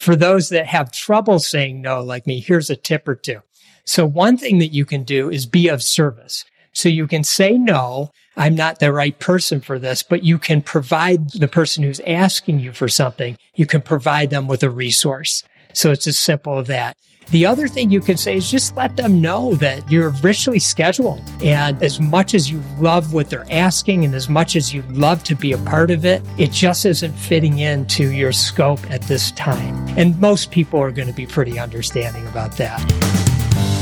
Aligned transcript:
For 0.00 0.16
those 0.16 0.48
that 0.48 0.66
have 0.66 0.90
trouble 0.90 1.38
saying 1.38 1.80
no, 1.82 2.00
like 2.00 2.26
me, 2.26 2.40
here's 2.40 2.70
a 2.70 2.76
tip 2.76 3.06
or 3.06 3.14
two. 3.14 3.42
So 3.84 4.06
one 4.06 4.36
thing 4.36 4.58
that 4.58 4.72
you 4.72 4.84
can 4.84 5.04
do 5.04 5.30
is 5.30 5.46
be 5.46 5.68
of 5.68 5.82
service. 5.82 6.44
So 6.72 6.88
you 6.88 7.06
can 7.06 7.22
say 7.22 7.58
no. 7.58 8.10
I'm 8.36 8.54
not 8.54 8.78
the 8.78 8.92
right 8.92 9.18
person 9.18 9.60
for 9.60 9.78
this, 9.78 10.02
but 10.02 10.24
you 10.24 10.38
can 10.38 10.62
provide 10.62 11.30
the 11.32 11.48
person 11.48 11.84
who's 11.84 12.00
asking 12.00 12.60
you 12.60 12.72
for 12.72 12.88
something. 12.88 13.36
You 13.54 13.66
can 13.66 13.82
provide 13.82 14.30
them 14.30 14.46
with 14.48 14.62
a 14.62 14.70
resource. 14.70 15.44
So 15.72 15.90
it's 15.90 16.06
as 16.06 16.16
simple 16.16 16.58
as 16.58 16.68
that. 16.68 16.96
The 17.30 17.46
other 17.46 17.68
thing 17.68 17.92
you 17.92 18.00
can 18.00 18.16
say 18.16 18.38
is 18.38 18.50
just 18.50 18.74
let 18.74 18.96
them 18.96 19.20
know 19.20 19.54
that 19.54 19.88
you're 19.88 20.10
richly 20.20 20.58
scheduled. 20.58 21.22
And 21.44 21.80
as 21.80 22.00
much 22.00 22.34
as 22.34 22.50
you 22.50 22.60
love 22.80 23.12
what 23.12 23.30
they're 23.30 23.46
asking 23.52 24.04
and 24.04 24.16
as 24.16 24.28
much 24.28 24.56
as 24.56 24.74
you 24.74 24.82
love 24.90 25.22
to 25.24 25.36
be 25.36 25.52
a 25.52 25.58
part 25.58 25.92
of 25.92 26.04
it, 26.04 26.22
it 26.38 26.50
just 26.50 26.84
isn't 26.84 27.12
fitting 27.12 27.60
into 27.60 28.10
your 28.10 28.32
scope 28.32 28.80
at 28.90 29.02
this 29.02 29.30
time. 29.30 29.76
And 29.96 30.20
most 30.20 30.50
people 30.50 30.80
are 30.80 30.90
going 30.90 31.06
to 31.06 31.14
be 31.14 31.24
pretty 31.24 31.56
understanding 31.56 32.26
about 32.26 32.56
that. 32.56 32.80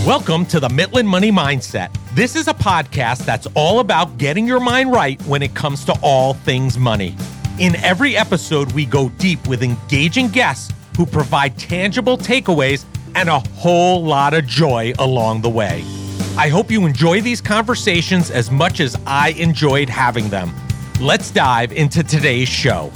Welcome 0.06 0.44
to 0.44 0.60
the 0.60 0.69
Mitlin 0.69 1.06
Money 1.06 1.33
Mindset. 1.33 1.88
This 2.14 2.36
is 2.36 2.48
a 2.48 2.55
podcast 2.55 3.24
that's 3.24 3.46
all 3.55 3.80
about 3.80 4.19
getting 4.19 4.46
your 4.46 4.60
mind 4.60 4.92
right 4.92 5.22
when 5.22 5.42
it 5.42 5.55
comes 5.55 5.86
to 5.86 5.98
all 6.02 6.34
things 6.34 6.77
money. 6.77 7.16
In 7.58 7.77
every 7.77 8.14
episode, 8.14 8.70
we 8.72 8.84
go 8.84 9.08
deep 9.16 9.48
with 9.48 9.62
engaging 9.62 10.28
guests 10.28 10.70
who 10.98 11.06
provide 11.06 11.56
tangible 11.58 12.19
takeaways 12.19 12.84
and 13.14 13.28
a 13.28 13.38
whole 13.38 14.04
lot 14.04 14.34
of 14.34 14.46
joy 14.46 14.92
along 14.98 15.42
the 15.42 15.50
way. 15.50 15.84
I 16.36 16.48
hope 16.48 16.70
you 16.70 16.86
enjoy 16.86 17.20
these 17.20 17.40
conversations 17.40 18.30
as 18.30 18.50
much 18.50 18.80
as 18.80 18.96
I 19.06 19.30
enjoyed 19.30 19.88
having 19.88 20.28
them. 20.28 20.54
Let's 21.00 21.30
dive 21.30 21.72
into 21.72 22.02
today's 22.02 22.48
show. 22.48 22.92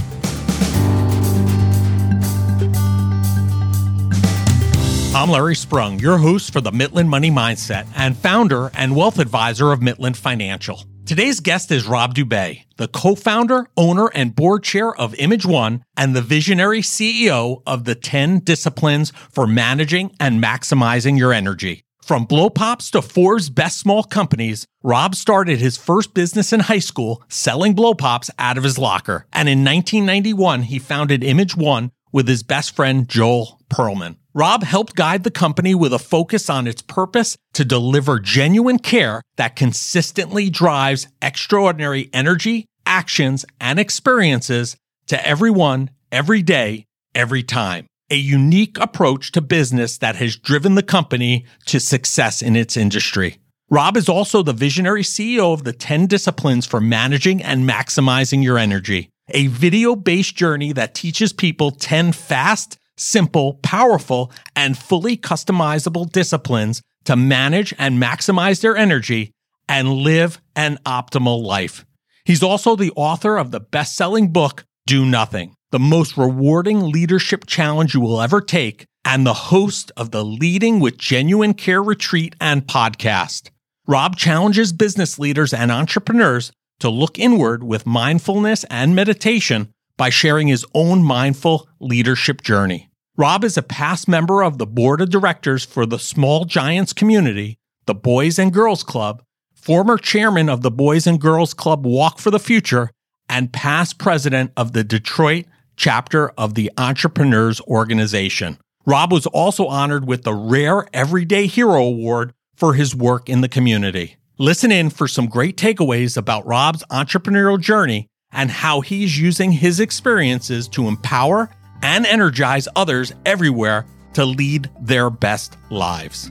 I'm 5.15 5.29
Larry 5.29 5.55
Sprung, 5.55 5.99
your 5.99 6.19
host 6.19 6.53
for 6.53 6.61
the 6.61 6.71
Mitlin 6.71 7.07
Money 7.07 7.31
Mindset 7.31 7.87
and 7.95 8.17
founder 8.17 8.71
and 8.75 8.97
wealth 8.97 9.19
advisor 9.19 9.71
of 9.71 9.81
Mitlin 9.81 10.17
Financial. 10.17 10.85
Today's 11.05 11.41
guest 11.41 11.73
is 11.73 11.85
Rob 11.85 12.15
Dube, 12.15 12.63
the 12.77 12.87
co-founder, 12.87 13.67
owner, 13.77 14.07
and 14.15 14.37
board 14.37 14.63
chair 14.63 14.95
of 14.95 15.17
Image 15.17 15.45
One 15.45 15.85
and 15.97 16.15
the 16.15 16.23
visionary 16.23 16.81
CEO 16.81 17.61
of 17.67 17.85
the 17.85 17.97
10 17.97 18.39
disciplines 18.41 19.13
for 19.33 19.49
managing 19.49 20.15
and 20.21 20.43
maximizing 20.43 21.19
your 21.19 21.33
energy. 21.33 21.85
From 22.05 22.25
blow 22.25 22.51
pops 22.51 22.91
to 22.93 23.03
Forbes 23.03 23.51
best 23.51 23.81
small 23.81 24.05
companies, 24.05 24.67
Rob 24.85 25.17
started 25.17 25.59
his 25.59 25.77
first 25.77 26.15
business 26.15 26.53
in 26.53 26.61
high 26.61 26.79
school 26.79 27.23
selling 27.29 27.75
blow 27.75 27.95
pops 27.95 28.31
out 28.39 28.57
of 28.57 28.65
his 28.65 28.79
locker. 28.79 29.27
And 29.33 29.49
in 29.49 29.65
1991, 29.65 30.63
he 30.63 30.79
founded 30.79 31.25
Image 31.25 31.57
One 31.57 31.91
with 32.13 32.29
his 32.29 32.43
best 32.43 32.77
friend, 32.77 33.09
Joel 33.09 33.61
Perlman. 33.71 34.17
Rob 34.35 34.63
helped 34.63 34.95
guide 34.95 35.25
the 35.25 35.31
company 35.31 35.75
with 35.75 35.93
a 35.93 35.99
focus 35.99 36.49
on 36.49 36.67
its 36.67 36.81
purpose 36.81 37.37
to 37.53 37.65
deliver 37.65 38.19
genuine 38.19 38.79
care 38.79 39.23
that 39.37 39.57
consistently 39.57 40.49
drives 40.49 41.07
extraordinary 41.21 42.09
energy, 42.13 42.67
actions, 42.87 43.45
and 43.61 43.79
experiences 43.79 44.77
to 45.07 45.27
everyone, 45.27 45.91
every 46.11 46.43
day, 46.43 46.87
every 47.15 47.43
time. 47.43 47.87
A 48.11 48.17
unique 48.17 48.79
approach 48.79 49.33
to 49.33 49.41
business 49.41 49.99
that 49.99 50.17
has 50.17 50.37
driven 50.37 50.75
the 50.75 50.83
company 50.83 51.47
to 51.67 51.81
success 51.81 52.43
in 52.43 52.57
its 52.57 52.77
industry. 52.77 53.39
Rob 53.71 53.97
is 53.97 54.09
also 54.09 54.43
the 54.43 54.53
visionary 54.53 55.03
CEO 55.03 55.55
of 55.55 55.65
the 55.65 55.73
10 55.73 56.07
disciplines 56.07 56.67
for 56.67 56.81
managing 56.81 57.43
and 57.43 57.67
maximizing 57.67 58.43
your 58.43 58.59
energy, 58.59 59.09
a 59.33 59.49
video 59.49 59.97
based 59.97 60.37
journey 60.37 60.73
that 60.73 60.95
teaches 60.95 61.33
people 61.33 61.71
10 61.71 62.13
fast, 62.13 62.79
simple, 62.97 63.55
powerful, 63.63 64.31
and 64.55 64.79
fully 64.79 65.17
customizable 65.17 66.11
disciplines 66.11 66.83
to 67.05 67.17
manage 67.17 67.75
and 67.79 68.01
maximize 68.01 68.61
their 68.61 68.77
energy 68.77 69.33
and 69.69 69.93
live 69.93 70.41
an 70.55 70.79
optimal 70.87 71.43
life. 71.43 71.85
He's 72.25 72.43
also 72.43 72.77
the 72.77 72.93
author 72.95 73.37
of 73.37 73.51
the 73.51 73.61
best 73.61 73.97
selling 73.97 74.33
book, 74.33 74.65
Do 74.87 75.05
Nothing, 75.05 75.55
the 75.71 75.81
most 75.81 76.17
rewarding 76.17 76.91
leadership 76.91 77.47
challenge 77.47 77.95
you 77.95 78.01
will 78.01 78.21
ever 78.21 78.41
take, 78.41 78.87
and 79.05 79.27
the 79.27 79.35
host 79.35 79.91
of 79.97 80.11
the 80.11 80.25
Leading 80.25 80.79
with 80.79 80.99
Genuine 80.99 81.55
Care 81.55 81.83
retreat 81.83 82.37
and 82.41 82.67
podcast. 82.67 83.51
Rob 83.89 84.17
challenges 84.17 84.73
business 84.73 85.19
leaders 85.19 85.53
and 85.53 85.73
entrepreneurs 85.73 86.53
to 86.83 86.91
look 86.91 87.19
inward 87.19 87.65
with 87.65 87.87
mindfulness 87.87 88.65
and 88.65 88.95
meditation 88.95 89.73
by 89.97 90.11
sharing 90.11 90.49
his 90.49 90.67
own 90.75 91.03
mindful 91.03 91.69
leadership 91.81 92.43
journey. 92.43 92.91
Rob 93.17 93.45
is 93.45 93.57
a 93.57 93.63
past 93.63 94.09
member 94.09 94.43
of 94.43 94.59
the 94.59 94.67
board 94.67 95.01
of 95.01 95.11
directors 95.11 95.65
for 95.65 95.87
the 95.87 95.99
Small 95.99 96.45
Giants 96.45 96.93
community, 96.93 97.59
the 97.87 97.95
Boys 97.95 98.39
and 98.39 98.53
Girls 98.53 98.83
Club, 98.83 99.23
former 99.55 99.97
chairman 99.97 100.49
of 100.49 100.63
the 100.63 100.71
Boys 100.71 101.07
and 101.07 101.21
Girls 101.21 101.55
Club 101.55 101.87
Walk 101.87 102.19
for 102.19 102.31
the 102.31 102.41
Future, 102.41 102.91
and 103.29 103.53
past 103.53 103.99
president 103.99 104.51
of 104.57 104.73
the 104.73 104.83
Detroit 104.83 105.47
chapter 105.77 106.31
of 106.31 106.55
the 106.55 106.71
Entrepreneurs 106.77 107.61
Organization. 107.63 108.59
Rob 108.85 109.13
was 109.13 109.27
also 109.27 109.67
honored 109.67 110.09
with 110.09 110.25
the 110.25 110.35
Rare 110.35 110.89
Everyday 110.93 111.47
Hero 111.47 111.85
Award 111.85 112.33
for 112.57 112.75
his 112.75 112.95
work 112.95 113.29
in 113.29 113.41
the 113.41 113.49
community. 113.49 114.17
Listen 114.39 114.73
in 114.73 114.89
for 114.89 115.07
some 115.07 115.27
great 115.27 115.59
takeaways 115.59 116.17
about 116.17 116.47
Rob's 116.47 116.83
entrepreneurial 116.91 117.61
journey 117.61 118.09
and 118.33 118.51
how 118.51 118.81
he's 118.81 119.19
using 119.19 119.53
his 119.53 119.79
experiences 119.79 120.69
to 120.69 120.89
empower 120.89 121.51
and 121.83 122.07
energize 122.07 122.67
others 122.75 123.13
everywhere 123.27 123.85
to 124.15 124.25
lead 124.25 124.71
their 124.81 125.11
best 125.11 125.59
lives. 125.69 126.31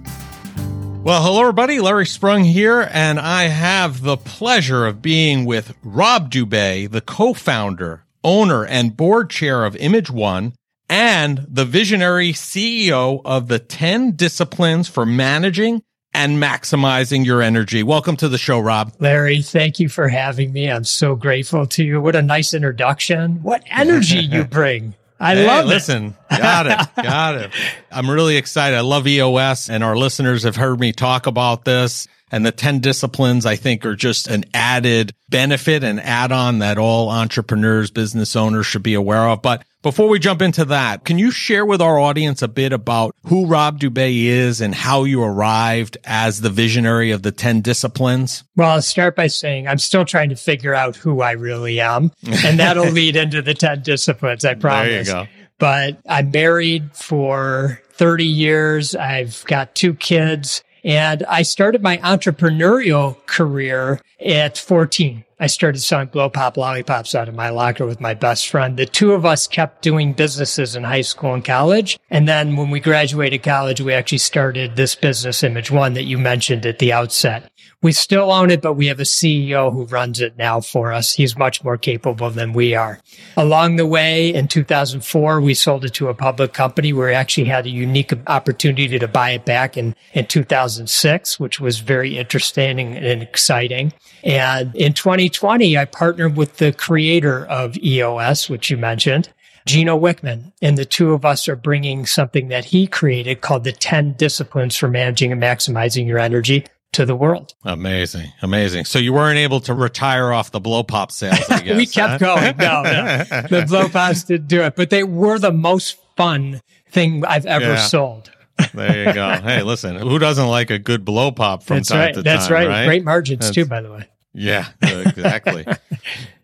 Well, 1.04 1.22
hello, 1.22 1.42
everybody. 1.42 1.80
Larry 1.80 2.08
Sprung 2.08 2.44
here, 2.44 2.90
and 2.92 3.20
I 3.20 3.44
have 3.44 4.02
the 4.02 4.18
pleasure 4.18 4.88
of 4.88 5.04
being 5.04 5.46
with 5.46 5.76
Rob 5.84 6.32
Dube, 6.32 6.90
the 6.90 7.02
co 7.02 7.36
founder, 7.36 8.06
owner, 8.24 8.66
and 8.66 8.98
board 8.98 9.30
chair 9.30 9.64
of 9.64 9.76
Image 9.76 10.10
One, 10.10 10.54
and 10.90 11.46
the 11.48 11.66
visionary 11.66 12.34
CEO 12.34 13.22
of 13.26 13.48
the 13.48 13.60
10 13.60 14.16
disciplines 14.16 14.88
for 14.88 15.06
managing 15.06 15.84
and 16.14 16.42
maximizing 16.42 17.26
your 17.26 17.42
energy. 17.42 17.84
Welcome 17.84 18.18
to 18.18 18.30
the 18.30 18.38
show, 18.38 18.60
Rob. 18.60 18.94
Larry, 19.00 19.42
thank 19.42 19.80
you 19.80 19.90
for 19.90 20.08
having 20.08 20.52
me. 20.52 20.70
I'm 20.70 20.84
so 20.84 21.16
grateful 21.16 21.66
to 21.68 21.84
you. 21.84 22.02
What 22.02 22.16
a 22.16 22.22
nice 22.22 22.54
introduction. 22.54 23.44
What 23.44 23.64
energy 23.70 24.20
you 24.32 24.44
bring. 24.44 24.96
I 25.20 25.36
hey, 25.36 25.48
love 25.48 25.68
listen, 25.68 26.16
it. 26.32 26.38
got 26.40 26.66
it. 26.66 27.04
Got 27.04 27.36
it. 27.36 27.52
I'm 27.92 28.10
really 28.10 28.38
excited. 28.38 28.76
I 28.76 28.82
love 28.82 29.08
EOS 29.08 29.70
and 29.70 29.84
our 29.84 29.96
listeners 29.96 30.44
have 30.44 30.56
heard 30.56 30.80
me 30.80 30.94
talk 30.94 31.28
about 31.28 31.64
this 31.64 32.08
and 32.32 32.46
the 32.46 32.52
10 32.52 32.80
disciplines 32.80 33.46
I 33.46 33.56
think 33.56 33.86
are 33.86 33.96
just 33.96 34.28
an 34.28 34.46
added 34.54 35.14
benefit 35.30 35.84
and 35.84 36.00
add 36.00 36.32
on 36.32 36.60
that 36.60 36.78
all 36.78 37.10
entrepreneurs, 37.10 37.92
business 37.92 38.36
owners 38.36 38.66
should 38.66 38.84
be 38.84 38.96
aware 38.96 39.28
of. 39.28 39.42
But 39.42 39.64
before 39.82 40.08
we 40.08 40.20
jump 40.20 40.42
into 40.42 40.66
that, 40.66 41.06
can 41.06 41.18
you 41.18 41.32
share 41.32 41.66
with 41.66 41.82
our 41.82 42.00
audience 42.00 42.42
a 42.42 42.48
bit 42.48 42.72
about 42.74 43.16
who 43.26 43.48
Rob 43.48 43.80
Dube 43.80 43.98
is 43.98 44.62
and 44.62 44.76
how 44.76 45.04
you 45.04 45.24
arrived 45.24 45.98
as 46.04 46.42
the 46.42 46.50
visionary 46.50 47.12
of 47.12 47.24
the 47.24 47.32
10 47.32 47.62
disciplines? 47.62 48.44
Well, 48.56 48.72
I'll 48.72 48.82
start 48.82 49.16
by 49.16 49.28
saying 49.28 49.68
I'm 49.68 49.80
still 49.80 50.06
trying 50.06 50.30
to 50.30 50.36
figure 50.36 50.76
out 50.76 50.96
who 50.96 51.22
I 51.22 51.32
really 51.32 51.80
am. 51.80 52.12
And 52.46 52.60
that'll 52.60 52.86
lead 52.92 53.16
into 53.16 53.42
the 53.42 53.54
10 53.54 53.82
disciplines, 53.82 54.46
I 54.46 54.54
promise. 54.54 55.08
There 55.08 55.22
you 55.22 55.26
go. 55.26 55.32
But 55.58 56.00
I'm 56.08 56.32
married 56.32 56.96
for 56.96 57.82
30 57.92 58.26
years. 58.26 58.96
I've 58.96 59.44
got 59.46 59.76
two 59.76 59.94
kids 59.94 60.64
and 60.84 61.24
I 61.26 61.44
started 61.44 61.82
my 61.82 61.98
entrepreneurial 61.98 63.24
career 63.26 64.02
at 64.20 64.58
14. 64.58 65.24
I 65.42 65.48
started 65.48 65.80
selling 65.80 66.10
blow 66.10 66.30
pop 66.30 66.56
lollipops 66.56 67.16
out 67.16 67.28
of 67.28 67.34
my 67.34 67.50
locker 67.50 67.84
with 67.84 68.00
my 68.00 68.14
best 68.14 68.48
friend. 68.48 68.78
The 68.78 68.86
two 68.86 69.14
of 69.14 69.26
us 69.26 69.48
kept 69.48 69.82
doing 69.82 70.14
businesses 70.14 70.76
in 70.76 70.84
high 70.84 71.02
school 71.02 71.34
and 71.34 71.44
college. 71.44 72.00
And 72.12 72.28
then 72.28 72.56
when 72.58 72.70
we 72.70 72.80
graduated 72.80 73.42
college, 73.42 73.82
we 73.82 73.92
actually 73.92 74.20
started 74.20 74.76
this 74.76 74.94
business 74.94 75.42
image 75.42 75.72
one 75.72 75.94
that 75.94 76.04
you 76.04 76.20
mentioned 76.20 76.68
at 76.68 76.78
the 76.78 76.94
outset. 76.94 77.51
We 77.84 77.94
still 77.94 78.32
own 78.32 78.52
it, 78.52 78.62
but 78.62 78.74
we 78.74 78.88
have 78.88 79.00
a 79.00 79.04
CEO 79.04 79.74
who 79.74 79.86
runs 79.86 80.22
it 80.22 80.38
now 80.38 80.62
for 80.62 80.92
us. 80.92 81.14
He's 81.14 81.36
much 81.36 81.64
more 81.64 81.78
capable 81.78 82.30
than 82.30 82.54
we 82.54 82.76
are. 82.76 83.00
Along 83.36 83.78
the 83.78 83.88
way, 83.88 84.32
in 84.32 84.48
2004, 84.48 85.42
we 85.42 85.56
sold 85.56 85.86
it 85.86 85.94
to 85.96 86.08
a 86.08 86.14
public 86.14 86.54
company. 86.54 86.94
where 86.94 87.08
We 87.08 87.16
actually 87.16 87.46
had 87.48 87.66
a 87.66 87.72
unique 87.72 88.14
opportunity 88.28 89.00
to 89.00 89.08
buy 89.08 89.32
it 89.32 89.46
back 89.46 89.78
in, 89.78 89.96
in 90.14 90.28
2006, 90.28 91.40
which 91.40 91.60
was 91.60 91.80
very 91.80 92.20
interesting 92.20 92.80
and 92.80 93.24
exciting. 93.24 93.94
And 94.24 94.76
in 94.76 94.94
2020, 94.94 95.76
I 95.76 95.86
partnered 95.86 96.38
with 96.38 96.58
the 96.58 96.74
creator 96.74 97.48
of 97.48 97.78
EOS, 97.78 98.48
which 98.48 98.70
you 98.70 98.78
mentioned. 98.78 99.30
Gino 99.66 100.00
Wickman. 100.00 100.54
And 100.62 100.78
the 100.78 100.86
two 100.86 101.14
of 101.14 101.26
us 101.26 101.48
are 101.48 101.56
bringing 101.56 102.06
something 102.06 102.50
that 102.50 102.66
he 102.66 102.86
created 102.86 103.42
called 103.42 103.64
the 103.64 103.72
10 103.72 104.14
disciplines 104.14 104.78
for 104.78 104.88
managing 104.88 105.32
and 105.32 105.42
maximizing 105.42 106.06
your 106.06 106.20
energy 106.20 106.66
to 106.94 107.06
the 107.06 107.16
world. 107.16 107.54
Amazing. 107.64 108.32
Amazing. 108.42 108.86
So 108.86 109.00
you 109.00 109.14
weren't 109.14 109.38
able 109.38 109.62
to 109.62 109.74
retire 109.74 110.32
off 110.34 110.52
the 110.52 110.60
blow 110.60 110.84
pop 110.84 111.12
sales, 111.12 111.40
I 111.50 111.62
guess. 111.64 111.78
we 111.78 111.86
kept 111.86 112.22
huh? 112.22 112.36
going. 112.36 112.58
No, 112.58 112.82
no. 112.84 113.24
the 113.50 113.66
blow 113.70 113.88
pops 113.90 114.24
didn't 114.24 114.48
do 114.48 114.62
it, 114.64 114.76
but 114.76 114.90
they 114.90 115.04
were 115.04 115.40
the 115.40 115.52
most 115.54 115.98
fun 116.18 116.62
thing 116.90 117.24
I've 117.26 117.46
ever 117.46 117.66
Yeah. 117.66 117.76
sold. 117.78 118.32
There 118.76 119.08
you 119.08 119.14
go. 119.14 119.32
hey, 119.42 119.64
listen, 119.64 119.96
who 119.96 120.20
doesn't 120.20 120.46
like 120.48 120.70
a 120.70 120.78
good 120.78 121.04
blow 121.04 121.32
pop 121.32 121.64
from 121.64 121.78
That's 121.78 121.90
time 121.90 122.00
right. 122.00 122.14
to 122.14 122.22
That's 122.22 122.48
time? 122.48 122.68
right. 122.68 122.86
Great 122.86 123.04
margins 123.04 123.40
That's- 123.40 123.56
too, 123.56 123.66
by 123.66 123.82
the 123.82 123.92
way. 123.92 124.08
Yeah, 124.34 124.68
exactly. 124.82 125.66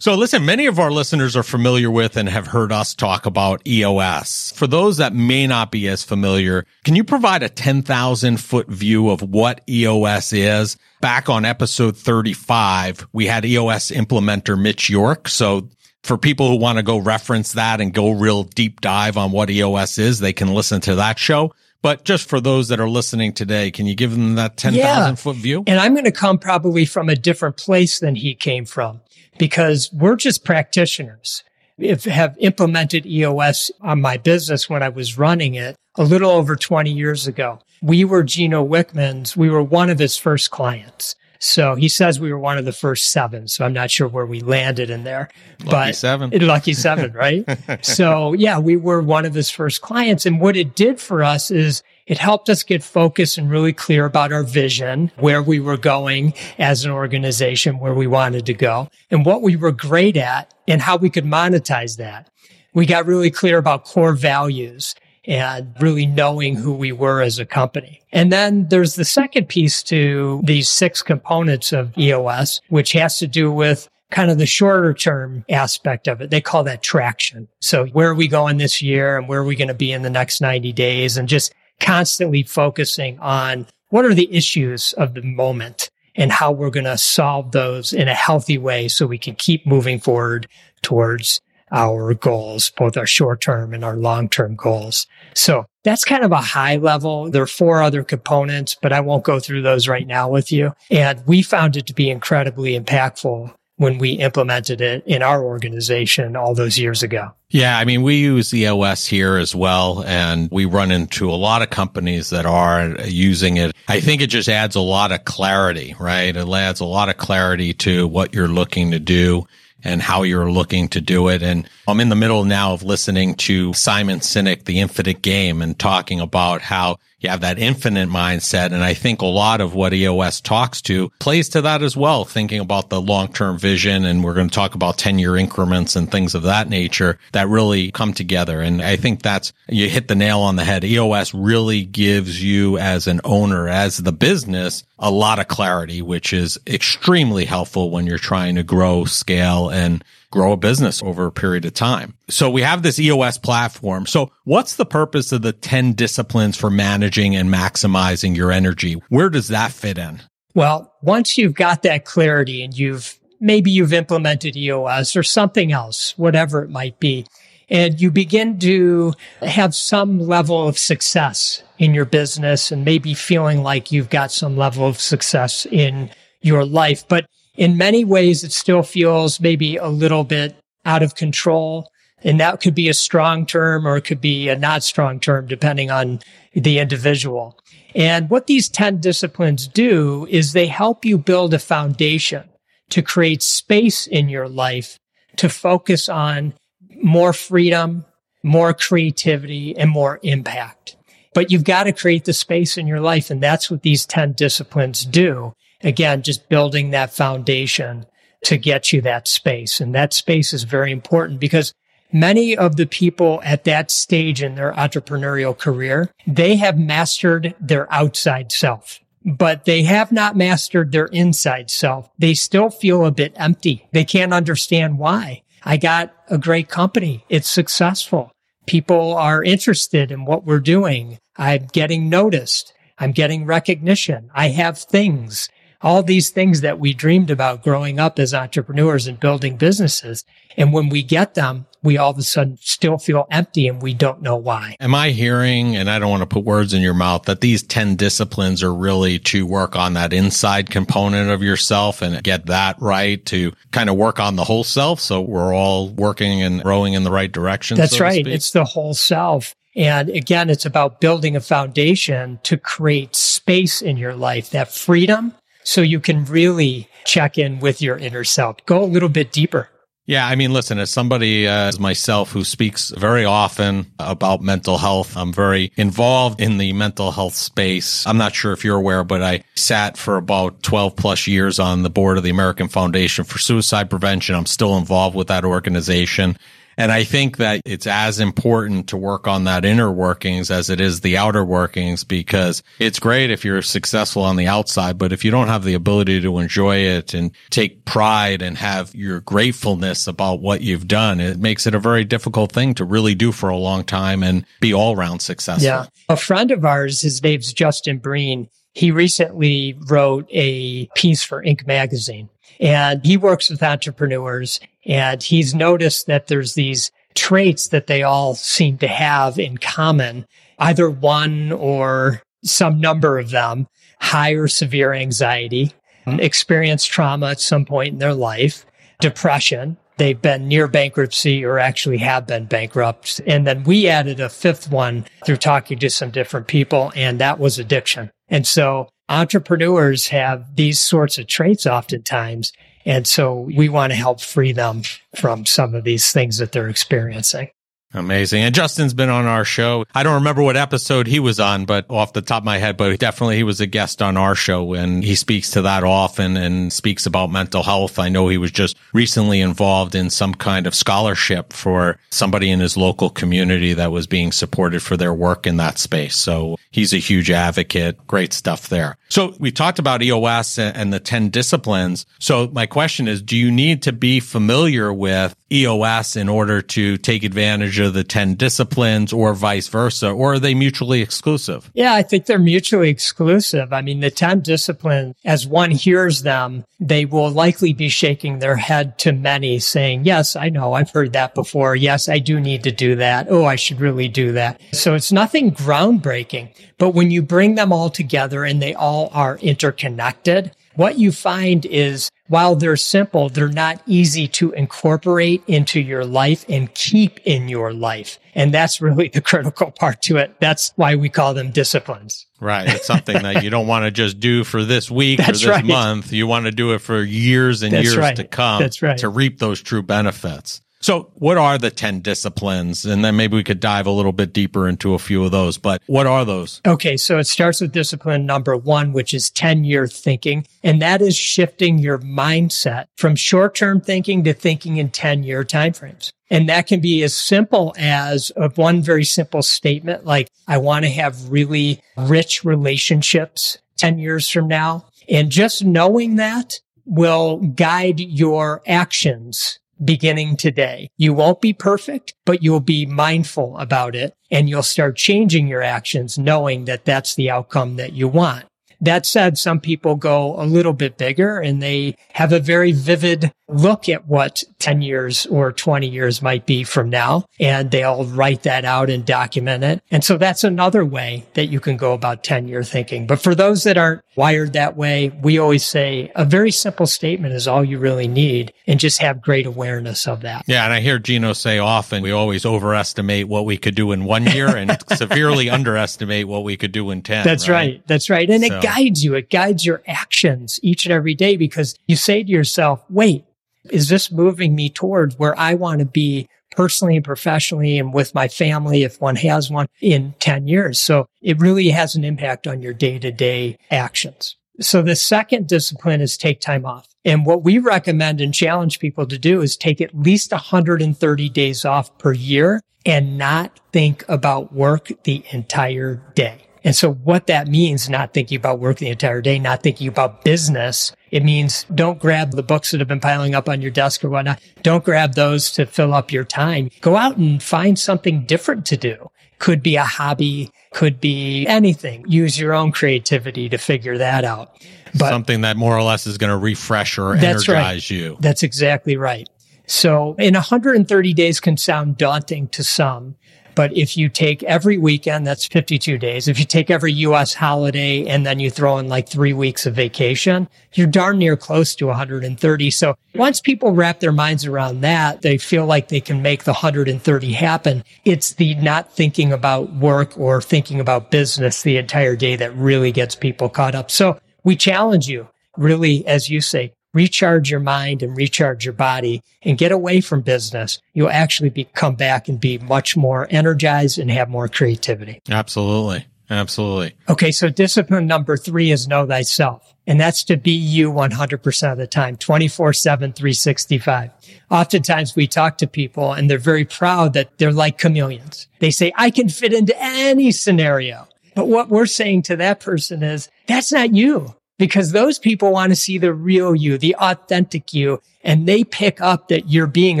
So 0.02 0.16
listen, 0.16 0.44
many 0.44 0.66
of 0.66 0.80
our 0.80 0.90
listeners 0.90 1.36
are 1.36 1.44
familiar 1.44 1.88
with 1.88 2.16
and 2.16 2.28
have 2.28 2.48
heard 2.48 2.72
us 2.72 2.92
talk 2.92 3.24
about 3.24 3.64
EOS. 3.68 4.52
For 4.56 4.66
those 4.66 4.96
that 4.96 5.14
may 5.14 5.46
not 5.46 5.70
be 5.70 5.86
as 5.86 6.02
familiar, 6.02 6.66
can 6.82 6.96
you 6.96 7.04
provide 7.04 7.44
a 7.44 7.48
10,000 7.48 8.38
foot 8.38 8.66
view 8.66 9.10
of 9.10 9.22
what 9.22 9.60
EOS 9.68 10.32
is? 10.32 10.76
Back 11.00 11.28
on 11.28 11.44
episode 11.44 11.96
35, 11.96 13.06
we 13.12 13.28
had 13.28 13.44
EOS 13.44 13.92
implementer 13.92 14.60
Mitch 14.60 14.90
York. 14.90 15.28
So 15.28 15.68
for 16.02 16.18
people 16.18 16.48
who 16.48 16.56
want 16.56 16.78
to 16.78 16.82
go 16.82 16.98
reference 16.98 17.52
that 17.52 17.80
and 17.80 17.94
go 17.94 18.10
real 18.10 18.42
deep 18.42 18.80
dive 18.80 19.16
on 19.16 19.30
what 19.30 19.50
EOS 19.50 19.98
is, 19.98 20.18
they 20.18 20.32
can 20.32 20.52
listen 20.52 20.80
to 20.80 20.96
that 20.96 21.20
show. 21.20 21.54
But 21.80 22.04
just 22.04 22.28
for 22.28 22.40
those 22.40 22.66
that 22.68 22.80
are 22.80 22.88
listening 22.88 23.34
today, 23.34 23.70
can 23.70 23.86
you 23.86 23.94
give 23.94 24.10
them 24.10 24.34
that 24.34 24.56
10,000 24.56 24.80
Yeah. 24.80 25.14
foot 25.14 25.36
view? 25.36 25.62
And 25.68 25.78
I'm 25.78 25.94
going 25.94 26.06
to 26.06 26.10
come 26.10 26.38
probably 26.38 26.86
from 26.86 27.08
a 27.08 27.14
different 27.14 27.56
place 27.56 28.00
than 28.00 28.16
he 28.16 28.34
came 28.34 28.64
from 28.64 29.00
because 29.38 29.90
we're 29.92 30.16
just 30.16 30.44
practitioners. 30.44 31.44
If 31.78 32.04
have 32.04 32.36
implemented 32.38 33.06
EOS 33.06 33.70
on 33.80 34.00
my 34.00 34.16
business 34.16 34.68
when 34.68 34.82
I 34.82 34.88
was 34.88 35.18
running 35.18 35.54
it 35.54 35.76
a 35.96 36.04
little 36.04 36.30
over 36.30 36.56
20 36.56 36.90
years 36.90 37.26
ago. 37.26 37.58
We 37.82 38.04
were 38.04 38.22
Gino 38.22 38.66
Wickman's. 38.66 39.36
We 39.36 39.50
were 39.50 39.62
one 39.62 39.90
of 39.90 39.98
his 39.98 40.16
first 40.16 40.50
clients. 40.50 41.16
So 41.42 41.74
he 41.74 41.88
says 41.88 42.20
we 42.20 42.32
were 42.32 42.38
one 42.38 42.56
of 42.56 42.64
the 42.64 42.72
first 42.72 43.10
seven. 43.10 43.48
So 43.48 43.64
I'm 43.64 43.72
not 43.72 43.90
sure 43.90 44.06
where 44.06 44.24
we 44.24 44.40
landed 44.40 44.90
in 44.90 45.02
there, 45.02 45.28
but 45.64 45.96
seven. 45.96 46.30
lucky 46.46 46.72
seven, 46.72 47.12
right? 47.12 47.44
so 47.84 48.32
yeah, 48.32 48.60
we 48.60 48.76
were 48.76 49.02
one 49.02 49.26
of 49.26 49.34
his 49.34 49.50
first 49.50 49.82
clients. 49.82 50.24
And 50.24 50.40
what 50.40 50.56
it 50.56 50.76
did 50.76 51.00
for 51.00 51.24
us 51.24 51.50
is 51.50 51.82
it 52.06 52.18
helped 52.18 52.48
us 52.48 52.62
get 52.62 52.82
focused 52.82 53.38
and 53.38 53.50
really 53.50 53.72
clear 53.72 54.04
about 54.04 54.32
our 54.32 54.42
vision, 54.42 55.12
where 55.18 55.42
we 55.42 55.60
were 55.60 55.76
going 55.76 56.34
as 56.58 56.84
an 56.84 56.90
organization, 56.90 57.78
where 57.78 57.94
we 57.94 58.06
wanted 58.06 58.46
to 58.46 58.54
go 58.54 58.88
and 59.10 59.24
what 59.24 59.42
we 59.42 59.56
were 59.56 59.72
great 59.72 60.16
at 60.16 60.52
and 60.66 60.80
how 60.80 60.96
we 60.96 61.10
could 61.10 61.24
monetize 61.24 61.96
that. 61.96 62.28
We 62.74 62.86
got 62.86 63.06
really 63.06 63.30
clear 63.30 63.58
about 63.58 63.84
core 63.84 64.14
values 64.14 64.94
and 65.24 65.74
really 65.80 66.06
knowing 66.06 66.56
who 66.56 66.72
we 66.72 66.90
were 66.90 67.20
as 67.20 67.38
a 67.38 67.46
company. 67.46 68.02
And 68.12 68.32
then 68.32 68.68
there's 68.68 68.96
the 68.96 69.04
second 69.04 69.48
piece 69.48 69.82
to 69.84 70.40
these 70.42 70.68
six 70.68 71.02
components 71.02 71.72
of 71.72 71.96
EOS, 71.96 72.60
which 72.68 72.92
has 72.92 73.18
to 73.18 73.28
do 73.28 73.52
with 73.52 73.88
kind 74.10 74.30
of 74.30 74.38
the 74.38 74.46
shorter 74.46 74.92
term 74.92 75.44
aspect 75.48 76.08
of 76.08 76.20
it. 76.20 76.30
They 76.30 76.40
call 76.40 76.64
that 76.64 76.82
traction. 76.82 77.48
So 77.60 77.86
where 77.86 78.10
are 78.10 78.14
we 78.14 78.28
going 78.28 78.58
this 78.58 78.82
year 78.82 79.16
and 79.16 79.28
where 79.28 79.40
are 79.40 79.44
we 79.44 79.56
going 79.56 79.68
to 79.68 79.74
be 79.74 79.92
in 79.92 80.02
the 80.02 80.10
next 80.10 80.40
90 80.40 80.72
days 80.72 81.16
and 81.16 81.28
just 81.28 81.54
constantly 81.82 82.42
focusing 82.42 83.18
on 83.18 83.66
what 83.90 84.06
are 84.06 84.14
the 84.14 84.34
issues 84.34 84.94
of 84.94 85.12
the 85.14 85.22
moment 85.22 85.90
and 86.14 86.32
how 86.32 86.52
we're 86.52 86.70
going 86.70 86.84
to 86.84 86.96
solve 86.96 87.52
those 87.52 87.92
in 87.92 88.08
a 88.08 88.14
healthy 88.14 88.56
way 88.56 88.88
so 88.88 89.06
we 89.06 89.18
can 89.18 89.34
keep 89.34 89.66
moving 89.66 89.98
forward 89.98 90.46
towards 90.82 91.40
our 91.70 92.12
goals, 92.14 92.70
both 92.76 92.96
our 92.96 93.06
short 93.06 93.40
term 93.40 93.72
and 93.72 93.84
our 93.84 93.96
long 93.96 94.28
term 94.28 94.54
goals. 94.54 95.06
So 95.34 95.64
that's 95.84 96.04
kind 96.04 96.22
of 96.22 96.30
a 96.30 96.40
high 96.40 96.76
level. 96.76 97.30
There 97.30 97.42
are 97.42 97.46
four 97.46 97.82
other 97.82 98.04
components, 98.04 98.76
but 98.80 98.92
I 98.92 99.00
won't 99.00 99.24
go 99.24 99.40
through 99.40 99.62
those 99.62 99.88
right 99.88 100.06
now 100.06 100.28
with 100.28 100.52
you. 100.52 100.74
And 100.90 101.22
we 101.26 101.42
found 101.42 101.76
it 101.76 101.86
to 101.86 101.94
be 101.94 102.10
incredibly 102.10 102.78
impactful 102.78 103.54
when 103.76 103.98
we 103.98 104.12
implemented 104.12 104.80
it 104.80 105.02
in 105.06 105.22
our 105.22 105.42
organization 105.42 106.36
all 106.36 106.54
those 106.54 106.78
years 106.78 107.02
ago. 107.02 107.32
Yeah, 107.50 107.78
I 107.78 107.84
mean, 107.84 108.02
we 108.02 108.16
use 108.16 108.52
EOS 108.54 109.06
here 109.06 109.36
as 109.36 109.54
well, 109.54 110.02
and 110.04 110.48
we 110.50 110.64
run 110.64 110.90
into 110.90 111.30
a 111.30 111.36
lot 111.36 111.62
of 111.62 111.70
companies 111.70 112.30
that 112.30 112.46
are 112.46 112.96
using 113.04 113.56
it. 113.56 113.74
I 113.88 114.00
think 114.00 114.22
it 114.22 114.28
just 114.28 114.48
adds 114.48 114.76
a 114.76 114.80
lot 114.80 115.12
of 115.12 115.24
clarity, 115.24 115.94
right? 115.98 116.34
It 116.34 116.48
adds 116.48 116.80
a 116.80 116.84
lot 116.84 117.08
of 117.08 117.16
clarity 117.16 117.72
to 117.74 118.06
what 118.06 118.34
you're 118.34 118.48
looking 118.48 118.92
to 118.92 118.98
do 118.98 119.46
and 119.84 120.00
how 120.00 120.22
you're 120.22 120.50
looking 120.50 120.88
to 120.88 121.00
do 121.00 121.28
it. 121.28 121.42
And 121.42 121.68
I'm 121.88 122.00
in 122.00 122.08
the 122.08 122.16
middle 122.16 122.44
now 122.44 122.72
of 122.72 122.82
listening 122.82 123.34
to 123.34 123.72
Simon 123.74 124.20
Sinek, 124.20 124.64
The 124.64 124.80
Infinite 124.80 125.22
Game, 125.22 125.60
and 125.60 125.78
talking 125.78 126.20
about 126.20 126.62
how 126.62 126.98
you 127.22 127.30
have 127.30 127.40
that 127.40 127.58
infinite 127.58 128.08
mindset. 128.08 128.66
And 128.66 128.82
I 128.82 128.94
think 128.94 129.22
a 129.22 129.26
lot 129.26 129.60
of 129.60 129.74
what 129.74 129.94
EOS 129.94 130.40
talks 130.40 130.82
to 130.82 131.10
plays 131.18 131.48
to 131.50 131.62
that 131.62 131.82
as 131.82 131.96
well, 131.96 132.24
thinking 132.24 132.60
about 132.60 132.90
the 132.90 133.00
long-term 133.00 133.58
vision. 133.58 134.04
And 134.04 134.22
we're 134.22 134.34
going 134.34 134.48
to 134.48 134.54
talk 134.54 134.74
about 134.74 134.98
10 134.98 135.18
year 135.18 135.36
increments 135.36 135.96
and 135.96 136.10
things 136.10 136.34
of 136.34 136.42
that 136.42 136.68
nature 136.68 137.18
that 137.32 137.48
really 137.48 137.90
come 137.92 138.12
together. 138.12 138.60
And 138.60 138.82
I 138.82 138.96
think 138.96 139.22
that's, 139.22 139.52
you 139.68 139.88
hit 139.88 140.08
the 140.08 140.14
nail 140.14 140.40
on 140.40 140.56
the 140.56 140.64
head. 140.64 140.84
EOS 140.84 141.34
really 141.34 141.84
gives 141.84 142.42
you 142.42 142.78
as 142.78 143.06
an 143.06 143.20
owner, 143.24 143.68
as 143.68 143.98
the 143.98 144.12
business, 144.12 144.84
a 144.98 145.10
lot 145.10 145.38
of 145.38 145.48
clarity, 145.48 146.02
which 146.02 146.32
is 146.32 146.58
extremely 146.66 147.44
helpful 147.44 147.90
when 147.90 148.06
you're 148.06 148.18
trying 148.18 148.54
to 148.54 148.62
grow, 148.62 149.04
scale, 149.04 149.68
and 149.68 150.04
grow 150.32 150.52
a 150.52 150.56
business 150.56 151.00
over 151.04 151.26
a 151.26 151.30
period 151.30 151.64
of 151.64 151.74
time. 151.74 152.14
So 152.28 152.50
we 152.50 152.62
have 152.62 152.82
this 152.82 152.98
EOS 152.98 153.38
platform. 153.38 154.06
So 154.06 154.32
what's 154.42 154.74
the 154.74 154.86
purpose 154.86 155.30
of 155.30 155.42
the 155.42 155.52
10 155.52 155.92
disciplines 155.92 156.56
for 156.56 156.70
managing 156.70 157.36
and 157.36 157.48
maximizing 157.48 158.34
your 158.34 158.50
energy? 158.50 158.94
Where 159.10 159.30
does 159.30 159.48
that 159.48 159.70
fit 159.70 159.98
in? 159.98 160.22
Well, 160.54 160.92
once 161.02 161.38
you've 161.38 161.54
got 161.54 161.82
that 161.82 162.04
clarity 162.04 162.64
and 162.64 162.76
you've 162.76 163.18
maybe 163.40 163.70
you've 163.70 163.92
implemented 163.92 164.56
EOS 164.56 165.16
or 165.16 165.22
something 165.22 165.72
else, 165.72 166.16
whatever 166.16 166.62
it 166.62 166.70
might 166.70 166.98
be, 166.98 167.26
and 167.68 168.00
you 168.00 168.10
begin 168.10 168.58
to 168.60 169.14
have 169.42 169.74
some 169.74 170.20
level 170.20 170.68
of 170.68 170.78
success 170.78 171.62
in 171.78 171.94
your 171.94 172.04
business 172.04 172.70
and 172.70 172.84
maybe 172.84 173.14
feeling 173.14 173.62
like 173.62 173.90
you've 173.90 174.10
got 174.10 174.30
some 174.30 174.56
level 174.56 174.86
of 174.86 175.00
success 175.00 175.66
in 175.66 176.10
your 176.42 176.64
life. 176.64 177.06
But 177.08 177.26
in 177.54 177.76
many 177.76 178.04
ways, 178.04 178.44
it 178.44 178.52
still 178.52 178.82
feels 178.82 179.40
maybe 179.40 179.76
a 179.76 179.88
little 179.88 180.24
bit 180.24 180.56
out 180.84 181.02
of 181.02 181.14
control. 181.14 181.90
And 182.24 182.40
that 182.40 182.60
could 182.60 182.74
be 182.74 182.88
a 182.88 182.94
strong 182.94 183.46
term 183.46 183.86
or 183.86 183.96
it 183.96 184.04
could 184.04 184.20
be 184.20 184.48
a 184.48 184.56
not 184.56 184.82
strong 184.82 185.20
term, 185.20 185.46
depending 185.46 185.90
on 185.90 186.20
the 186.54 186.78
individual. 186.78 187.58
And 187.94 188.30
what 188.30 188.46
these 188.46 188.68
10 188.68 189.00
disciplines 189.00 189.66
do 189.66 190.26
is 190.30 190.52
they 190.52 190.68
help 190.68 191.04
you 191.04 191.18
build 191.18 191.52
a 191.52 191.58
foundation 191.58 192.48
to 192.90 193.02
create 193.02 193.42
space 193.42 194.06
in 194.06 194.28
your 194.28 194.48
life 194.48 194.98
to 195.36 195.48
focus 195.48 196.08
on 196.08 196.54
more 197.02 197.32
freedom, 197.32 198.04
more 198.42 198.72
creativity, 198.72 199.76
and 199.76 199.90
more 199.90 200.20
impact. 200.22 200.96
But 201.34 201.50
you've 201.50 201.64
got 201.64 201.84
to 201.84 201.92
create 201.92 202.24
the 202.24 202.32
space 202.32 202.76
in 202.76 202.86
your 202.86 203.00
life. 203.00 203.30
And 203.30 203.42
that's 203.42 203.70
what 203.70 203.82
these 203.82 204.04
10 204.06 204.32
disciplines 204.32 205.04
do. 205.04 205.54
Again, 205.82 206.22
just 206.22 206.48
building 206.48 206.90
that 206.90 207.12
foundation 207.12 208.06
to 208.44 208.56
get 208.56 208.92
you 208.92 209.00
that 209.02 209.28
space. 209.28 209.80
And 209.80 209.94
that 209.94 210.12
space 210.12 210.52
is 210.52 210.64
very 210.64 210.90
important 210.90 211.40
because 211.40 211.72
many 212.12 212.56
of 212.56 212.76
the 212.76 212.86
people 212.86 213.40
at 213.44 213.64
that 213.64 213.90
stage 213.90 214.42
in 214.42 214.54
their 214.54 214.72
entrepreneurial 214.72 215.56
career, 215.56 216.10
they 216.26 216.56
have 216.56 216.78
mastered 216.78 217.54
their 217.60 217.92
outside 217.92 218.52
self, 218.52 219.00
but 219.24 219.64
they 219.64 219.84
have 219.84 220.12
not 220.12 220.36
mastered 220.36 220.92
their 220.92 221.06
inside 221.06 221.70
self. 221.70 222.10
They 222.18 222.34
still 222.34 222.70
feel 222.70 223.06
a 223.06 223.12
bit 223.12 223.32
empty. 223.36 223.88
They 223.92 224.04
can't 224.04 224.34
understand 224.34 224.98
why. 224.98 225.42
I 225.64 225.76
got 225.76 226.12
a 226.28 226.38
great 226.38 226.68
company. 226.68 227.24
It's 227.28 227.48
successful. 227.48 228.32
People 228.66 229.14
are 229.14 229.42
interested 229.42 230.10
in 230.10 230.24
what 230.24 230.44
we're 230.44 230.60
doing. 230.60 231.18
I'm 231.36 231.66
getting 231.72 232.08
noticed. 232.08 232.72
I'm 232.98 233.12
getting 233.12 233.46
recognition. 233.46 234.30
I 234.34 234.48
have 234.48 234.78
things 234.78 235.48
all 235.82 236.02
these 236.02 236.30
things 236.30 236.60
that 236.60 236.78
we 236.78 236.92
dreamed 236.92 237.30
about 237.30 237.62
growing 237.62 237.98
up 237.98 238.18
as 238.18 238.32
entrepreneurs 238.32 239.06
and 239.06 239.18
building 239.18 239.56
businesses. 239.56 240.24
And 240.56 240.72
when 240.72 240.88
we 240.88 241.02
get 241.02 241.34
them, 241.34 241.66
we 241.82 241.98
all 241.98 242.10
of 242.10 242.18
a 242.18 242.22
sudden 242.22 242.58
still 242.60 242.98
feel 242.98 243.26
empty 243.30 243.66
and 243.66 243.82
we 243.82 243.92
don't 243.92 244.22
know 244.22 244.36
why. 244.36 244.76
Am 244.78 244.94
I 244.94 245.10
hearing, 245.10 245.74
and 245.74 245.90
I 245.90 245.98
don't 245.98 246.10
want 246.10 246.22
to 246.22 246.26
put 246.26 246.44
words 246.44 246.72
in 246.72 246.82
your 246.82 246.94
mouth, 246.94 247.24
that 247.24 247.40
these 247.40 247.62
10 247.62 247.96
disciplines 247.96 248.62
are 248.62 248.72
really 248.72 249.18
to 249.20 249.44
work 249.44 249.74
on 249.74 249.94
that 249.94 250.12
inside 250.12 250.70
component 250.70 251.30
of 251.30 251.42
yourself 251.42 252.02
and 252.02 252.22
get 252.22 252.46
that 252.46 252.76
right 252.80 253.24
to 253.26 253.52
kind 253.72 253.90
of 253.90 253.96
work 253.96 254.20
on 254.20 254.36
the 254.36 254.44
whole 254.44 254.62
self? 254.62 255.00
So 255.00 255.20
we're 255.20 255.54
all 255.54 255.88
working 255.88 256.42
and 256.42 256.64
rowing 256.64 256.92
in 256.92 257.02
the 257.02 257.10
right 257.10 257.32
direction. 257.32 257.76
That's 257.76 257.96
so 257.96 258.04
right. 258.04 258.26
It's 258.26 258.52
the 258.52 258.64
whole 258.64 258.94
self. 258.94 259.54
And 259.74 260.10
again, 260.10 260.50
it's 260.50 260.66
about 260.66 261.00
building 261.00 261.34
a 261.34 261.40
foundation 261.40 262.38
to 262.42 262.58
create 262.58 263.16
space 263.16 263.80
in 263.80 263.96
your 263.96 264.14
life, 264.14 264.50
that 264.50 264.70
freedom, 264.70 265.34
so 265.64 265.80
you 265.80 266.00
can 266.00 266.24
really 266.24 266.88
check 267.04 267.38
in 267.38 267.60
with 267.60 267.82
your 267.82 267.96
inner 267.96 268.24
self. 268.24 268.56
Go 268.66 268.82
a 268.82 268.86
little 268.86 269.08
bit 269.08 269.32
deeper. 269.32 269.68
Yeah, 270.04 270.26
I 270.26 270.34
mean, 270.34 270.52
listen, 270.52 270.80
as 270.80 270.90
somebody 270.90 271.46
uh, 271.46 271.68
as 271.68 271.78
myself 271.78 272.32
who 272.32 272.42
speaks 272.42 272.90
very 272.90 273.24
often 273.24 273.92
about 274.00 274.42
mental 274.42 274.76
health, 274.76 275.16
I'm 275.16 275.32
very 275.32 275.70
involved 275.76 276.40
in 276.40 276.58
the 276.58 276.72
mental 276.72 277.12
health 277.12 277.34
space. 277.34 278.04
I'm 278.04 278.18
not 278.18 278.34
sure 278.34 278.52
if 278.52 278.64
you're 278.64 278.76
aware, 278.76 279.04
but 279.04 279.22
I 279.22 279.44
sat 279.54 279.96
for 279.96 280.16
about 280.16 280.60
12 280.64 280.96
plus 280.96 281.28
years 281.28 281.60
on 281.60 281.84
the 281.84 281.90
board 281.90 282.18
of 282.18 282.24
the 282.24 282.30
American 282.30 282.66
Foundation 282.66 283.24
for 283.24 283.38
Suicide 283.38 283.90
Prevention. 283.90 284.34
I'm 284.34 284.46
still 284.46 284.76
involved 284.76 285.14
with 285.14 285.28
that 285.28 285.44
organization. 285.44 286.36
And 286.82 286.90
I 286.90 287.04
think 287.04 287.36
that 287.36 287.60
it's 287.64 287.86
as 287.86 288.18
important 288.18 288.88
to 288.88 288.96
work 288.96 289.28
on 289.28 289.44
that 289.44 289.64
inner 289.64 289.88
workings 289.88 290.50
as 290.50 290.68
it 290.68 290.80
is 290.80 291.00
the 291.00 291.16
outer 291.16 291.44
workings 291.44 292.02
because 292.02 292.60
it's 292.80 292.98
great 292.98 293.30
if 293.30 293.44
you're 293.44 293.62
successful 293.62 294.24
on 294.24 294.34
the 294.34 294.48
outside, 294.48 294.98
but 294.98 295.12
if 295.12 295.24
you 295.24 295.30
don't 295.30 295.46
have 295.46 295.62
the 295.62 295.74
ability 295.74 296.20
to 296.22 296.38
enjoy 296.40 296.78
it 296.78 297.14
and 297.14 297.30
take 297.50 297.84
pride 297.84 298.42
and 298.42 298.58
have 298.58 298.92
your 298.96 299.20
gratefulness 299.20 300.08
about 300.08 300.40
what 300.40 300.62
you've 300.62 300.88
done, 300.88 301.20
it 301.20 301.38
makes 301.38 301.68
it 301.68 301.74
a 301.76 301.78
very 301.78 302.02
difficult 302.02 302.50
thing 302.50 302.74
to 302.74 302.84
really 302.84 303.14
do 303.14 303.30
for 303.30 303.48
a 303.48 303.56
long 303.56 303.84
time 303.84 304.24
and 304.24 304.44
be 304.60 304.74
all 304.74 304.96
round 304.96 305.22
successful. 305.22 305.64
Yeah. 305.64 305.86
A 306.08 306.16
friend 306.16 306.50
of 306.50 306.64
ours, 306.64 307.02
his 307.02 307.22
name's 307.22 307.52
Justin 307.52 307.98
Breen. 307.98 308.48
He 308.72 308.90
recently 308.90 309.78
wrote 309.88 310.26
a 310.32 310.86
piece 310.96 311.22
for 311.22 311.44
Inc. 311.44 311.64
magazine 311.64 312.28
and 312.58 313.04
he 313.04 313.16
works 313.16 313.50
with 313.50 313.62
entrepreneurs 313.62 314.60
and 314.86 315.22
he's 315.22 315.54
noticed 315.54 316.06
that 316.06 316.26
there's 316.26 316.54
these 316.54 316.90
traits 317.14 317.68
that 317.68 317.86
they 317.86 318.02
all 318.02 318.34
seem 318.34 318.78
to 318.78 318.88
have 318.88 319.38
in 319.38 319.58
common, 319.58 320.26
either 320.58 320.90
one 320.90 321.52
or 321.52 322.22
some 322.44 322.80
number 322.80 323.18
of 323.18 323.30
them, 323.30 323.66
high 324.00 324.32
or 324.32 324.48
severe 324.48 324.92
anxiety, 324.92 325.72
hmm. 326.04 326.18
experienced 326.18 326.90
trauma 326.90 327.30
at 327.30 327.40
some 327.40 327.64
point 327.64 327.92
in 327.92 327.98
their 327.98 328.14
life, 328.14 328.64
depression. 329.00 329.76
They've 329.98 330.20
been 330.20 330.48
near 330.48 330.66
bankruptcy 330.66 331.44
or 331.44 331.58
actually 331.58 331.98
have 331.98 332.26
been 332.26 332.46
bankrupt. 332.46 333.20
And 333.26 333.46
then 333.46 333.62
we 333.62 333.88
added 333.88 334.18
a 334.20 334.28
fifth 334.28 334.70
one 334.70 335.04
through 335.24 335.36
talking 335.36 335.78
to 335.78 335.90
some 335.90 336.10
different 336.10 336.48
people, 336.48 336.92
and 336.96 337.20
that 337.20 337.38
was 337.38 337.58
addiction. 337.58 338.10
And 338.28 338.46
so 338.46 338.88
entrepreneurs 339.08 340.08
have 340.08 340.56
these 340.56 340.80
sorts 340.80 341.18
of 341.18 341.26
traits 341.26 341.66
oftentimes. 341.66 342.52
And 342.84 343.06
so 343.06 343.40
we 343.54 343.68
want 343.68 343.92
to 343.92 343.96
help 343.96 344.20
free 344.20 344.52
them 344.52 344.82
from 345.14 345.46
some 345.46 345.74
of 345.74 345.84
these 345.84 346.10
things 346.12 346.38
that 346.38 346.52
they're 346.52 346.68
experiencing. 346.68 347.50
Amazing. 347.94 348.42
And 348.42 348.54
Justin's 348.54 348.94
been 348.94 349.10
on 349.10 349.26
our 349.26 349.44
show. 349.44 349.84
I 349.94 350.02
don't 350.02 350.14
remember 350.14 350.42
what 350.42 350.56
episode 350.56 351.06
he 351.06 351.20
was 351.20 351.38
on, 351.38 351.66
but 351.66 351.90
off 351.90 352.14
the 352.14 352.22
top 352.22 352.42
of 352.42 352.44
my 352.44 352.58
head, 352.58 352.76
but 352.76 352.98
definitely 352.98 353.36
he 353.36 353.42
was 353.42 353.60
a 353.60 353.66
guest 353.66 354.00
on 354.00 354.16
our 354.16 354.34
show 354.34 354.72
and 354.72 355.04
he 355.04 355.14
speaks 355.14 355.50
to 355.50 355.62
that 355.62 355.84
often 355.84 356.36
and 356.36 356.72
speaks 356.72 357.04
about 357.04 357.30
mental 357.30 357.62
health. 357.62 357.98
I 357.98 358.08
know 358.08 358.28
he 358.28 358.38
was 358.38 358.50
just 358.50 358.76
recently 358.94 359.40
involved 359.40 359.94
in 359.94 360.08
some 360.08 360.34
kind 360.34 360.66
of 360.66 360.74
scholarship 360.74 361.52
for 361.52 361.98
somebody 362.10 362.50
in 362.50 362.60
his 362.60 362.76
local 362.76 363.10
community 363.10 363.74
that 363.74 363.92
was 363.92 364.06
being 364.06 364.32
supported 364.32 364.82
for 364.82 364.96
their 364.96 365.12
work 365.12 365.46
in 365.46 365.58
that 365.58 365.78
space. 365.78 366.16
So 366.16 366.56
he's 366.70 366.94
a 366.94 366.98
huge 366.98 367.30
advocate. 367.30 368.06
Great 368.06 368.32
stuff 368.32 368.68
there. 368.68 368.96
So 369.10 369.34
we 369.38 369.52
talked 369.52 369.78
about 369.78 370.02
EOS 370.02 370.58
and 370.58 370.90
the 370.90 371.00
10 371.00 371.28
disciplines. 371.28 372.06
So 372.18 372.48
my 372.48 372.64
question 372.64 373.06
is, 373.06 373.20
do 373.20 373.36
you 373.36 373.50
need 373.50 373.82
to 373.82 373.92
be 373.92 374.20
familiar 374.20 374.90
with 374.90 375.36
EOS 375.52 376.16
in 376.16 376.30
order 376.30 376.62
to 376.62 376.96
take 376.96 377.22
advantage 377.24 377.78
of 377.82 377.94
the 377.94 378.04
10 378.04 378.34
disciplines 378.34 379.12
or 379.12 379.34
vice 379.34 379.68
versa? 379.68 380.10
Or 380.10 380.34
are 380.34 380.38
they 380.38 380.54
mutually 380.54 381.02
exclusive? 381.02 381.70
Yeah, 381.74 381.94
I 381.94 382.02
think 382.02 382.26
they're 382.26 382.38
mutually 382.38 382.90
exclusive. 382.90 383.72
I 383.72 383.82
mean, 383.82 384.00
the 384.00 384.10
10 384.10 384.40
disciplines, 384.40 385.14
as 385.24 385.46
one 385.46 385.70
hears 385.70 386.22
them, 386.22 386.64
they 386.80 387.04
will 387.04 387.30
likely 387.30 387.72
be 387.72 387.88
shaking 387.88 388.38
their 388.38 388.56
head 388.56 388.98
to 388.98 389.12
many 389.12 389.58
saying, 389.58 390.04
yes, 390.04 390.34
I 390.34 390.48
know. 390.48 390.72
I've 390.72 390.90
heard 390.90 391.12
that 391.12 391.34
before. 391.34 391.76
Yes, 391.76 392.08
I 392.08 392.18
do 392.18 392.40
need 392.40 392.64
to 392.64 392.72
do 392.72 392.96
that. 392.96 393.26
Oh, 393.30 393.44
I 393.44 393.56
should 393.56 393.80
really 393.80 394.08
do 394.08 394.32
that. 394.32 394.60
So 394.72 394.94
it's 394.94 395.12
nothing 395.12 395.52
groundbreaking. 395.52 396.56
But 396.78 396.90
when 396.90 397.10
you 397.10 397.22
bring 397.22 397.54
them 397.54 397.72
all 397.72 397.90
together 397.90 398.44
and 398.44 398.60
they 398.60 398.74
all 398.74 399.10
are 399.12 399.38
interconnected, 399.38 400.52
what 400.74 400.98
you 400.98 401.12
find 401.12 401.66
is 401.66 402.10
while 402.28 402.56
they're 402.56 402.76
simple, 402.76 403.28
they're 403.28 403.48
not 403.48 403.82
easy 403.86 404.26
to 404.26 404.52
incorporate 404.52 405.42
into 405.46 405.80
your 405.80 406.04
life 406.04 406.46
and 406.48 406.72
keep 406.74 407.20
in 407.26 407.48
your 407.48 407.72
life. 407.72 408.18
And 408.34 408.54
that's 408.54 408.80
really 408.80 409.08
the 409.08 409.20
critical 409.20 409.70
part 409.70 410.00
to 410.02 410.16
it. 410.16 410.34
That's 410.40 410.72
why 410.76 410.94
we 410.96 411.10
call 411.10 411.34
them 411.34 411.50
disciplines. 411.50 412.26
Right. 412.40 412.68
It's 412.68 412.86
something 412.86 413.22
that 413.22 413.44
you 413.44 413.50
don't 413.50 413.66
want 413.66 413.84
to 413.84 413.90
just 413.90 414.18
do 414.18 414.44
for 414.44 414.64
this 414.64 414.90
week 414.90 415.20
or 415.20 415.32
this 415.32 415.44
right. 415.44 415.64
month. 415.64 416.12
You 416.12 416.26
want 416.26 416.46
to 416.46 416.52
do 416.52 416.72
it 416.72 416.78
for 416.78 417.02
years 417.02 417.62
and 417.62 417.72
that's 417.72 417.84
years 417.84 417.96
right. 417.98 418.16
to 418.16 418.24
come 418.24 418.62
that's 418.62 418.80
right. 418.80 418.98
to 418.98 419.08
reap 419.08 419.38
those 419.38 419.60
true 419.60 419.82
benefits. 419.82 420.62
So 420.82 421.12
what 421.14 421.38
are 421.38 421.58
the 421.58 421.70
10 421.70 422.00
disciplines? 422.00 422.84
And 422.84 423.04
then 423.04 423.16
maybe 423.16 423.36
we 423.36 423.44
could 423.44 423.60
dive 423.60 423.86
a 423.86 423.90
little 423.90 424.12
bit 424.12 424.32
deeper 424.32 424.68
into 424.68 424.94
a 424.94 424.98
few 424.98 425.24
of 425.24 425.30
those, 425.30 425.56
but 425.56 425.80
what 425.86 426.08
are 426.08 426.24
those? 426.24 426.60
Okay. 426.66 426.96
So 426.96 427.18
it 427.18 427.28
starts 427.28 427.60
with 427.60 427.70
discipline 427.70 428.26
number 428.26 428.56
one, 428.56 428.92
which 428.92 429.14
is 429.14 429.30
10 429.30 429.62
year 429.62 429.86
thinking. 429.86 430.44
And 430.64 430.82
that 430.82 431.00
is 431.00 431.16
shifting 431.16 431.78
your 431.78 431.98
mindset 431.98 432.86
from 432.96 433.14
short 433.14 433.54
term 433.54 433.80
thinking 433.80 434.24
to 434.24 434.34
thinking 434.34 434.76
in 434.76 434.90
10 434.90 435.22
year 435.22 435.44
timeframes. 435.44 436.12
And 436.30 436.48
that 436.48 436.66
can 436.66 436.80
be 436.80 437.04
as 437.04 437.14
simple 437.14 437.74
as 437.78 438.32
uh, 438.36 438.48
one 438.56 438.82
very 438.82 439.04
simple 439.04 439.42
statement 439.42 440.04
like, 440.04 440.28
I 440.48 440.58
want 440.58 440.84
to 440.84 440.90
have 440.90 441.30
really 441.30 441.80
rich 441.96 442.44
relationships 442.44 443.58
10 443.76 443.98
years 443.98 444.28
from 444.28 444.48
now. 444.48 444.86
And 445.08 445.30
just 445.30 445.64
knowing 445.64 446.16
that 446.16 446.58
will 446.84 447.36
guide 447.36 448.00
your 448.00 448.62
actions 448.66 449.60
beginning 449.84 450.36
today. 450.36 450.90
You 450.96 451.14
won't 451.14 451.40
be 451.40 451.52
perfect, 451.52 452.14
but 452.24 452.42
you'll 452.42 452.60
be 452.60 452.86
mindful 452.86 453.56
about 453.58 453.94
it 453.94 454.14
and 454.30 454.48
you'll 454.48 454.62
start 454.62 454.96
changing 454.96 455.48
your 455.48 455.62
actions 455.62 456.18
knowing 456.18 456.64
that 456.66 456.84
that's 456.84 457.14
the 457.14 457.30
outcome 457.30 457.76
that 457.76 457.92
you 457.92 458.08
want. 458.08 458.46
That 458.80 459.06
said, 459.06 459.38
some 459.38 459.60
people 459.60 459.94
go 459.94 460.34
a 460.40 460.44
little 460.44 460.72
bit 460.72 460.98
bigger 460.98 461.38
and 461.38 461.62
they 461.62 461.94
have 462.14 462.32
a 462.32 462.40
very 462.40 462.72
vivid 462.72 463.32
look 463.52 463.88
at 463.88 464.06
what 464.06 464.42
10 464.58 464.82
years 464.82 465.26
or 465.26 465.52
20 465.52 465.88
years 465.88 466.22
might 466.22 466.46
be 466.46 466.64
from 466.64 466.90
now. 466.90 467.26
And 467.40 467.70
they'll 467.70 468.04
write 468.04 468.44
that 468.44 468.64
out 468.64 468.90
and 468.90 469.04
document 469.04 469.64
it. 469.64 469.82
And 469.90 470.04
so 470.04 470.16
that's 470.16 470.44
another 470.44 470.84
way 470.84 471.26
that 471.34 471.46
you 471.46 471.60
can 471.60 471.76
go 471.76 471.92
about 471.92 472.24
10 472.24 472.48
year 472.48 472.62
thinking. 472.62 473.06
But 473.06 473.20
for 473.20 473.34
those 473.34 473.64
that 473.64 473.76
aren't 473.76 474.02
wired 474.16 474.52
that 474.52 474.76
way, 474.76 475.08
we 475.22 475.38
always 475.38 475.64
say 475.64 476.12
a 476.14 476.24
very 476.24 476.50
simple 476.50 476.86
statement 476.86 477.34
is 477.34 477.48
all 477.48 477.64
you 477.64 477.78
really 477.78 478.08
need 478.08 478.52
and 478.66 478.78
just 478.78 479.00
have 479.00 479.22
great 479.22 479.46
awareness 479.46 480.06
of 480.06 480.20
that. 480.22 480.44
Yeah. 480.46 480.64
And 480.64 480.72
I 480.72 480.80
hear 480.80 480.98
Gino 480.98 481.32
say 481.32 481.58
often 481.58 482.02
we 482.02 482.12
always 482.12 482.46
overestimate 482.46 483.28
what 483.28 483.44
we 483.44 483.56
could 483.56 483.74
do 483.74 483.92
in 483.92 484.04
one 484.04 484.24
year 484.24 484.54
and 484.54 484.76
severely 484.94 485.50
underestimate 485.50 486.28
what 486.28 486.44
we 486.44 486.56
could 486.56 486.72
do 486.72 486.90
in 486.90 487.02
10. 487.02 487.24
That's 487.24 487.48
right. 487.48 487.54
right. 487.54 487.86
That's 487.86 488.10
right. 488.10 488.28
And 488.28 488.44
so. 488.44 488.58
it 488.58 488.62
guides 488.62 489.04
you. 489.04 489.14
It 489.14 489.30
guides 489.30 489.64
your 489.64 489.82
actions 489.86 490.60
each 490.62 490.86
and 490.86 490.92
every 490.92 491.14
day 491.14 491.36
because 491.36 491.74
you 491.86 491.96
say 491.96 492.22
to 492.22 492.30
yourself, 492.30 492.84
wait, 492.88 493.24
is 493.70 493.88
this 493.88 494.10
moving 494.10 494.54
me 494.54 494.68
towards 494.68 495.18
where 495.18 495.38
I 495.38 495.54
want 495.54 495.80
to 495.80 495.86
be 495.86 496.28
personally 496.50 496.96
and 496.96 497.04
professionally 497.04 497.78
and 497.78 497.94
with 497.94 498.14
my 498.14 498.28
family 498.28 498.82
if 498.82 499.00
one 499.00 499.16
has 499.16 499.50
one 499.50 499.68
in 499.80 500.14
10 500.18 500.48
years? 500.48 500.80
So 500.80 501.06
it 501.20 501.40
really 501.40 501.68
has 501.70 501.94
an 501.94 502.04
impact 502.04 502.46
on 502.46 502.62
your 502.62 502.74
day 502.74 502.98
to 502.98 503.10
day 503.10 503.58
actions. 503.70 504.36
So 504.60 504.82
the 504.82 504.96
second 504.96 505.48
discipline 505.48 506.00
is 506.00 506.16
take 506.16 506.40
time 506.40 506.66
off. 506.66 506.88
And 507.04 507.26
what 507.26 507.42
we 507.42 507.58
recommend 507.58 508.20
and 508.20 508.32
challenge 508.34 508.78
people 508.78 509.06
to 509.06 509.18
do 509.18 509.40
is 509.40 509.56
take 509.56 509.80
at 509.80 509.94
least 509.94 510.30
130 510.30 511.28
days 511.30 511.64
off 511.64 511.96
per 511.98 512.12
year 512.12 512.60
and 512.84 513.18
not 513.18 513.58
think 513.72 514.04
about 514.08 514.52
work 514.52 514.90
the 515.04 515.24
entire 515.32 516.02
day. 516.14 516.46
And 516.64 516.76
so 516.76 516.92
what 516.92 517.26
that 517.26 517.48
means, 517.48 517.88
not 517.88 518.14
thinking 518.14 518.36
about 518.36 518.60
work 518.60 518.78
the 518.78 518.88
entire 518.88 519.20
day, 519.20 519.38
not 519.38 519.62
thinking 519.62 519.88
about 519.88 520.24
business. 520.24 520.94
It 521.10 521.24
means 521.24 521.64
don't 521.74 521.98
grab 521.98 522.32
the 522.32 522.42
books 522.42 522.70
that 522.70 522.80
have 522.80 522.88
been 522.88 523.00
piling 523.00 523.34
up 523.34 523.48
on 523.48 523.60
your 523.60 523.70
desk 523.70 524.04
or 524.04 524.10
whatnot. 524.10 524.40
Don't 524.62 524.84
grab 524.84 525.14
those 525.14 525.50
to 525.52 525.66
fill 525.66 525.92
up 525.92 526.12
your 526.12 526.24
time. 526.24 526.70
Go 526.80 526.96
out 526.96 527.16
and 527.16 527.42
find 527.42 527.78
something 527.78 528.24
different 528.24 528.64
to 528.66 528.76
do. 528.76 529.10
Could 529.38 529.62
be 529.62 529.74
a 529.74 529.84
hobby, 529.84 530.52
could 530.72 531.00
be 531.00 531.46
anything. 531.48 532.04
Use 532.06 532.38
your 532.38 532.54
own 532.54 532.70
creativity 532.70 533.48
to 533.48 533.58
figure 533.58 533.98
that 533.98 534.24
out. 534.24 534.56
But 534.96 535.08
something 535.08 535.40
that 535.40 535.56
more 535.56 535.76
or 535.76 535.82
less 535.82 536.06
is 536.06 536.16
going 536.16 536.30
to 536.30 536.36
refresh 536.36 536.96
or 536.96 537.14
energize 537.14 537.48
right. 537.48 537.90
you. 537.90 538.16
That's 538.20 538.42
exactly 538.42 538.96
right. 538.96 539.28
So 539.66 540.14
in 540.18 540.34
130 540.34 541.14
days 541.14 541.40
can 541.40 541.56
sound 541.56 541.96
daunting 541.96 542.48
to 542.48 542.62
some. 542.62 543.16
But 543.54 543.76
if 543.76 543.96
you 543.96 544.08
take 544.08 544.42
every 544.44 544.78
weekend, 544.78 545.26
that's 545.26 545.46
52 545.46 545.98
days. 545.98 546.28
If 546.28 546.38
you 546.38 546.44
take 546.44 546.70
every 546.70 546.92
US 546.92 547.34
holiday 547.34 548.06
and 548.06 548.24
then 548.24 548.40
you 548.40 548.50
throw 548.50 548.78
in 548.78 548.88
like 548.88 549.08
three 549.08 549.32
weeks 549.32 549.66
of 549.66 549.74
vacation, 549.74 550.48
you're 550.74 550.86
darn 550.86 551.18
near 551.18 551.36
close 551.36 551.74
to 551.76 551.86
130. 551.86 552.70
So 552.70 552.96
once 553.14 553.40
people 553.40 553.72
wrap 553.72 554.00
their 554.00 554.12
minds 554.12 554.46
around 554.46 554.80
that, 554.80 555.22
they 555.22 555.38
feel 555.38 555.66
like 555.66 555.88
they 555.88 556.00
can 556.00 556.22
make 556.22 556.44
the 556.44 556.52
130 556.52 557.32
happen. 557.32 557.84
It's 558.04 558.34
the 558.34 558.54
not 558.56 558.92
thinking 558.92 559.32
about 559.32 559.72
work 559.74 560.18
or 560.18 560.40
thinking 560.40 560.80
about 560.80 561.10
business 561.10 561.62
the 561.62 561.76
entire 561.76 562.16
day 562.16 562.36
that 562.36 562.54
really 562.56 562.92
gets 562.92 563.14
people 563.14 563.48
caught 563.48 563.74
up. 563.74 563.90
So 563.90 564.18
we 564.44 564.56
challenge 564.56 565.08
you 565.08 565.28
really, 565.56 566.06
as 566.06 566.30
you 566.30 566.40
say, 566.40 566.72
recharge 566.94 567.50
your 567.50 567.60
mind 567.60 568.02
and 568.02 568.16
recharge 568.16 568.64
your 568.64 568.74
body 568.74 569.22
and 569.42 569.58
get 569.58 569.72
away 569.72 570.00
from 570.00 570.20
business, 570.20 570.80
you'll 570.92 571.10
actually 571.10 571.50
be, 571.50 571.64
come 571.64 571.94
back 571.94 572.28
and 572.28 572.40
be 572.40 572.58
much 572.58 572.96
more 572.96 573.26
energized 573.30 573.98
and 573.98 574.10
have 574.10 574.28
more 574.28 574.48
creativity. 574.48 575.20
Absolutely. 575.30 576.06
Absolutely. 576.30 576.94
Okay. 577.10 577.30
So 577.30 577.50
discipline 577.50 578.06
number 578.06 578.36
three 578.36 578.70
is 578.70 578.88
know 578.88 579.06
thyself. 579.06 579.74
And 579.86 580.00
that's 580.00 580.24
to 580.24 580.36
be 580.36 580.52
you 580.52 580.90
100% 580.92 581.72
of 581.72 581.78
the 581.78 581.86
time, 581.86 582.16
24 582.16 582.72
7, 582.72 583.12
365. 583.12 584.10
Oftentimes 584.50 585.16
we 585.16 585.26
talk 585.26 585.58
to 585.58 585.66
people 585.66 586.12
and 586.12 586.30
they're 586.30 586.38
very 586.38 586.64
proud 586.64 587.14
that 587.14 587.36
they're 587.38 587.52
like 587.52 587.78
chameleons. 587.78 588.46
They 588.60 588.70
say, 588.70 588.92
I 588.96 589.10
can 589.10 589.28
fit 589.28 589.52
into 589.52 589.74
any 589.78 590.30
scenario. 590.30 591.08
But 591.34 591.48
what 591.48 591.68
we're 591.68 591.86
saying 591.86 592.22
to 592.22 592.36
that 592.36 592.60
person 592.60 593.02
is 593.02 593.28
that's 593.46 593.72
not 593.72 593.94
you 593.94 594.34
because 594.62 594.92
those 594.92 595.18
people 595.18 595.50
want 595.50 595.72
to 595.72 595.76
see 595.76 595.98
the 595.98 596.14
real 596.14 596.54
you, 596.54 596.78
the 596.78 596.94
authentic 596.94 597.74
you, 597.74 598.00
and 598.22 598.46
they 598.46 598.62
pick 598.62 599.00
up 599.00 599.26
that 599.26 599.50
you're 599.50 599.66
being 599.66 600.00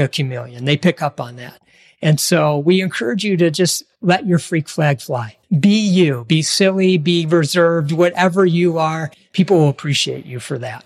a 0.00 0.06
chameleon. 0.06 0.66
They 0.66 0.76
pick 0.76 1.02
up 1.02 1.20
on 1.20 1.34
that. 1.34 1.60
And 2.00 2.20
so 2.20 2.60
we 2.60 2.80
encourage 2.80 3.24
you 3.24 3.36
to 3.38 3.50
just 3.50 3.82
let 4.02 4.24
your 4.24 4.38
freak 4.38 4.68
flag 4.68 5.00
fly. 5.00 5.36
Be 5.58 5.80
you, 5.80 6.24
be 6.28 6.42
silly, 6.42 6.96
be 6.96 7.26
reserved, 7.26 7.90
whatever 7.90 8.46
you 8.46 8.78
are. 8.78 9.10
People 9.32 9.58
will 9.58 9.68
appreciate 9.68 10.26
you 10.26 10.38
for 10.38 10.58
that. 10.58 10.84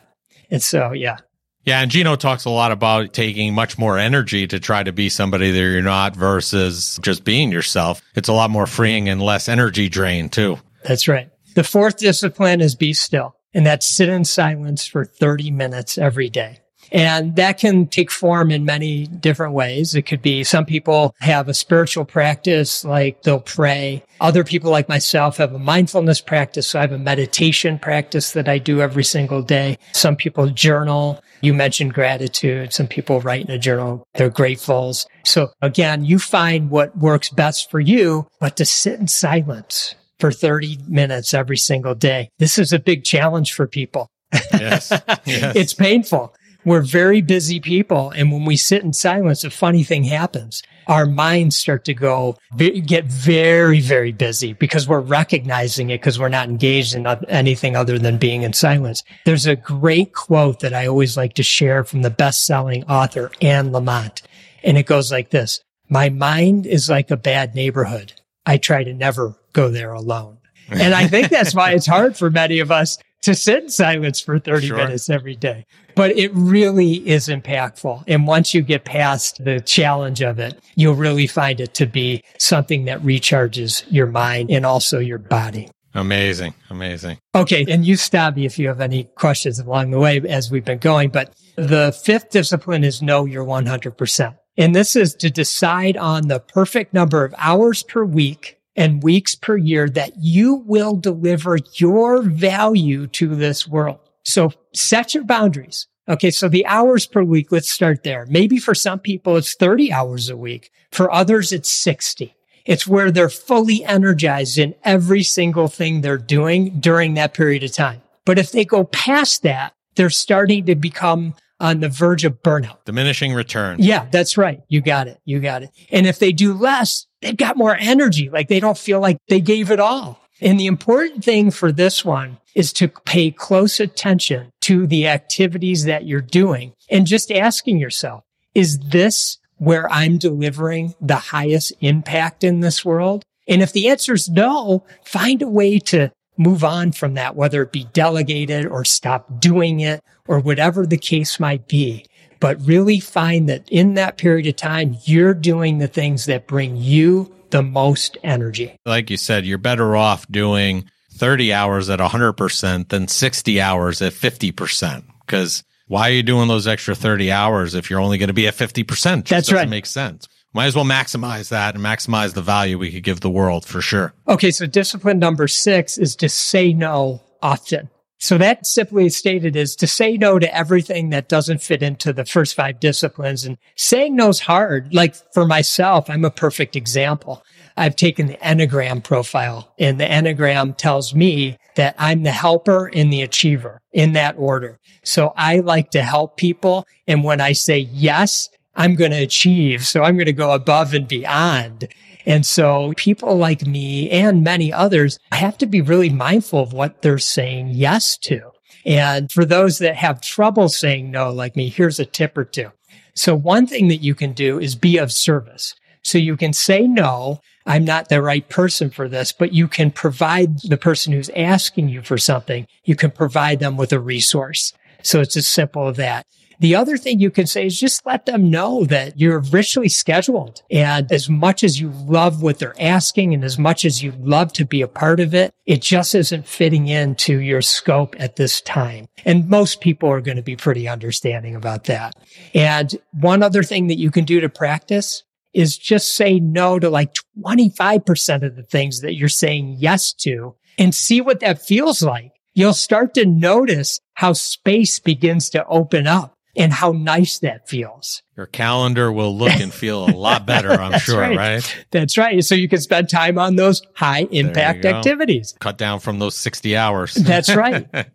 And 0.50 0.62
so, 0.62 0.92
yeah. 0.92 1.18
Yeah. 1.66 1.82
And 1.82 1.90
Gino 1.90 2.16
talks 2.16 2.46
a 2.46 2.50
lot 2.50 2.72
about 2.72 3.12
taking 3.12 3.52
much 3.52 3.76
more 3.76 3.98
energy 3.98 4.46
to 4.46 4.58
try 4.58 4.84
to 4.84 4.92
be 4.92 5.10
somebody 5.10 5.50
that 5.50 5.58
you're 5.58 5.82
not 5.82 6.16
versus 6.16 6.98
just 7.02 7.24
being 7.24 7.52
yourself. 7.52 8.00
It's 8.14 8.28
a 8.28 8.32
lot 8.32 8.48
more 8.48 8.66
freeing 8.66 9.10
and 9.10 9.20
less 9.20 9.50
energy 9.50 9.90
drain 9.90 10.30
too. 10.30 10.58
That's 10.82 11.08
right. 11.08 11.28
The 11.54 11.64
fourth 11.64 11.98
discipline 11.98 12.62
is 12.62 12.74
be 12.74 12.94
still. 12.94 13.36
And 13.56 13.64
that's 13.64 13.86
sit 13.86 14.10
in 14.10 14.26
silence 14.26 14.86
for 14.86 15.06
30 15.06 15.50
minutes 15.50 15.96
every 15.96 16.28
day. 16.28 16.60
And 16.92 17.36
that 17.36 17.58
can 17.58 17.86
take 17.86 18.10
form 18.10 18.50
in 18.50 18.66
many 18.66 19.06
different 19.06 19.54
ways. 19.54 19.94
It 19.94 20.02
could 20.02 20.20
be 20.20 20.44
some 20.44 20.66
people 20.66 21.14
have 21.20 21.48
a 21.48 21.54
spiritual 21.54 22.04
practice, 22.04 22.84
like 22.84 23.22
they'll 23.22 23.40
pray. 23.40 24.04
Other 24.20 24.44
people 24.44 24.70
like 24.70 24.90
myself 24.90 25.38
have 25.38 25.54
a 25.54 25.58
mindfulness 25.58 26.20
practice. 26.20 26.68
So 26.68 26.78
I 26.78 26.82
have 26.82 26.92
a 26.92 26.98
meditation 26.98 27.78
practice 27.78 28.32
that 28.32 28.46
I 28.46 28.58
do 28.58 28.82
every 28.82 29.04
single 29.04 29.42
day. 29.42 29.78
Some 29.92 30.16
people 30.16 30.48
journal. 30.50 31.20
You 31.40 31.54
mentioned 31.54 31.94
gratitude. 31.94 32.74
Some 32.74 32.86
people 32.86 33.22
write 33.22 33.46
in 33.46 33.50
a 33.50 33.58
journal. 33.58 34.06
They're 34.14 34.30
gratefuls. 34.30 35.06
So 35.24 35.48
again, 35.62 36.04
you 36.04 36.18
find 36.18 36.70
what 36.70 36.96
works 36.96 37.30
best 37.30 37.70
for 37.70 37.80
you, 37.80 38.28
but 38.38 38.56
to 38.58 38.66
sit 38.66 39.00
in 39.00 39.08
silence 39.08 39.94
for 40.18 40.32
30 40.32 40.78
minutes 40.88 41.34
every 41.34 41.56
single 41.56 41.94
day. 41.94 42.30
This 42.38 42.58
is 42.58 42.72
a 42.72 42.78
big 42.78 43.04
challenge 43.04 43.52
for 43.52 43.66
people. 43.66 44.08
Yes. 44.52 44.90
yes. 45.24 45.56
it's 45.56 45.74
painful. 45.74 46.34
We're 46.66 46.82
very 46.82 47.22
busy 47.22 47.60
people. 47.60 48.10
And 48.10 48.32
when 48.32 48.44
we 48.44 48.56
sit 48.56 48.82
in 48.82 48.92
silence, 48.92 49.44
a 49.44 49.50
funny 49.50 49.84
thing 49.84 50.02
happens. 50.02 50.64
Our 50.88 51.06
minds 51.06 51.54
start 51.54 51.84
to 51.84 51.94
go, 51.94 52.36
get 52.56 53.04
very, 53.04 53.80
very 53.80 54.10
busy 54.10 54.52
because 54.52 54.88
we're 54.88 55.00
recognizing 55.00 55.90
it 55.90 56.00
because 56.00 56.18
we're 56.18 56.28
not 56.28 56.48
engaged 56.48 56.96
in 56.96 57.06
anything 57.28 57.76
other 57.76 58.00
than 58.00 58.18
being 58.18 58.42
in 58.42 58.52
silence. 58.52 59.04
There's 59.24 59.46
a 59.46 59.54
great 59.54 60.12
quote 60.12 60.58
that 60.60 60.74
I 60.74 60.88
always 60.88 61.16
like 61.16 61.34
to 61.34 61.44
share 61.44 61.84
from 61.84 62.02
the 62.02 62.10
best 62.10 62.44
selling 62.44 62.82
author, 62.84 63.30
Anne 63.40 63.70
Lamott. 63.70 64.22
And 64.64 64.76
it 64.76 64.86
goes 64.86 65.12
like 65.12 65.30
this. 65.30 65.60
My 65.88 66.08
mind 66.08 66.66
is 66.66 66.90
like 66.90 67.12
a 67.12 67.16
bad 67.16 67.54
neighborhood. 67.54 68.12
I 68.46 68.56
try 68.58 68.84
to 68.84 68.94
never 68.94 69.34
go 69.52 69.68
there 69.68 69.92
alone. 69.92 70.38
And 70.68 70.94
I 70.94 71.06
think 71.06 71.28
that's 71.28 71.54
why 71.54 71.74
it's 71.74 71.86
hard 71.86 72.16
for 72.16 72.28
many 72.28 72.58
of 72.58 72.72
us 72.72 72.98
to 73.22 73.36
sit 73.36 73.62
in 73.62 73.68
silence 73.68 74.20
for 74.20 74.38
30 74.38 74.66
sure. 74.66 74.76
minutes 74.76 75.08
every 75.08 75.36
day. 75.36 75.64
But 75.94 76.16
it 76.16 76.32
really 76.34 76.94
is 77.08 77.28
impactful. 77.28 78.02
And 78.08 78.26
once 78.26 78.52
you 78.52 78.62
get 78.62 78.84
past 78.84 79.44
the 79.44 79.60
challenge 79.60 80.22
of 80.22 80.40
it, 80.40 80.60
you'll 80.74 80.96
really 80.96 81.28
find 81.28 81.60
it 81.60 81.74
to 81.74 81.86
be 81.86 82.24
something 82.38 82.86
that 82.86 83.00
recharges 83.02 83.84
your 83.90 84.08
mind 84.08 84.50
and 84.50 84.66
also 84.66 84.98
your 84.98 85.18
body. 85.18 85.68
Amazing. 85.94 86.54
Amazing. 86.68 87.18
Okay. 87.34 87.64
And 87.68 87.86
you 87.86 87.96
stop 87.96 88.36
me 88.36 88.44
if 88.44 88.58
you 88.58 88.68
have 88.68 88.80
any 88.80 89.04
questions 89.04 89.58
along 89.58 89.92
the 89.92 89.98
way 89.98 90.20
as 90.20 90.50
we've 90.50 90.64
been 90.64 90.78
going. 90.78 91.10
But 91.10 91.32
the 91.56 91.98
fifth 92.04 92.30
discipline 92.30 92.84
is 92.84 93.00
know 93.00 93.24
your 93.24 93.44
100%. 93.44 94.36
And 94.58 94.74
this 94.74 94.96
is 94.96 95.14
to 95.16 95.30
decide 95.30 95.96
on 95.96 96.28
the 96.28 96.40
perfect 96.40 96.94
number 96.94 97.24
of 97.24 97.34
hours 97.38 97.82
per 97.82 98.04
week 98.04 98.58
and 98.74 99.02
weeks 99.02 99.34
per 99.34 99.56
year 99.56 99.88
that 99.90 100.12
you 100.18 100.56
will 100.66 100.96
deliver 100.96 101.58
your 101.74 102.22
value 102.22 103.06
to 103.08 103.34
this 103.34 103.66
world. 103.66 103.98
So 104.24 104.52
set 104.74 105.14
your 105.14 105.24
boundaries. 105.24 105.86
Okay. 106.08 106.30
So 106.30 106.48
the 106.48 106.66
hours 106.66 107.06
per 107.06 107.22
week, 107.22 107.50
let's 107.50 107.70
start 107.70 108.02
there. 108.04 108.26
Maybe 108.26 108.58
for 108.58 108.74
some 108.74 109.00
people, 109.00 109.36
it's 109.36 109.54
30 109.54 109.92
hours 109.92 110.28
a 110.28 110.36
week. 110.36 110.70
For 110.92 111.12
others, 111.12 111.52
it's 111.52 111.70
60. 111.70 112.34
It's 112.64 112.86
where 112.86 113.10
they're 113.10 113.28
fully 113.28 113.84
energized 113.84 114.58
in 114.58 114.74
every 114.84 115.22
single 115.22 115.68
thing 115.68 116.00
they're 116.00 116.18
doing 116.18 116.80
during 116.80 117.14
that 117.14 117.34
period 117.34 117.62
of 117.62 117.72
time. 117.72 118.02
But 118.24 118.38
if 118.38 118.50
they 118.52 118.64
go 118.64 118.84
past 118.84 119.42
that, 119.42 119.72
they're 119.94 120.10
starting 120.10 120.66
to 120.66 120.74
become 120.74 121.34
on 121.60 121.80
the 121.80 121.88
verge 121.88 122.24
of 122.24 122.42
burnout. 122.42 122.84
Diminishing 122.84 123.32
return. 123.32 123.76
Yeah, 123.80 124.06
that's 124.10 124.36
right. 124.36 124.60
You 124.68 124.80
got 124.80 125.08
it. 125.08 125.20
You 125.24 125.40
got 125.40 125.62
it. 125.62 125.70
And 125.90 126.06
if 126.06 126.18
they 126.18 126.32
do 126.32 126.52
less, 126.52 127.06
they've 127.22 127.36
got 127.36 127.56
more 127.56 127.76
energy. 127.76 128.28
Like 128.30 128.48
they 128.48 128.60
don't 128.60 128.78
feel 128.78 129.00
like 129.00 129.18
they 129.28 129.40
gave 129.40 129.70
it 129.70 129.80
all. 129.80 130.20
And 130.40 130.60
the 130.60 130.66
important 130.66 131.24
thing 131.24 131.50
for 131.50 131.72
this 131.72 132.04
one 132.04 132.38
is 132.54 132.72
to 132.74 132.88
pay 132.88 133.30
close 133.30 133.80
attention 133.80 134.50
to 134.62 134.86
the 134.86 135.06
activities 135.06 135.84
that 135.84 136.06
you're 136.06 136.20
doing 136.20 136.74
and 136.90 137.06
just 137.06 137.30
asking 137.32 137.78
yourself, 137.78 138.24
is 138.54 138.78
this 138.78 139.38
where 139.56 139.90
I'm 139.90 140.18
delivering 140.18 140.94
the 141.00 141.16
highest 141.16 141.72
impact 141.80 142.44
in 142.44 142.60
this 142.60 142.84
world? 142.84 143.22
And 143.48 143.62
if 143.62 143.72
the 143.72 143.88
answer 143.88 144.12
is 144.12 144.28
no, 144.28 144.84
find 145.04 145.40
a 145.40 145.48
way 145.48 145.78
to 145.78 146.10
move 146.36 146.64
on 146.64 146.92
from 146.92 147.14
that, 147.14 147.36
whether 147.36 147.62
it 147.62 147.72
be 147.72 147.84
delegated 147.92 148.66
or 148.66 148.84
stop 148.84 149.40
doing 149.40 149.80
it 149.80 150.02
or 150.26 150.40
whatever 150.40 150.86
the 150.86 150.98
case 150.98 151.40
might 151.40 151.68
be. 151.68 152.06
But 152.38 152.60
really 152.60 153.00
find 153.00 153.48
that 153.48 153.68
in 153.70 153.94
that 153.94 154.18
period 154.18 154.46
of 154.46 154.56
time, 154.56 154.96
you're 155.04 155.34
doing 155.34 155.78
the 155.78 155.88
things 155.88 156.26
that 156.26 156.46
bring 156.46 156.76
you 156.76 157.34
the 157.50 157.62
most 157.62 158.18
energy. 158.22 158.76
Like 158.84 159.08
you 159.10 159.16
said, 159.16 159.46
you're 159.46 159.58
better 159.58 159.96
off 159.96 160.26
doing 160.30 160.90
30 161.14 161.52
hours 161.52 161.88
at 161.88 161.98
100% 161.98 162.88
than 162.88 163.08
60 163.08 163.60
hours 163.60 164.02
at 164.02 164.12
50%. 164.12 165.04
Because 165.24 165.64
why 165.88 166.10
are 166.10 166.12
you 166.12 166.22
doing 166.22 166.48
those 166.48 166.66
extra 166.66 166.94
30 166.94 167.32
hours 167.32 167.74
if 167.74 167.88
you're 167.88 168.00
only 168.00 168.18
going 168.18 168.28
to 168.28 168.34
be 168.34 168.46
at 168.46 168.54
50%? 168.54 168.84
Just 168.84 169.28
That's 169.28 169.52
right. 169.52 169.68
Makes 169.68 169.90
sense. 169.90 170.28
Might 170.56 170.68
as 170.68 170.74
well 170.74 170.86
maximize 170.86 171.50
that 171.50 171.74
and 171.74 171.84
maximize 171.84 172.32
the 172.32 172.40
value 172.40 172.78
we 172.78 172.90
could 172.90 173.02
give 173.02 173.20
the 173.20 173.28
world 173.28 173.66
for 173.66 173.82
sure. 173.82 174.14
Okay. 174.26 174.50
So 174.50 174.64
discipline 174.64 175.18
number 175.18 175.48
six 175.48 175.98
is 175.98 176.16
to 176.16 176.30
say 176.30 176.72
no 176.72 177.20
often. 177.42 177.90
So 178.16 178.38
that 178.38 178.66
simply 178.66 179.10
stated 179.10 179.54
is 179.54 179.76
to 179.76 179.86
say 179.86 180.16
no 180.16 180.38
to 180.38 180.56
everything 180.56 181.10
that 181.10 181.28
doesn't 181.28 181.62
fit 181.62 181.82
into 181.82 182.10
the 182.14 182.24
first 182.24 182.54
five 182.54 182.80
disciplines. 182.80 183.44
And 183.44 183.58
saying 183.76 184.16
no 184.16 184.30
is 184.30 184.40
hard. 184.40 184.94
Like 184.94 185.14
for 185.34 185.46
myself, 185.46 186.08
I'm 186.08 186.24
a 186.24 186.30
perfect 186.30 186.74
example. 186.74 187.44
I've 187.76 187.94
taken 187.94 188.26
the 188.26 188.38
Enneagram 188.38 189.04
profile 189.04 189.74
and 189.78 190.00
the 190.00 190.06
Enneagram 190.06 190.78
tells 190.78 191.14
me 191.14 191.58
that 191.74 191.94
I'm 191.98 192.22
the 192.22 192.32
helper 192.32 192.86
and 192.86 193.12
the 193.12 193.20
achiever 193.20 193.82
in 193.92 194.14
that 194.14 194.36
order. 194.38 194.78
So 195.04 195.34
I 195.36 195.58
like 195.58 195.90
to 195.90 196.02
help 196.02 196.38
people. 196.38 196.86
And 197.06 197.22
when 197.22 197.42
I 197.42 197.52
say 197.52 197.80
yes, 197.80 198.48
I'm 198.76 198.94
going 198.94 199.10
to 199.10 199.22
achieve. 199.22 199.86
So 199.86 200.02
I'm 200.02 200.16
going 200.16 200.26
to 200.26 200.32
go 200.32 200.52
above 200.52 200.94
and 200.94 201.08
beyond. 201.08 201.88
And 202.26 202.44
so 202.44 202.92
people 202.96 203.36
like 203.36 203.66
me 203.66 204.10
and 204.10 204.44
many 204.44 204.72
others 204.72 205.18
have 205.32 205.56
to 205.58 205.66
be 205.66 205.80
really 205.80 206.10
mindful 206.10 206.60
of 206.60 206.72
what 206.72 207.02
they're 207.02 207.18
saying 207.18 207.70
yes 207.70 208.18
to. 208.18 208.50
And 208.84 209.30
for 209.32 209.44
those 209.44 209.78
that 209.78 209.96
have 209.96 210.20
trouble 210.20 210.68
saying 210.68 211.10
no, 211.10 211.32
like 211.32 211.56
me, 211.56 211.68
here's 211.68 211.98
a 211.98 212.04
tip 212.04 212.36
or 212.36 212.44
two. 212.44 212.70
So 213.14 213.34
one 213.34 213.66
thing 213.66 213.88
that 213.88 213.96
you 213.96 214.14
can 214.14 214.32
do 214.32 214.60
is 214.60 214.74
be 214.74 214.98
of 214.98 215.10
service. 215.10 215.74
So 216.02 216.18
you 216.18 216.36
can 216.36 216.52
say 216.52 216.86
no. 216.86 217.40
I'm 217.64 217.84
not 217.84 218.08
the 218.08 218.22
right 218.22 218.48
person 218.48 218.90
for 218.90 219.08
this, 219.08 219.32
but 219.32 219.52
you 219.52 219.66
can 219.66 219.90
provide 219.90 220.60
the 220.60 220.76
person 220.76 221.12
who's 221.12 221.30
asking 221.30 221.88
you 221.88 222.02
for 222.02 222.18
something. 222.18 222.66
You 222.84 222.94
can 222.94 223.10
provide 223.10 223.58
them 223.58 223.76
with 223.76 223.92
a 223.92 223.98
resource. 223.98 224.72
So 225.02 225.20
it's 225.20 225.36
as 225.36 225.48
simple 225.48 225.88
as 225.88 225.96
that. 225.96 226.26
The 226.58 226.74
other 226.74 226.96
thing 226.96 227.20
you 227.20 227.30
can 227.30 227.46
say 227.46 227.66
is 227.66 227.78
just 227.78 228.06
let 228.06 228.26
them 228.26 228.50
know 228.50 228.84
that 228.84 229.18
you're 229.20 229.40
richly 229.40 229.88
scheduled. 229.88 230.62
And 230.70 231.10
as 231.12 231.28
much 231.28 231.62
as 231.62 231.80
you 231.80 231.90
love 231.90 232.42
what 232.42 232.58
they're 232.58 232.80
asking 232.80 233.34
and 233.34 233.44
as 233.44 233.58
much 233.58 233.84
as 233.84 234.02
you 234.02 234.12
love 234.18 234.52
to 234.54 234.64
be 234.64 234.82
a 234.82 234.88
part 234.88 235.20
of 235.20 235.34
it, 235.34 235.52
it 235.66 235.82
just 235.82 236.14
isn't 236.14 236.46
fitting 236.46 236.88
into 236.88 237.40
your 237.40 237.62
scope 237.62 238.16
at 238.18 238.36
this 238.36 238.60
time. 238.60 239.06
And 239.24 239.48
most 239.48 239.80
people 239.80 240.08
are 240.10 240.20
going 240.20 240.36
to 240.36 240.42
be 240.42 240.56
pretty 240.56 240.88
understanding 240.88 241.54
about 241.54 241.84
that. 241.84 242.14
And 242.54 242.94
one 243.12 243.42
other 243.42 243.62
thing 243.62 243.88
that 243.88 243.98
you 243.98 244.10
can 244.10 244.24
do 244.24 244.40
to 244.40 244.48
practice 244.48 245.24
is 245.52 245.78
just 245.78 246.14
say 246.14 246.38
no 246.38 246.78
to 246.78 246.90
like 246.90 247.14
25% 247.38 248.42
of 248.42 248.56
the 248.56 248.62
things 248.62 249.00
that 249.00 249.14
you're 249.14 249.28
saying 249.28 249.76
yes 249.78 250.12
to 250.12 250.54
and 250.78 250.94
see 250.94 251.20
what 251.20 251.40
that 251.40 251.62
feels 251.62 252.02
like. 252.02 252.32
You'll 252.54 252.74
start 252.74 253.14
to 253.14 253.26
notice 253.26 254.00
how 254.14 254.32
space 254.32 254.98
begins 254.98 255.50
to 255.50 255.66
open 255.66 256.06
up 256.06 256.35
and 256.56 256.72
how 256.72 256.92
nice 256.92 257.38
that 257.40 257.68
feels. 257.68 258.22
Your 258.36 258.46
calendar 258.46 259.12
will 259.12 259.36
look 259.36 259.52
and 259.52 259.72
feel 259.72 260.08
a 260.08 260.12
lot 260.12 260.46
better, 260.46 260.72
I'm 260.72 260.98
sure, 260.98 261.20
right. 261.20 261.36
right. 261.36 261.86
That's 261.90 262.16
right. 262.16 262.42
So 262.44 262.54
you 262.54 262.68
can 262.68 262.80
spend 262.80 263.08
time 263.08 263.38
on 263.38 263.56
those 263.56 263.82
high 263.94 264.26
impact 264.30 264.84
activities. 264.84 265.54
Cut 265.60 265.78
down 265.78 266.00
from 266.00 266.18
those 266.18 266.34
60 266.36 266.76
hours. 266.76 267.14
That's 267.14 267.54
right. 267.54 267.86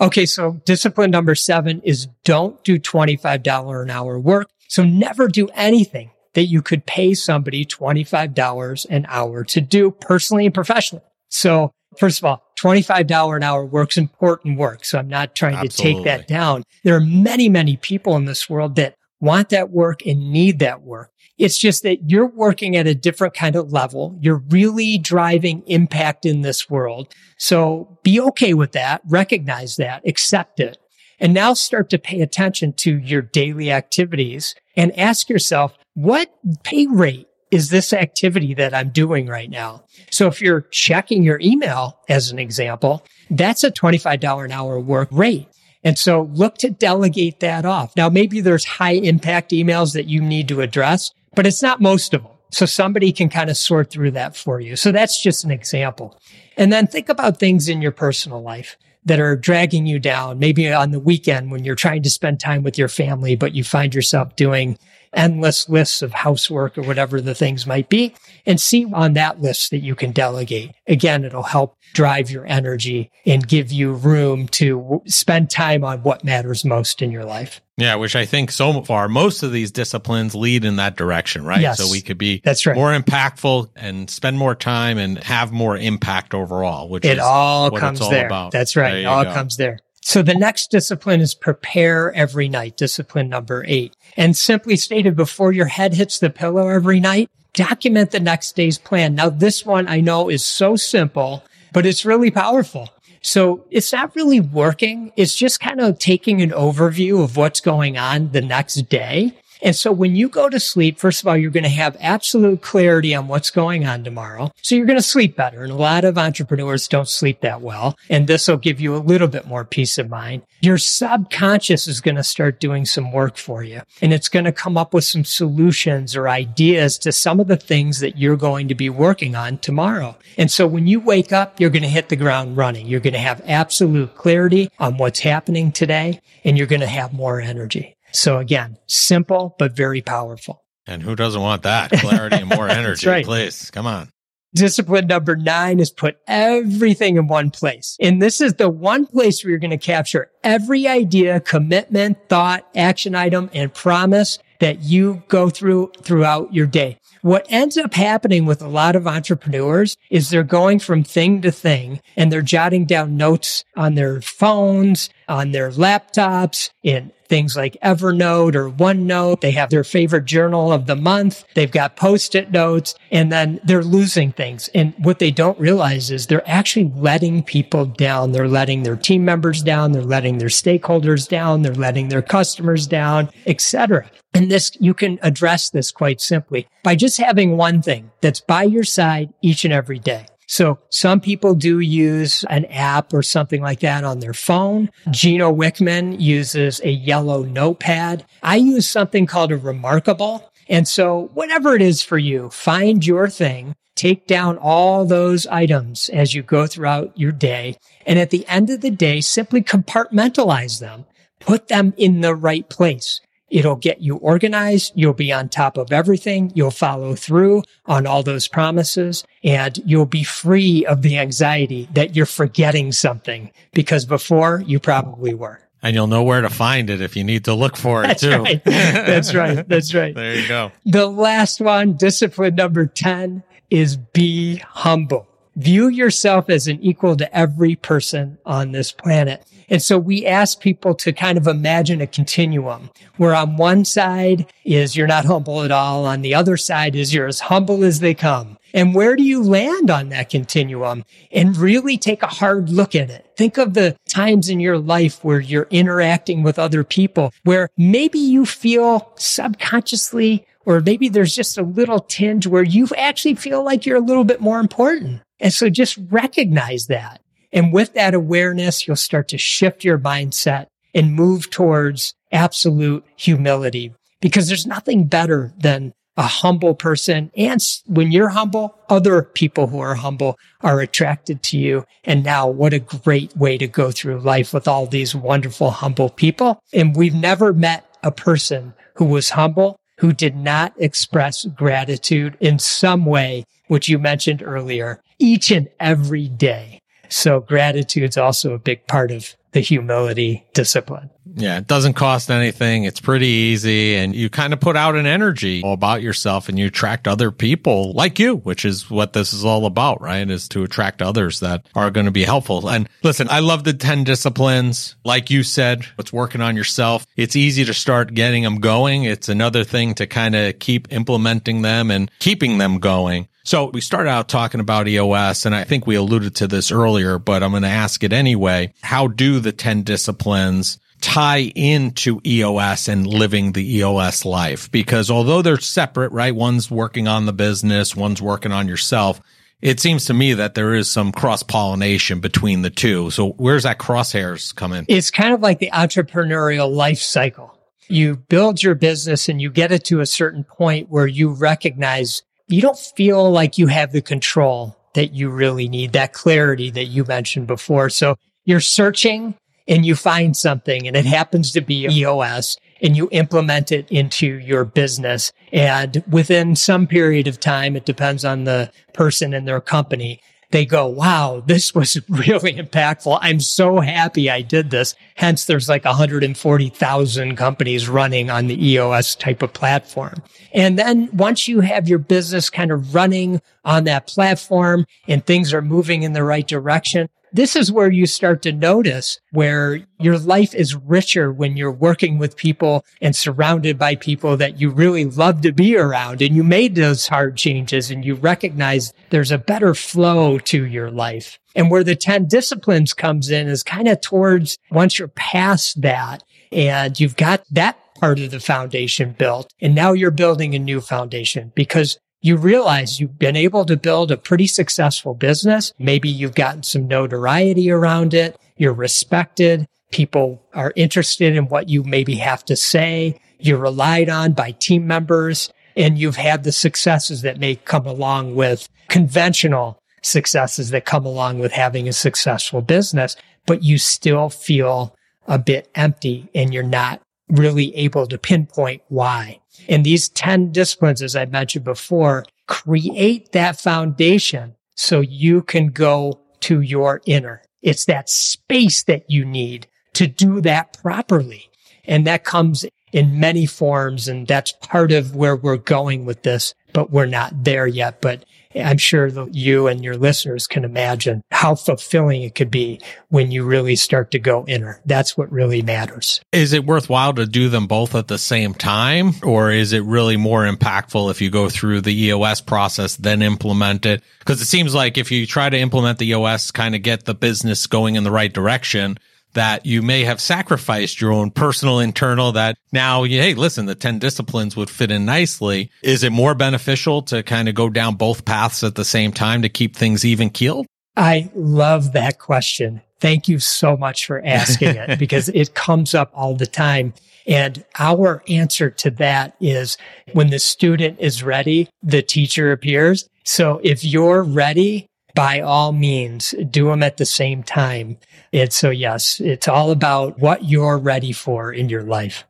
Okay. 0.00 0.26
So 0.26 0.60
discipline 0.64 1.10
number 1.10 1.34
seven 1.34 1.80
is 1.82 2.06
don't 2.24 2.62
do 2.62 2.78
$25 2.78 3.82
an 3.82 3.90
hour 3.90 4.18
work. 4.18 4.48
So 4.68 4.84
never 4.84 5.26
do 5.26 5.48
anything 5.54 6.12
that 6.34 6.44
you 6.44 6.62
could 6.62 6.86
pay 6.86 7.14
somebody 7.14 7.64
$25 7.64 8.86
an 8.90 9.06
hour 9.08 9.42
to 9.44 9.60
do 9.60 9.90
personally 9.90 10.44
and 10.44 10.54
professionally. 10.54 11.04
So 11.30 11.72
first 11.98 12.18
of 12.18 12.24
all, 12.24 12.42
$25 12.60 13.36
an 13.36 13.42
hour 13.42 13.64
work's 13.64 13.96
important 13.98 14.58
work. 14.58 14.84
So 14.84 14.98
I'm 14.98 15.08
not 15.08 15.34
trying 15.34 15.54
Absolutely. 15.54 15.92
to 15.92 15.96
take 15.96 16.04
that 16.04 16.28
down. 16.28 16.62
There 16.84 16.96
are 16.96 17.00
many, 17.00 17.48
many 17.48 17.76
people 17.76 18.16
in 18.16 18.24
this 18.24 18.48
world 18.48 18.76
that 18.76 18.94
want 19.20 19.48
that 19.50 19.70
work 19.70 20.06
and 20.06 20.32
need 20.32 20.58
that 20.60 20.82
work. 20.82 21.10
It's 21.38 21.58
just 21.58 21.84
that 21.84 22.10
you're 22.10 22.26
working 22.28 22.76
at 22.76 22.88
a 22.88 22.94
different 22.94 23.34
kind 23.34 23.54
of 23.54 23.72
level. 23.72 24.18
You're 24.20 24.42
really 24.50 24.98
driving 24.98 25.62
impact 25.66 26.26
in 26.26 26.42
this 26.42 26.68
world. 26.68 27.14
So 27.38 27.98
be 28.02 28.20
okay 28.20 28.54
with 28.54 28.72
that. 28.72 29.02
Recognize 29.06 29.76
that. 29.76 30.02
Accept 30.06 30.58
it. 30.58 30.78
And 31.20 31.34
now 31.34 31.54
start 31.54 31.90
to 31.90 31.98
pay 31.98 32.20
attention 32.20 32.72
to 32.74 32.98
your 32.98 33.22
daily 33.22 33.70
activities 33.70 34.54
and 34.76 34.96
ask 34.98 35.28
yourself, 35.28 35.76
what 35.94 36.32
pay 36.62 36.86
rate 36.86 37.27
is 37.50 37.70
this 37.70 37.92
activity 37.92 38.54
that 38.54 38.74
I'm 38.74 38.90
doing 38.90 39.26
right 39.26 39.50
now? 39.50 39.84
So 40.10 40.26
if 40.26 40.40
you're 40.40 40.62
checking 40.70 41.22
your 41.22 41.40
email 41.40 41.98
as 42.08 42.30
an 42.30 42.38
example, 42.38 43.04
that's 43.30 43.64
a 43.64 43.70
$25 43.70 44.44
an 44.44 44.52
hour 44.52 44.78
work 44.78 45.08
rate. 45.10 45.48
And 45.84 45.98
so 45.98 46.22
look 46.32 46.58
to 46.58 46.70
delegate 46.70 47.40
that 47.40 47.64
off. 47.64 47.94
Now, 47.96 48.08
maybe 48.08 48.40
there's 48.40 48.64
high 48.64 48.92
impact 48.92 49.52
emails 49.52 49.94
that 49.94 50.06
you 50.06 50.20
need 50.20 50.48
to 50.48 50.60
address, 50.60 51.12
but 51.34 51.46
it's 51.46 51.62
not 51.62 51.80
most 51.80 52.14
of 52.14 52.22
them. 52.22 52.32
So 52.50 52.66
somebody 52.66 53.12
can 53.12 53.28
kind 53.28 53.50
of 53.50 53.56
sort 53.56 53.90
through 53.90 54.12
that 54.12 54.36
for 54.36 54.60
you. 54.60 54.74
So 54.76 54.90
that's 54.90 55.22
just 55.22 55.44
an 55.44 55.50
example. 55.50 56.18
And 56.56 56.72
then 56.72 56.86
think 56.86 57.08
about 57.08 57.38
things 57.38 57.68
in 57.68 57.82
your 57.82 57.92
personal 57.92 58.42
life 58.42 58.76
that 59.04 59.20
are 59.20 59.36
dragging 59.36 59.86
you 59.86 59.98
down. 59.98 60.38
Maybe 60.38 60.72
on 60.72 60.90
the 60.90 61.00
weekend 61.00 61.50
when 61.50 61.64
you're 61.64 61.74
trying 61.74 62.02
to 62.02 62.10
spend 62.10 62.40
time 62.40 62.62
with 62.62 62.78
your 62.78 62.88
family, 62.88 63.36
but 63.36 63.54
you 63.54 63.64
find 63.64 63.94
yourself 63.94 64.34
doing 64.36 64.78
endless 65.12 65.68
lists 65.68 66.02
of 66.02 66.12
housework 66.12 66.76
or 66.78 66.82
whatever 66.82 67.20
the 67.20 67.34
things 67.34 67.66
might 67.66 67.88
be 67.88 68.14
and 68.46 68.60
see 68.60 68.86
on 68.92 69.14
that 69.14 69.40
list 69.40 69.70
that 69.70 69.78
you 69.78 69.94
can 69.94 70.12
delegate. 70.12 70.72
Again, 70.86 71.24
it'll 71.24 71.42
help 71.42 71.76
drive 71.94 72.30
your 72.30 72.46
energy 72.46 73.10
and 73.26 73.46
give 73.46 73.72
you 73.72 73.92
room 73.92 74.48
to 74.48 75.02
spend 75.06 75.50
time 75.50 75.84
on 75.84 76.02
what 76.02 76.24
matters 76.24 76.64
most 76.64 77.02
in 77.02 77.10
your 77.10 77.24
life. 77.24 77.60
Yeah, 77.76 77.94
which 77.94 78.16
I 78.16 78.26
think 78.26 78.50
so 78.50 78.82
far 78.82 79.08
most 79.08 79.44
of 79.44 79.52
these 79.52 79.70
disciplines 79.70 80.34
lead 80.34 80.64
in 80.64 80.76
that 80.76 80.96
direction, 80.96 81.44
right? 81.44 81.60
Yes, 81.60 81.78
so 81.78 81.88
we 81.88 82.00
could 82.00 82.18
be 82.18 82.40
that's 82.42 82.66
right. 82.66 82.74
more 82.74 82.92
impactful 82.92 83.70
and 83.76 84.10
spend 84.10 84.36
more 84.36 84.56
time 84.56 84.98
and 84.98 85.22
have 85.22 85.52
more 85.52 85.76
impact 85.76 86.34
overall, 86.34 86.88
which 86.88 87.04
it 87.04 87.20
all 87.20 87.70
comes 87.70 88.00
all 88.00 88.10
there. 88.10 88.26
About. 88.26 88.50
That's 88.50 88.74
right. 88.74 88.96
It 88.96 89.04
all 89.04 89.22
go. 89.22 89.32
comes 89.32 89.56
there. 89.56 89.78
So 90.08 90.22
the 90.22 90.34
next 90.34 90.70
discipline 90.70 91.20
is 91.20 91.34
prepare 91.34 92.14
every 92.14 92.48
night, 92.48 92.78
discipline 92.78 93.28
number 93.28 93.62
eight. 93.68 93.94
And 94.16 94.34
simply 94.34 94.74
stated, 94.74 95.14
before 95.14 95.52
your 95.52 95.66
head 95.66 95.92
hits 95.92 96.18
the 96.18 96.30
pillow 96.30 96.68
every 96.68 96.98
night, 96.98 97.28
document 97.52 98.12
the 98.12 98.18
next 98.18 98.56
day's 98.56 98.78
plan. 98.78 99.14
Now, 99.14 99.28
this 99.28 99.66
one 99.66 99.86
I 99.86 100.00
know 100.00 100.30
is 100.30 100.42
so 100.42 100.76
simple, 100.76 101.44
but 101.74 101.84
it's 101.84 102.06
really 102.06 102.30
powerful. 102.30 102.88
So 103.20 103.66
it's 103.70 103.92
not 103.92 104.16
really 104.16 104.40
working. 104.40 105.12
It's 105.14 105.36
just 105.36 105.60
kind 105.60 105.78
of 105.78 105.98
taking 105.98 106.40
an 106.40 106.52
overview 106.52 107.22
of 107.22 107.36
what's 107.36 107.60
going 107.60 107.98
on 107.98 108.32
the 108.32 108.40
next 108.40 108.88
day 108.88 109.36
and 109.62 109.74
so 109.74 109.90
when 109.90 110.14
you 110.14 110.28
go 110.28 110.48
to 110.48 110.60
sleep, 110.60 110.98
first 110.98 111.22
of 111.22 111.28
all, 111.28 111.36
you're 111.36 111.50
going 111.50 111.64
to 111.64 111.70
have 111.70 111.96
absolute 112.00 112.62
clarity 112.62 113.14
on 113.14 113.28
what's 113.28 113.50
going 113.50 113.86
on 113.86 114.04
tomorrow. 114.04 114.50
So 114.62 114.74
you're 114.74 114.86
going 114.86 114.98
to 114.98 115.02
sleep 115.02 115.36
better. 115.36 115.62
And 115.62 115.72
a 115.72 115.76
lot 115.76 116.04
of 116.04 116.18
entrepreneurs 116.18 116.88
don't 116.88 117.08
sleep 117.08 117.40
that 117.40 117.60
well. 117.60 117.96
And 118.08 118.26
this 118.26 118.48
will 118.48 118.56
give 118.56 118.80
you 118.80 118.94
a 118.94 118.98
little 118.98 119.28
bit 119.28 119.46
more 119.46 119.64
peace 119.64 119.98
of 119.98 120.08
mind. 120.08 120.42
Your 120.60 120.78
subconscious 120.78 121.86
is 121.86 122.00
going 122.00 122.16
to 122.16 122.24
start 122.24 122.60
doing 122.60 122.84
some 122.84 123.12
work 123.12 123.36
for 123.36 123.62
you 123.62 123.82
and 124.02 124.12
it's 124.12 124.28
going 124.28 124.44
to 124.44 124.52
come 124.52 124.76
up 124.76 124.92
with 124.92 125.04
some 125.04 125.24
solutions 125.24 126.16
or 126.16 126.28
ideas 126.28 126.98
to 126.98 127.12
some 127.12 127.38
of 127.38 127.46
the 127.46 127.56
things 127.56 128.00
that 128.00 128.18
you're 128.18 128.36
going 128.36 128.68
to 128.68 128.74
be 128.74 128.90
working 128.90 129.36
on 129.36 129.58
tomorrow. 129.58 130.16
And 130.36 130.50
so 130.50 130.66
when 130.66 130.86
you 130.86 131.00
wake 131.00 131.32
up, 131.32 131.60
you're 131.60 131.70
going 131.70 131.82
to 131.82 131.88
hit 131.88 132.08
the 132.08 132.16
ground 132.16 132.56
running. 132.56 132.86
You're 132.86 133.00
going 133.00 133.12
to 133.12 133.20
have 133.20 133.42
absolute 133.46 134.16
clarity 134.16 134.70
on 134.78 134.98
what's 134.98 135.20
happening 135.20 135.70
today 135.70 136.20
and 136.44 136.58
you're 136.58 136.66
going 136.66 136.80
to 136.80 136.86
have 136.86 137.12
more 137.12 137.40
energy. 137.40 137.96
So 138.12 138.38
again, 138.38 138.78
simple, 138.86 139.54
but 139.58 139.76
very 139.76 140.00
powerful. 140.00 140.64
And 140.86 141.02
who 141.02 141.14
doesn't 141.14 141.40
want 141.40 141.62
that? 141.62 141.90
Clarity 141.90 142.36
and 142.36 142.48
more 142.48 142.68
energy, 142.68 143.08
right. 143.08 143.24
please. 143.24 143.70
Come 143.70 143.86
on. 143.86 144.08
Discipline 144.54 145.06
number 145.06 145.36
nine 145.36 145.78
is 145.78 145.90
put 145.90 146.16
everything 146.26 147.18
in 147.18 147.26
one 147.26 147.50
place. 147.50 147.98
And 148.00 148.22
this 148.22 148.40
is 148.40 148.54
the 148.54 148.70
one 148.70 149.04
place 149.04 149.44
where 149.44 149.50
you're 149.50 149.58
going 149.58 149.70
to 149.70 149.76
capture 149.76 150.30
every 150.42 150.88
idea, 150.88 151.40
commitment, 151.40 152.16
thought, 152.30 152.66
action 152.74 153.14
item, 153.14 153.50
and 153.52 153.72
promise 153.72 154.38
that 154.60 154.80
you 154.80 155.22
go 155.28 155.50
through 155.50 155.92
throughout 156.02 156.52
your 156.54 156.66
day. 156.66 156.98
What 157.20 157.46
ends 157.50 157.76
up 157.76 157.94
happening 157.94 158.46
with 158.46 158.62
a 158.62 158.68
lot 158.68 158.96
of 158.96 159.06
entrepreneurs 159.06 159.96
is 160.10 160.30
they're 160.30 160.44
going 160.44 160.78
from 160.78 161.04
thing 161.04 161.42
to 161.42 161.50
thing 161.50 162.00
and 162.16 162.32
they're 162.32 162.42
jotting 162.42 162.86
down 162.86 163.16
notes 163.16 163.64
on 163.76 163.96
their 163.96 164.20
phones, 164.22 165.10
on 165.28 165.52
their 165.52 165.70
laptops, 165.70 166.70
in 166.82 167.12
things 167.28 167.56
like 167.56 167.76
Evernote 167.82 168.54
or 168.54 168.70
OneNote. 168.70 169.40
They 169.40 169.52
have 169.52 169.70
their 169.70 169.84
favorite 169.84 170.24
journal 170.24 170.72
of 170.72 170.86
the 170.86 170.96
month. 170.96 171.44
They've 171.54 171.70
got 171.70 171.96
post-it 171.96 172.50
notes 172.50 172.94
and 173.10 173.30
then 173.30 173.60
they're 173.64 173.82
losing 173.82 174.32
things. 174.32 174.68
And 174.74 174.94
what 174.98 175.18
they 175.18 175.30
don't 175.30 175.58
realize 175.58 176.10
is 176.10 176.26
they're 176.26 176.48
actually 176.48 176.92
letting 176.96 177.42
people 177.42 177.84
down. 177.84 178.32
They're 178.32 178.48
letting 178.48 178.82
their 178.82 178.96
team 178.96 179.24
members 179.24 179.62
down. 179.62 179.92
They're 179.92 180.02
letting 180.02 180.38
their 180.38 180.48
stakeholders 180.48 181.28
down. 181.28 181.62
They're 181.62 181.74
letting 181.74 182.08
their 182.08 182.22
customers 182.22 182.86
down, 182.86 183.30
etc. 183.46 184.10
And 184.34 184.50
this, 184.50 184.72
you 184.80 184.94
can 184.94 185.18
address 185.22 185.70
this 185.70 185.90
quite 185.90 186.20
simply 186.20 186.68
by 186.84 186.94
just 186.94 187.18
having 187.18 187.56
one 187.56 187.82
thing 187.82 188.10
that's 188.20 188.40
by 188.40 188.62
your 188.64 188.84
side 188.84 189.32
each 189.42 189.64
and 189.64 189.72
every 189.72 189.98
day. 189.98 190.26
So 190.48 190.78
some 190.88 191.20
people 191.20 191.54
do 191.54 191.78
use 191.78 192.42
an 192.48 192.64
app 192.66 193.12
or 193.12 193.22
something 193.22 193.60
like 193.60 193.80
that 193.80 194.02
on 194.02 194.18
their 194.18 194.34
phone. 194.34 194.90
Hmm. 195.04 195.10
Gino 195.12 195.54
Wickman 195.54 196.18
uses 196.18 196.80
a 196.82 196.90
yellow 196.90 197.44
notepad. 197.44 198.24
I 198.42 198.56
use 198.56 198.88
something 198.88 199.26
called 199.26 199.52
a 199.52 199.56
remarkable. 199.56 200.50
And 200.68 200.88
so 200.88 201.30
whatever 201.34 201.74
it 201.74 201.82
is 201.82 202.02
for 202.02 202.18
you, 202.18 202.50
find 202.50 203.06
your 203.06 203.28
thing. 203.28 203.74
Take 203.94 204.26
down 204.26 204.58
all 204.58 205.04
those 205.04 205.46
items 205.48 206.08
as 206.10 206.34
you 206.34 206.42
go 206.42 206.66
throughout 206.66 207.18
your 207.18 207.32
day. 207.32 207.76
And 208.06 208.18
at 208.18 208.30
the 208.30 208.46
end 208.46 208.70
of 208.70 208.80
the 208.80 208.90
day, 208.90 209.20
simply 209.20 209.62
compartmentalize 209.62 210.80
them. 210.80 211.04
Put 211.40 211.68
them 211.68 211.94
in 211.96 212.20
the 212.20 212.34
right 212.34 212.68
place. 212.68 213.20
It'll 213.50 213.76
get 213.76 214.00
you 214.00 214.16
organized. 214.16 214.92
You'll 214.94 215.14
be 215.14 215.32
on 215.32 215.48
top 215.48 215.76
of 215.76 215.92
everything. 215.92 216.52
You'll 216.54 216.70
follow 216.70 217.14
through 217.14 217.62
on 217.86 218.06
all 218.06 218.22
those 218.22 218.48
promises 218.48 219.24
and 219.42 219.78
you'll 219.84 220.06
be 220.06 220.24
free 220.24 220.84
of 220.84 221.02
the 221.02 221.18
anxiety 221.18 221.88
that 221.94 222.14
you're 222.14 222.26
forgetting 222.26 222.92
something 222.92 223.50
because 223.72 224.04
before 224.04 224.62
you 224.66 224.78
probably 224.78 225.34
were. 225.34 225.60
And 225.80 225.94
you'll 225.94 226.08
know 226.08 226.24
where 226.24 226.40
to 226.40 226.50
find 226.50 226.90
it 226.90 227.00
if 227.00 227.16
you 227.16 227.22
need 227.22 227.44
to 227.44 227.54
look 227.54 227.76
for 227.76 228.02
it 228.02 228.08
That's 228.08 228.22
too. 228.22 228.42
Right. 228.42 228.64
That's 228.64 229.32
right. 229.32 229.68
That's 229.68 229.94
right. 229.94 230.14
there 230.14 230.34
you 230.34 230.48
go. 230.48 230.72
The 230.84 231.06
last 231.06 231.60
one, 231.60 231.92
discipline 231.92 232.56
number 232.56 232.86
10 232.86 233.44
is 233.70 233.96
be 233.96 234.56
humble. 234.56 235.27
View 235.58 235.88
yourself 235.88 236.48
as 236.48 236.68
an 236.68 236.78
equal 236.80 237.16
to 237.16 237.36
every 237.36 237.74
person 237.74 238.38
on 238.46 238.70
this 238.70 238.92
planet. 238.92 239.44
And 239.68 239.82
so 239.82 239.98
we 239.98 240.24
ask 240.24 240.60
people 240.60 240.94
to 240.94 241.12
kind 241.12 241.36
of 241.36 241.48
imagine 241.48 242.00
a 242.00 242.06
continuum 242.06 242.90
where 243.16 243.34
on 243.34 243.56
one 243.56 243.84
side 243.84 244.46
is 244.64 244.96
you're 244.96 245.08
not 245.08 245.24
humble 245.24 245.64
at 245.64 245.72
all. 245.72 246.06
On 246.06 246.22
the 246.22 246.32
other 246.32 246.56
side 246.56 246.94
is 246.94 247.12
you're 247.12 247.26
as 247.26 247.40
humble 247.40 247.82
as 247.82 247.98
they 247.98 248.14
come. 248.14 248.56
And 248.72 248.94
where 248.94 249.16
do 249.16 249.24
you 249.24 249.42
land 249.42 249.90
on 249.90 250.10
that 250.10 250.30
continuum? 250.30 251.04
And 251.32 251.56
really 251.56 251.98
take 251.98 252.22
a 252.22 252.28
hard 252.28 252.70
look 252.70 252.94
at 252.94 253.10
it. 253.10 253.26
Think 253.36 253.58
of 253.58 253.74
the 253.74 253.96
times 254.08 254.48
in 254.48 254.60
your 254.60 254.78
life 254.78 255.24
where 255.24 255.40
you're 255.40 255.66
interacting 255.70 256.44
with 256.44 256.60
other 256.60 256.84
people 256.84 257.32
where 257.42 257.68
maybe 257.76 258.20
you 258.20 258.46
feel 258.46 259.12
subconsciously 259.16 260.46
or 260.64 260.78
maybe 260.78 261.08
there's 261.08 261.34
just 261.34 261.58
a 261.58 261.62
little 261.62 261.98
tinge 261.98 262.46
where 262.46 262.62
you 262.62 262.86
actually 262.96 263.34
feel 263.34 263.64
like 263.64 263.86
you're 263.86 263.96
a 263.96 264.00
little 264.00 264.22
bit 264.22 264.40
more 264.40 264.60
important. 264.60 265.20
And 265.40 265.52
so 265.52 265.70
just 265.70 265.98
recognize 266.10 266.86
that. 266.86 267.20
And 267.52 267.72
with 267.72 267.94
that 267.94 268.14
awareness, 268.14 268.86
you'll 268.86 268.96
start 268.96 269.28
to 269.28 269.38
shift 269.38 269.84
your 269.84 269.98
mindset 269.98 270.66
and 270.94 271.14
move 271.14 271.50
towards 271.50 272.14
absolute 272.32 273.04
humility 273.16 273.94
because 274.20 274.48
there's 274.48 274.66
nothing 274.66 275.04
better 275.04 275.52
than 275.58 275.92
a 276.18 276.22
humble 276.22 276.74
person. 276.74 277.30
And 277.36 277.64
when 277.86 278.10
you're 278.10 278.30
humble, 278.30 278.76
other 278.88 279.22
people 279.22 279.68
who 279.68 279.78
are 279.78 279.94
humble 279.94 280.36
are 280.62 280.80
attracted 280.80 281.44
to 281.44 281.58
you. 281.58 281.84
And 282.02 282.24
now 282.24 282.48
what 282.48 282.72
a 282.74 282.80
great 282.80 283.36
way 283.36 283.56
to 283.56 283.68
go 283.68 283.92
through 283.92 284.18
life 284.20 284.52
with 284.52 284.66
all 284.66 284.86
these 284.86 285.14
wonderful, 285.14 285.70
humble 285.70 286.10
people. 286.10 286.60
And 286.74 286.96
we've 286.96 287.14
never 287.14 287.52
met 287.52 287.86
a 288.02 288.10
person 288.10 288.74
who 288.96 289.04
was 289.04 289.30
humble, 289.30 289.78
who 289.98 290.12
did 290.12 290.34
not 290.34 290.74
express 290.76 291.44
gratitude 291.44 292.36
in 292.40 292.58
some 292.58 293.04
way, 293.04 293.44
which 293.68 293.88
you 293.88 293.98
mentioned 293.98 294.42
earlier, 294.42 295.00
each 295.18 295.50
and 295.50 295.68
every 295.78 296.28
day. 296.28 296.80
So 297.08 297.40
gratitude 297.40 298.08
is 298.08 298.18
also 298.18 298.52
a 298.52 298.58
big 298.58 298.86
part 298.86 299.10
of 299.10 299.34
the 299.52 299.60
humility 299.60 300.46
discipline. 300.52 301.10
Yeah, 301.34 301.58
it 301.58 301.66
doesn't 301.66 301.94
cost 301.94 302.30
anything. 302.30 302.84
It's 302.84 303.00
pretty 303.00 303.26
easy. 303.26 303.96
And 303.96 304.14
you 304.14 304.30
kind 304.30 304.52
of 304.52 304.60
put 304.60 304.76
out 304.76 304.96
an 304.96 305.06
energy 305.06 305.62
about 305.64 306.02
yourself 306.02 306.48
and 306.48 306.58
you 306.58 306.66
attract 306.66 307.06
other 307.06 307.30
people 307.30 307.92
like 307.92 308.18
you, 308.18 308.36
which 308.36 308.64
is 308.64 308.90
what 308.90 309.12
this 309.12 309.32
is 309.32 309.44
all 309.44 309.66
about, 309.66 310.00
right? 310.00 310.28
Is 310.28 310.48
to 310.48 310.62
attract 310.62 311.02
others 311.02 311.40
that 311.40 311.66
are 311.74 311.90
going 311.90 312.06
to 312.06 312.12
be 312.12 312.24
helpful. 312.24 312.68
And 312.68 312.88
listen, 313.02 313.28
I 313.30 313.40
love 313.40 313.64
the 313.64 313.74
10 313.74 314.04
disciplines. 314.04 314.96
Like 315.04 315.30
you 315.30 315.42
said, 315.42 315.86
it's 315.98 316.12
working 316.12 316.40
on 316.40 316.56
yourself. 316.56 317.06
It's 317.16 317.36
easy 317.36 317.64
to 317.64 317.74
start 317.74 318.14
getting 318.14 318.42
them 318.42 318.60
going. 318.60 319.04
It's 319.04 319.28
another 319.28 319.64
thing 319.64 319.94
to 319.96 320.06
kind 320.06 320.34
of 320.34 320.58
keep 320.58 320.92
implementing 320.92 321.62
them 321.62 321.90
and 321.90 322.10
keeping 322.18 322.58
them 322.58 322.78
going. 322.78 323.28
So 323.44 323.70
we 323.70 323.80
started 323.80 324.10
out 324.10 324.28
talking 324.28 324.60
about 324.60 324.88
EOS 324.88 325.46
and 325.46 325.54
I 325.54 325.64
think 325.64 325.86
we 325.86 325.94
alluded 325.94 326.34
to 326.36 326.46
this 326.46 326.70
earlier, 326.70 327.18
but 327.18 327.42
I'm 327.42 327.52
going 327.52 327.62
to 327.62 327.68
ask 327.68 328.04
it 328.04 328.12
anyway. 328.12 328.74
How 328.82 329.06
do 329.06 329.40
the 329.40 329.52
10 329.52 329.84
disciplines 329.84 330.78
tie 331.00 331.52
into 331.54 332.20
EOS 332.24 332.88
and 332.88 333.06
living 333.06 333.52
the 333.52 333.76
EOS 333.78 334.24
life? 334.24 334.70
Because 334.70 335.10
although 335.10 335.42
they're 335.42 335.58
separate, 335.58 336.12
right? 336.12 336.34
One's 336.34 336.70
working 336.70 337.08
on 337.08 337.26
the 337.26 337.32
business, 337.32 337.96
one's 337.96 338.22
working 338.22 338.52
on 338.52 338.68
yourself. 338.68 339.20
It 339.60 339.80
seems 339.80 340.04
to 340.04 340.14
me 340.14 340.34
that 340.34 340.54
there 340.54 340.74
is 340.74 340.88
some 340.90 341.10
cross 341.10 341.42
pollination 341.42 342.20
between 342.20 342.62
the 342.62 342.70
two. 342.70 343.10
So 343.10 343.30
where's 343.30 343.64
that 343.64 343.78
crosshairs 343.78 344.54
come 344.54 344.72
in? 344.72 344.84
It's 344.88 345.10
kind 345.10 345.34
of 345.34 345.40
like 345.40 345.58
the 345.58 345.70
entrepreneurial 345.72 346.72
life 346.72 347.00
cycle. 347.00 347.58
You 347.88 348.16
build 348.16 348.62
your 348.62 348.74
business 348.74 349.28
and 349.28 349.40
you 349.40 349.50
get 349.50 349.72
it 349.72 349.84
to 349.86 350.00
a 350.00 350.06
certain 350.06 350.44
point 350.44 350.90
where 350.90 351.06
you 351.06 351.30
recognize 351.30 352.22
you 352.46 352.62
don't 352.62 352.78
feel 352.78 353.30
like 353.30 353.58
you 353.58 353.66
have 353.66 353.92
the 353.92 354.02
control 354.02 354.76
that 354.94 355.12
you 355.12 355.30
really 355.30 355.68
need, 355.68 355.92
that 355.92 356.12
clarity 356.12 356.70
that 356.70 356.86
you 356.86 357.04
mentioned 357.04 357.46
before. 357.46 357.90
So 357.90 358.16
you're 358.44 358.60
searching 358.60 359.34
and 359.68 359.84
you 359.84 359.94
find 359.94 360.36
something 360.36 360.88
and 360.88 360.96
it 360.96 361.04
happens 361.04 361.52
to 361.52 361.60
be 361.60 361.86
EOS 361.86 362.56
and 362.80 362.96
you 362.96 363.08
implement 363.12 363.70
it 363.70 363.90
into 363.90 364.26
your 364.26 364.64
business. 364.64 365.32
And 365.52 366.02
within 366.08 366.56
some 366.56 366.86
period 366.86 367.26
of 367.26 367.38
time, 367.38 367.76
it 367.76 367.84
depends 367.84 368.24
on 368.24 368.44
the 368.44 368.72
person 368.94 369.34
and 369.34 369.46
their 369.46 369.60
company, 369.60 370.20
they 370.50 370.64
go, 370.64 370.86
wow, 370.86 371.42
this 371.44 371.74
was 371.74 372.00
really 372.08 372.54
impactful. 372.54 373.18
I'm 373.20 373.40
so 373.40 373.80
happy 373.80 374.30
I 374.30 374.40
did 374.40 374.70
this. 374.70 374.94
Hence, 375.14 375.44
there's 375.44 375.68
like 375.68 375.84
140,000 375.84 377.36
companies 377.36 377.88
running 377.88 378.30
on 378.30 378.46
the 378.46 378.66
EOS 378.66 379.14
type 379.14 379.42
of 379.42 379.52
platform. 379.52 380.22
And 380.54 380.78
then 380.78 381.10
once 381.12 381.48
you 381.48 381.60
have 381.60 381.88
your 381.88 381.98
business 381.98 382.48
kind 382.48 382.70
of 382.70 382.94
running 382.94 383.42
on 383.64 383.84
that 383.84 384.06
platform 384.06 384.86
and 385.06 385.24
things 385.24 385.52
are 385.52 385.60
moving 385.60 386.02
in 386.02 386.14
the 386.14 386.24
right 386.24 386.46
direction, 386.46 387.10
this 387.32 387.56
is 387.56 387.72
where 387.72 387.90
you 387.90 388.06
start 388.06 388.42
to 388.42 388.52
notice 388.52 389.20
where 389.32 389.80
your 389.98 390.18
life 390.18 390.54
is 390.54 390.74
richer 390.74 391.32
when 391.32 391.56
you're 391.56 391.72
working 391.72 392.18
with 392.18 392.36
people 392.36 392.84
and 393.00 393.14
surrounded 393.14 393.78
by 393.78 393.94
people 393.94 394.36
that 394.36 394.60
you 394.60 394.70
really 394.70 395.04
love 395.04 395.40
to 395.42 395.52
be 395.52 395.76
around 395.76 396.22
and 396.22 396.34
you 396.34 396.44
made 396.44 396.74
those 396.74 397.08
hard 397.08 397.36
changes 397.36 397.90
and 397.90 398.04
you 398.04 398.14
recognize 398.14 398.92
there's 399.10 399.32
a 399.32 399.38
better 399.38 399.74
flow 399.74 400.38
to 400.38 400.64
your 400.66 400.90
life. 400.90 401.38
And 401.54 401.70
where 401.70 401.84
the 401.84 401.96
10 401.96 402.26
disciplines 402.26 402.94
comes 402.94 403.30
in 403.30 403.48
is 403.48 403.62
kind 403.62 403.88
of 403.88 404.00
towards 404.00 404.58
once 404.70 404.98
you're 404.98 405.08
past 405.08 405.80
that 405.82 406.22
and 406.52 406.98
you've 406.98 407.16
got 407.16 407.44
that 407.50 407.78
part 407.96 408.20
of 408.20 408.30
the 408.30 408.40
foundation 408.40 409.14
built 409.18 409.52
and 409.60 409.74
now 409.74 409.92
you're 409.92 410.12
building 410.12 410.54
a 410.54 410.58
new 410.58 410.80
foundation 410.80 411.52
because 411.56 411.98
you 412.20 412.36
realize 412.36 412.98
you've 412.98 413.18
been 413.18 413.36
able 413.36 413.64
to 413.66 413.76
build 413.76 414.10
a 414.10 414.16
pretty 414.16 414.46
successful 414.46 415.14
business. 415.14 415.72
Maybe 415.78 416.08
you've 416.08 416.34
gotten 416.34 416.62
some 416.62 416.88
notoriety 416.88 417.70
around 417.70 418.14
it. 418.14 418.38
You're 418.56 418.72
respected. 418.72 419.66
People 419.90 420.42
are 420.52 420.72
interested 420.76 421.36
in 421.36 421.48
what 421.48 421.68
you 421.68 421.84
maybe 421.84 422.16
have 422.16 422.44
to 422.46 422.56
say. 422.56 423.20
You're 423.38 423.58
relied 423.58 424.08
on 424.08 424.32
by 424.32 424.50
team 424.52 424.86
members 424.86 425.52
and 425.76 425.96
you've 425.96 426.16
had 426.16 426.42
the 426.42 426.52
successes 426.52 427.22
that 427.22 427.38
may 427.38 427.54
come 427.54 427.86
along 427.86 428.34
with 428.34 428.68
conventional 428.88 429.80
successes 430.02 430.70
that 430.70 430.84
come 430.84 431.06
along 431.06 431.38
with 431.38 431.52
having 431.52 431.88
a 431.88 431.92
successful 431.92 432.60
business, 432.60 433.16
but 433.46 433.62
you 433.62 433.78
still 433.78 434.28
feel 434.28 434.94
a 435.26 435.38
bit 435.38 435.68
empty 435.74 436.28
and 436.34 436.52
you're 436.52 436.62
not 436.62 437.00
really 437.28 437.74
able 437.76 438.06
to 438.06 438.18
pinpoint 438.18 438.82
why. 438.88 439.40
And 439.68 439.84
these 439.84 440.08
10 440.08 440.52
disciplines, 440.52 441.02
as 441.02 441.16
I 441.16 441.24
mentioned 441.26 441.64
before, 441.64 442.24
create 442.46 443.32
that 443.32 443.60
foundation 443.60 444.54
so 444.74 445.00
you 445.00 445.42
can 445.42 445.68
go 445.68 446.20
to 446.40 446.60
your 446.60 447.02
inner. 447.06 447.42
It's 447.62 447.84
that 447.86 448.08
space 448.08 448.84
that 448.84 449.10
you 449.10 449.24
need 449.24 449.66
to 449.94 450.06
do 450.06 450.40
that 450.42 450.78
properly. 450.80 451.50
And 451.84 452.06
that 452.06 452.24
comes 452.24 452.64
in 452.92 453.18
many 453.18 453.46
forms. 453.46 454.08
And 454.08 454.26
that's 454.26 454.52
part 454.52 454.92
of 454.92 455.16
where 455.16 455.36
we're 455.36 455.56
going 455.56 456.04
with 456.04 456.22
this, 456.22 456.54
but 456.72 456.90
we're 456.90 457.06
not 457.06 457.44
there 457.44 457.66
yet. 457.66 458.00
But 458.00 458.24
I'm 458.60 458.78
sure 458.78 459.08
you 459.30 459.66
and 459.66 459.82
your 459.82 459.96
listeners 459.96 460.46
can 460.46 460.64
imagine 460.64 461.22
how 461.30 461.54
fulfilling 461.54 462.22
it 462.22 462.34
could 462.34 462.50
be 462.50 462.80
when 463.08 463.30
you 463.30 463.44
really 463.44 463.76
start 463.76 464.10
to 464.12 464.18
go 464.18 464.44
inner. 464.46 464.80
That's 464.84 465.16
what 465.16 465.30
really 465.30 465.62
matters. 465.62 466.20
Is 466.32 466.52
it 466.52 466.64
worthwhile 466.64 467.14
to 467.14 467.26
do 467.26 467.48
them 467.48 467.66
both 467.66 467.94
at 467.94 468.08
the 468.08 468.18
same 468.18 468.54
time? 468.54 469.12
Or 469.22 469.50
is 469.50 469.72
it 469.72 469.84
really 469.84 470.16
more 470.16 470.44
impactful 470.44 471.10
if 471.10 471.20
you 471.20 471.30
go 471.30 471.48
through 471.48 471.82
the 471.82 472.04
EOS 472.04 472.40
process, 472.40 472.96
then 472.96 473.22
implement 473.22 473.86
it? 473.86 474.02
Because 474.18 474.40
it 474.40 474.46
seems 474.46 474.74
like 474.74 474.98
if 474.98 475.10
you 475.10 475.26
try 475.26 475.48
to 475.48 475.58
implement 475.58 475.98
the 475.98 476.08
EOS, 476.08 476.50
kind 476.50 476.74
of 476.74 476.82
get 476.82 477.04
the 477.04 477.14
business 477.14 477.66
going 477.66 477.94
in 477.94 478.04
the 478.04 478.10
right 478.10 478.32
direction, 478.32 478.98
that 479.38 479.64
you 479.64 479.82
may 479.82 480.02
have 480.02 480.20
sacrificed 480.20 481.00
your 481.00 481.12
own 481.12 481.30
personal 481.30 481.78
internal 481.78 482.32
that 482.32 482.58
now, 482.72 483.04
hey, 483.04 483.34
listen, 483.34 483.66
the 483.66 483.76
10 483.76 484.00
disciplines 484.00 484.56
would 484.56 484.68
fit 484.68 484.90
in 484.90 485.04
nicely. 485.04 485.70
Is 485.80 486.02
it 486.02 486.10
more 486.10 486.34
beneficial 486.34 487.02
to 487.02 487.22
kind 487.22 487.48
of 487.48 487.54
go 487.54 487.68
down 487.68 487.94
both 487.94 488.24
paths 488.24 488.64
at 488.64 488.74
the 488.74 488.84
same 488.84 489.12
time 489.12 489.42
to 489.42 489.48
keep 489.48 489.76
things 489.76 490.04
even 490.04 490.28
keeled? 490.28 490.66
I 490.96 491.30
love 491.36 491.92
that 491.92 492.18
question. 492.18 492.82
Thank 493.00 493.28
you 493.28 493.38
so 493.38 493.76
much 493.76 494.06
for 494.06 494.20
asking 494.26 494.74
it 494.74 494.98
because 494.98 495.28
it 495.28 495.54
comes 495.54 495.94
up 495.94 496.10
all 496.14 496.34
the 496.34 496.46
time. 496.46 496.92
And 497.24 497.64
our 497.78 498.24
answer 498.26 498.70
to 498.70 498.90
that 498.90 499.36
is 499.40 499.78
when 500.14 500.30
the 500.30 500.40
student 500.40 500.98
is 500.98 501.22
ready, 501.22 501.68
the 501.80 502.02
teacher 502.02 502.50
appears. 502.50 503.08
So 503.24 503.60
if 503.62 503.84
you're 503.84 504.24
ready, 504.24 504.88
by 505.18 505.40
all 505.40 505.72
means, 505.72 506.32
do 506.48 506.66
them 506.66 506.80
at 506.80 506.96
the 506.96 507.04
same 507.04 507.42
time. 507.42 507.98
And 508.32 508.52
so, 508.52 508.70
yes, 508.70 509.18
it's 509.18 509.48
all 509.48 509.72
about 509.72 510.20
what 510.20 510.44
you're 510.44 510.78
ready 510.78 511.10
for 511.10 511.52
in 511.52 511.68
your 511.68 511.82
life. 511.82 512.22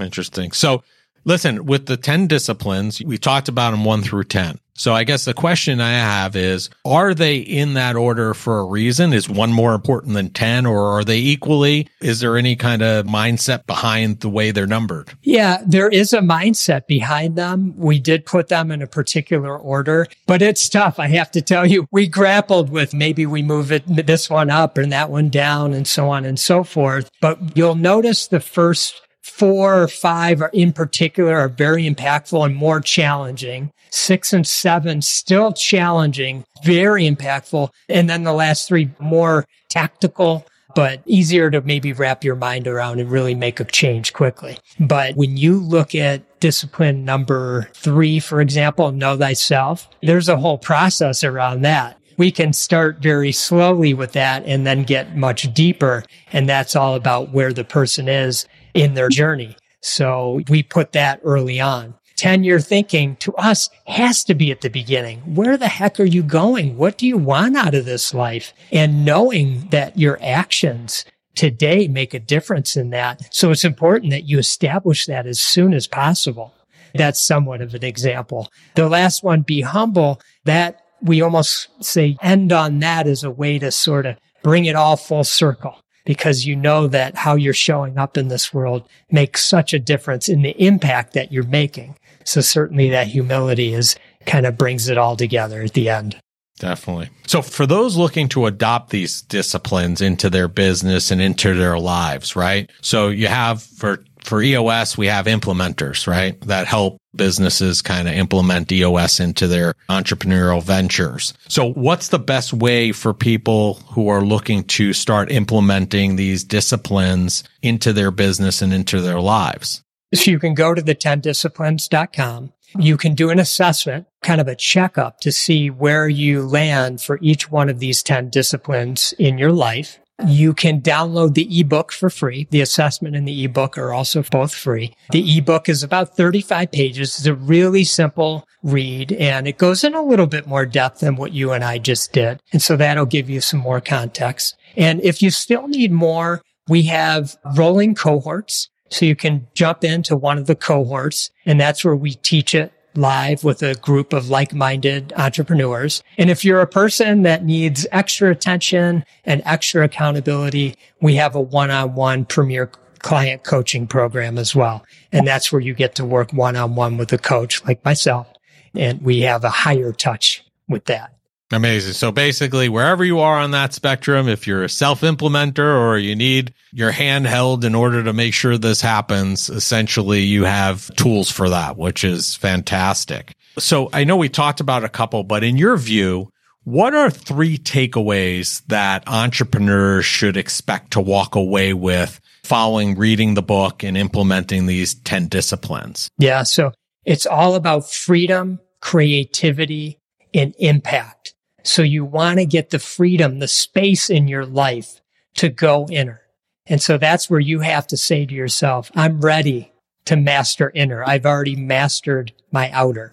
Interesting. 0.00 0.50
So, 0.50 0.82
listen, 1.24 1.64
with 1.64 1.86
the 1.86 1.96
10 1.96 2.26
disciplines, 2.26 3.00
we 3.00 3.18
talked 3.18 3.48
about 3.48 3.70
them 3.70 3.84
one 3.84 4.02
through 4.02 4.24
10. 4.24 4.58
So 4.76 4.92
I 4.92 5.04
guess 5.04 5.24
the 5.24 5.34
question 5.34 5.80
I 5.80 5.92
have 5.92 6.34
is, 6.34 6.68
are 6.84 7.14
they 7.14 7.36
in 7.36 7.74
that 7.74 7.94
order 7.94 8.34
for 8.34 8.58
a 8.58 8.64
reason? 8.64 9.12
Is 9.12 9.28
one 9.28 9.52
more 9.52 9.72
important 9.72 10.14
than 10.14 10.30
10 10.30 10.66
or 10.66 10.98
are 10.98 11.04
they 11.04 11.18
equally? 11.18 11.88
Is 12.00 12.18
there 12.18 12.36
any 12.36 12.56
kind 12.56 12.82
of 12.82 13.06
mindset 13.06 13.66
behind 13.66 14.20
the 14.20 14.28
way 14.28 14.50
they're 14.50 14.66
numbered? 14.66 15.12
Yeah, 15.22 15.62
there 15.64 15.88
is 15.88 16.12
a 16.12 16.18
mindset 16.18 16.88
behind 16.88 17.36
them. 17.36 17.74
We 17.76 18.00
did 18.00 18.26
put 18.26 18.48
them 18.48 18.72
in 18.72 18.82
a 18.82 18.88
particular 18.88 19.56
order, 19.56 20.08
but 20.26 20.42
it's 20.42 20.68
tough. 20.68 20.98
I 20.98 21.06
have 21.08 21.30
to 21.32 21.42
tell 21.42 21.64
you, 21.64 21.86
we 21.92 22.08
grappled 22.08 22.70
with 22.70 22.92
maybe 22.92 23.26
we 23.26 23.42
move 23.42 23.70
it, 23.70 23.84
this 23.86 24.28
one 24.28 24.50
up 24.50 24.76
and 24.76 24.90
that 24.90 25.08
one 25.08 25.28
down 25.28 25.72
and 25.72 25.86
so 25.86 26.08
on 26.10 26.24
and 26.24 26.38
so 26.38 26.64
forth. 26.64 27.10
But 27.20 27.56
you'll 27.56 27.76
notice 27.76 28.26
the 28.26 28.40
first 28.40 29.02
four 29.24 29.82
or 29.82 29.88
five 29.88 30.42
are 30.42 30.50
in 30.52 30.72
particular 30.72 31.34
are 31.34 31.48
very 31.48 31.88
impactful 31.88 32.44
and 32.44 32.54
more 32.54 32.80
challenging. 32.80 33.72
Six 33.90 34.32
and 34.32 34.46
seven 34.46 35.00
still 35.00 35.52
challenging, 35.52 36.44
very 36.62 37.04
impactful. 37.04 37.70
And 37.88 38.08
then 38.10 38.24
the 38.24 38.34
last 38.34 38.68
three 38.68 38.90
more 38.98 39.46
tactical, 39.70 40.46
but 40.74 41.00
easier 41.06 41.50
to 41.50 41.62
maybe 41.62 41.92
wrap 41.92 42.22
your 42.22 42.36
mind 42.36 42.68
around 42.68 43.00
and 43.00 43.10
really 43.10 43.34
make 43.34 43.60
a 43.60 43.64
change 43.64 44.12
quickly. 44.12 44.58
But 44.78 45.16
when 45.16 45.38
you 45.38 45.58
look 45.58 45.94
at 45.94 46.40
discipline 46.40 47.04
number 47.04 47.70
three, 47.72 48.20
for 48.20 48.42
example, 48.42 48.92
know 48.92 49.16
thyself, 49.16 49.88
there's 50.02 50.28
a 50.28 50.36
whole 50.36 50.58
process 50.58 51.24
around 51.24 51.62
that 51.62 51.98
we 52.16 52.30
can 52.30 52.52
start 52.52 52.98
very 52.98 53.32
slowly 53.32 53.94
with 53.94 54.12
that 54.12 54.44
and 54.46 54.66
then 54.66 54.82
get 54.82 55.16
much 55.16 55.52
deeper. 55.52 56.04
And 56.32 56.48
that's 56.48 56.76
all 56.76 56.94
about 56.94 57.32
where 57.32 57.52
the 57.52 57.64
person 57.64 58.08
is 58.08 58.46
in 58.74 58.94
their 58.94 59.08
journey. 59.08 59.56
So 59.80 60.40
we 60.48 60.62
put 60.62 60.92
that 60.92 61.20
early 61.24 61.60
on. 61.60 61.94
10 62.16 62.44
year 62.44 62.60
thinking 62.60 63.16
to 63.16 63.34
us 63.34 63.68
has 63.86 64.24
to 64.24 64.34
be 64.34 64.50
at 64.50 64.60
the 64.60 64.68
beginning. 64.68 65.20
Where 65.34 65.56
the 65.56 65.68
heck 65.68 65.98
are 65.98 66.04
you 66.04 66.22
going? 66.22 66.76
What 66.76 66.96
do 66.96 67.06
you 67.06 67.18
want 67.18 67.56
out 67.56 67.74
of 67.74 67.84
this 67.84 68.14
life? 68.14 68.52
And 68.70 69.04
knowing 69.04 69.68
that 69.70 69.98
your 69.98 70.18
actions 70.22 71.04
today 71.34 71.88
make 71.88 72.14
a 72.14 72.20
difference 72.20 72.76
in 72.76 72.90
that. 72.90 73.34
So 73.34 73.50
it's 73.50 73.64
important 73.64 74.10
that 74.12 74.28
you 74.28 74.38
establish 74.38 75.06
that 75.06 75.26
as 75.26 75.40
soon 75.40 75.74
as 75.74 75.86
possible. 75.86 76.54
That's 76.94 77.20
somewhat 77.20 77.60
of 77.60 77.74
an 77.74 77.84
example. 77.84 78.48
The 78.76 78.88
last 78.88 79.24
one, 79.24 79.42
be 79.42 79.62
humble. 79.62 80.20
That 80.44 80.80
we 81.02 81.20
almost 81.20 81.68
say 81.84 82.16
end 82.22 82.52
on 82.52 82.78
that 82.78 83.08
as 83.08 83.24
a 83.24 83.30
way 83.30 83.58
to 83.58 83.72
sort 83.72 84.06
of 84.06 84.16
bring 84.44 84.66
it 84.66 84.76
all 84.76 84.96
full 84.96 85.24
circle. 85.24 85.80
Because 86.04 86.46
you 86.46 86.56
know 86.56 86.86
that 86.86 87.16
how 87.16 87.34
you're 87.34 87.52
showing 87.54 87.98
up 87.98 88.16
in 88.16 88.28
this 88.28 88.52
world 88.52 88.88
makes 89.10 89.44
such 89.44 89.72
a 89.72 89.78
difference 89.78 90.28
in 90.28 90.42
the 90.42 90.54
impact 90.62 91.12
that 91.14 91.32
you're 91.32 91.44
making. 91.44 91.96
So 92.24 92.40
certainly 92.40 92.90
that 92.90 93.08
humility 93.08 93.74
is 93.74 93.96
kind 94.26 94.46
of 94.46 94.58
brings 94.58 94.88
it 94.88 94.98
all 94.98 95.16
together 95.16 95.62
at 95.62 95.74
the 95.74 95.88
end. 95.88 96.18
Definitely. 96.58 97.10
So 97.26 97.42
for 97.42 97.66
those 97.66 97.96
looking 97.96 98.28
to 98.28 98.46
adopt 98.46 98.90
these 98.90 99.22
disciplines 99.22 100.00
into 100.00 100.30
their 100.30 100.48
business 100.48 101.10
and 101.10 101.20
into 101.20 101.54
their 101.54 101.78
lives, 101.78 102.36
right? 102.36 102.70
So 102.80 103.08
you 103.08 103.26
have 103.26 103.62
for 103.62 104.04
for 104.22 104.40
EOS, 104.40 104.96
we 104.96 105.06
have 105.06 105.26
implementers, 105.26 106.06
right? 106.06 106.40
That 106.42 106.66
help 106.66 106.96
businesses 107.16 107.82
kind 107.82 108.08
of 108.08 108.14
implement 108.14 108.70
EOS 108.70 109.20
into 109.20 109.46
their 109.46 109.74
entrepreneurial 109.88 110.62
ventures. 110.62 111.34
So 111.48 111.72
what's 111.72 112.08
the 112.08 112.18
best 112.18 112.52
way 112.52 112.92
for 112.92 113.14
people 113.14 113.74
who 113.92 114.08
are 114.08 114.22
looking 114.22 114.64
to 114.64 114.92
start 114.92 115.30
implementing 115.30 116.16
these 116.16 116.44
disciplines 116.44 117.44
into 117.62 117.92
their 117.92 118.10
business 118.10 118.62
and 118.62 118.72
into 118.72 119.00
their 119.00 119.20
lives? 119.20 119.82
So 120.14 120.30
you 120.30 120.38
can 120.38 120.54
go 120.54 120.74
to 120.74 120.82
the 120.82 120.94
10disciplines.com. 120.94 122.52
You 122.76 122.96
can 122.96 123.14
do 123.14 123.30
an 123.30 123.38
assessment, 123.38 124.06
kind 124.22 124.40
of 124.40 124.48
a 124.48 124.56
checkup 124.56 125.20
to 125.20 125.30
see 125.30 125.70
where 125.70 126.08
you 126.08 126.42
land 126.42 127.00
for 127.00 127.18
each 127.22 127.50
one 127.50 127.68
of 127.68 127.78
these 127.78 128.02
10 128.02 128.30
disciplines 128.30 129.14
in 129.18 129.38
your 129.38 129.52
life. 129.52 130.00
You 130.24 130.54
can 130.54 130.80
download 130.80 131.34
the 131.34 131.60
ebook 131.60 131.92
for 131.92 132.08
free. 132.08 132.46
The 132.50 132.60
assessment 132.60 133.16
and 133.16 133.26
the 133.26 133.44
ebook 133.44 133.76
are 133.76 133.92
also 133.92 134.22
both 134.22 134.54
free. 134.54 134.94
The 135.10 135.38
ebook 135.38 135.68
is 135.68 135.82
about 135.82 136.16
35 136.16 136.70
pages. 136.70 137.18
It's 137.18 137.26
a 137.26 137.34
really 137.34 137.84
simple 137.84 138.46
read 138.62 139.12
and 139.12 139.48
it 139.48 139.58
goes 139.58 139.82
in 139.82 139.94
a 139.94 140.02
little 140.02 140.26
bit 140.26 140.46
more 140.46 140.66
depth 140.66 141.00
than 141.00 141.16
what 141.16 141.32
you 141.32 141.52
and 141.52 141.64
I 141.64 141.78
just 141.78 142.12
did. 142.12 142.40
And 142.52 142.62
so 142.62 142.76
that'll 142.76 143.06
give 143.06 143.28
you 143.28 143.40
some 143.40 143.60
more 143.60 143.80
context. 143.80 144.56
And 144.76 145.00
if 145.02 145.20
you 145.20 145.30
still 145.30 145.66
need 145.66 145.92
more, 145.92 146.42
we 146.68 146.82
have 146.82 147.36
rolling 147.56 147.94
cohorts. 147.94 148.70
So 148.90 149.06
you 149.06 149.16
can 149.16 149.48
jump 149.54 149.82
into 149.82 150.16
one 150.16 150.38
of 150.38 150.46
the 150.46 150.54
cohorts 150.54 151.30
and 151.44 151.60
that's 151.60 151.84
where 151.84 151.96
we 151.96 152.14
teach 152.14 152.54
it 152.54 152.72
live 152.96 153.44
with 153.44 153.62
a 153.62 153.74
group 153.74 154.12
of 154.12 154.28
like-minded 154.28 155.12
entrepreneurs. 155.16 156.02
And 156.18 156.30
if 156.30 156.44
you're 156.44 156.60
a 156.60 156.66
person 156.66 157.22
that 157.22 157.44
needs 157.44 157.86
extra 157.92 158.30
attention 158.30 159.04
and 159.24 159.42
extra 159.44 159.84
accountability, 159.84 160.76
we 161.00 161.16
have 161.16 161.34
a 161.34 161.40
one-on-one 161.40 162.24
premier 162.26 162.70
client 163.00 163.44
coaching 163.44 163.86
program 163.86 164.38
as 164.38 164.54
well. 164.54 164.84
And 165.12 165.26
that's 165.26 165.52
where 165.52 165.60
you 165.60 165.74
get 165.74 165.94
to 165.96 166.04
work 166.04 166.32
one-on-one 166.32 166.96
with 166.96 167.12
a 167.12 167.18
coach 167.18 167.64
like 167.64 167.84
myself. 167.84 168.26
And 168.74 169.02
we 169.02 169.20
have 169.20 169.44
a 169.44 169.50
higher 169.50 169.92
touch 169.92 170.44
with 170.68 170.86
that. 170.86 171.14
Amazing. 171.52 171.92
So 171.92 172.10
basically, 172.10 172.68
wherever 172.68 173.04
you 173.04 173.20
are 173.20 173.38
on 173.38 173.50
that 173.52 173.74
spectrum, 173.74 174.28
if 174.28 174.46
you're 174.46 174.64
a 174.64 174.68
self 174.68 175.02
implementer 175.02 175.78
or 175.78 175.98
you 175.98 176.16
need 176.16 176.54
your 176.72 176.90
hand 176.90 177.26
held 177.26 177.64
in 177.64 177.74
order 177.74 178.02
to 178.02 178.12
make 178.12 178.34
sure 178.34 178.56
this 178.56 178.80
happens, 178.80 179.50
essentially 179.50 180.22
you 180.22 180.44
have 180.44 180.94
tools 180.96 181.30
for 181.30 181.50
that, 181.50 181.76
which 181.76 182.02
is 182.02 182.34
fantastic. 182.34 183.34
So 183.58 183.90
I 183.92 184.04
know 184.04 184.16
we 184.16 184.28
talked 184.28 184.60
about 184.60 184.84
a 184.84 184.88
couple, 184.88 185.22
but 185.22 185.44
in 185.44 185.56
your 185.56 185.76
view, 185.76 186.30
what 186.64 186.94
are 186.94 187.10
three 187.10 187.58
takeaways 187.58 188.62
that 188.66 189.04
entrepreneurs 189.06 190.06
should 190.06 190.36
expect 190.36 190.92
to 190.92 191.00
walk 191.00 191.34
away 191.34 191.74
with 191.74 192.20
following 192.42 192.96
reading 192.96 193.34
the 193.34 193.42
book 193.42 193.82
and 193.82 193.96
implementing 193.96 194.66
these 194.66 194.94
10 194.94 195.28
disciplines? 195.28 196.08
Yeah. 196.18 196.42
So 196.42 196.72
it's 197.04 197.26
all 197.26 197.54
about 197.54 197.90
freedom, 197.90 198.60
creativity, 198.80 200.00
and 200.34 200.54
impact. 200.58 201.23
So 201.64 201.82
you 201.82 202.04
want 202.04 202.38
to 202.38 202.46
get 202.46 202.70
the 202.70 202.78
freedom, 202.78 203.38
the 203.38 203.48
space 203.48 204.10
in 204.10 204.28
your 204.28 204.46
life 204.46 205.00
to 205.36 205.48
go 205.48 205.86
inner. 205.90 206.20
And 206.66 206.80
so 206.80 206.98
that's 206.98 207.28
where 207.28 207.40
you 207.40 207.60
have 207.60 207.86
to 207.88 207.96
say 207.96 208.24
to 208.24 208.34
yourself, 208.34 208.90
I'm 208.94 209.20
ready 209.20 209.72
to 210.06 210.16
master 210.16 210.70
inner. 210.74 211.02
I've 211.04 211.26
already 211.26 211.56
mastered 211.56 212.32
my 212.52 212.70
outer. 212.70 213.12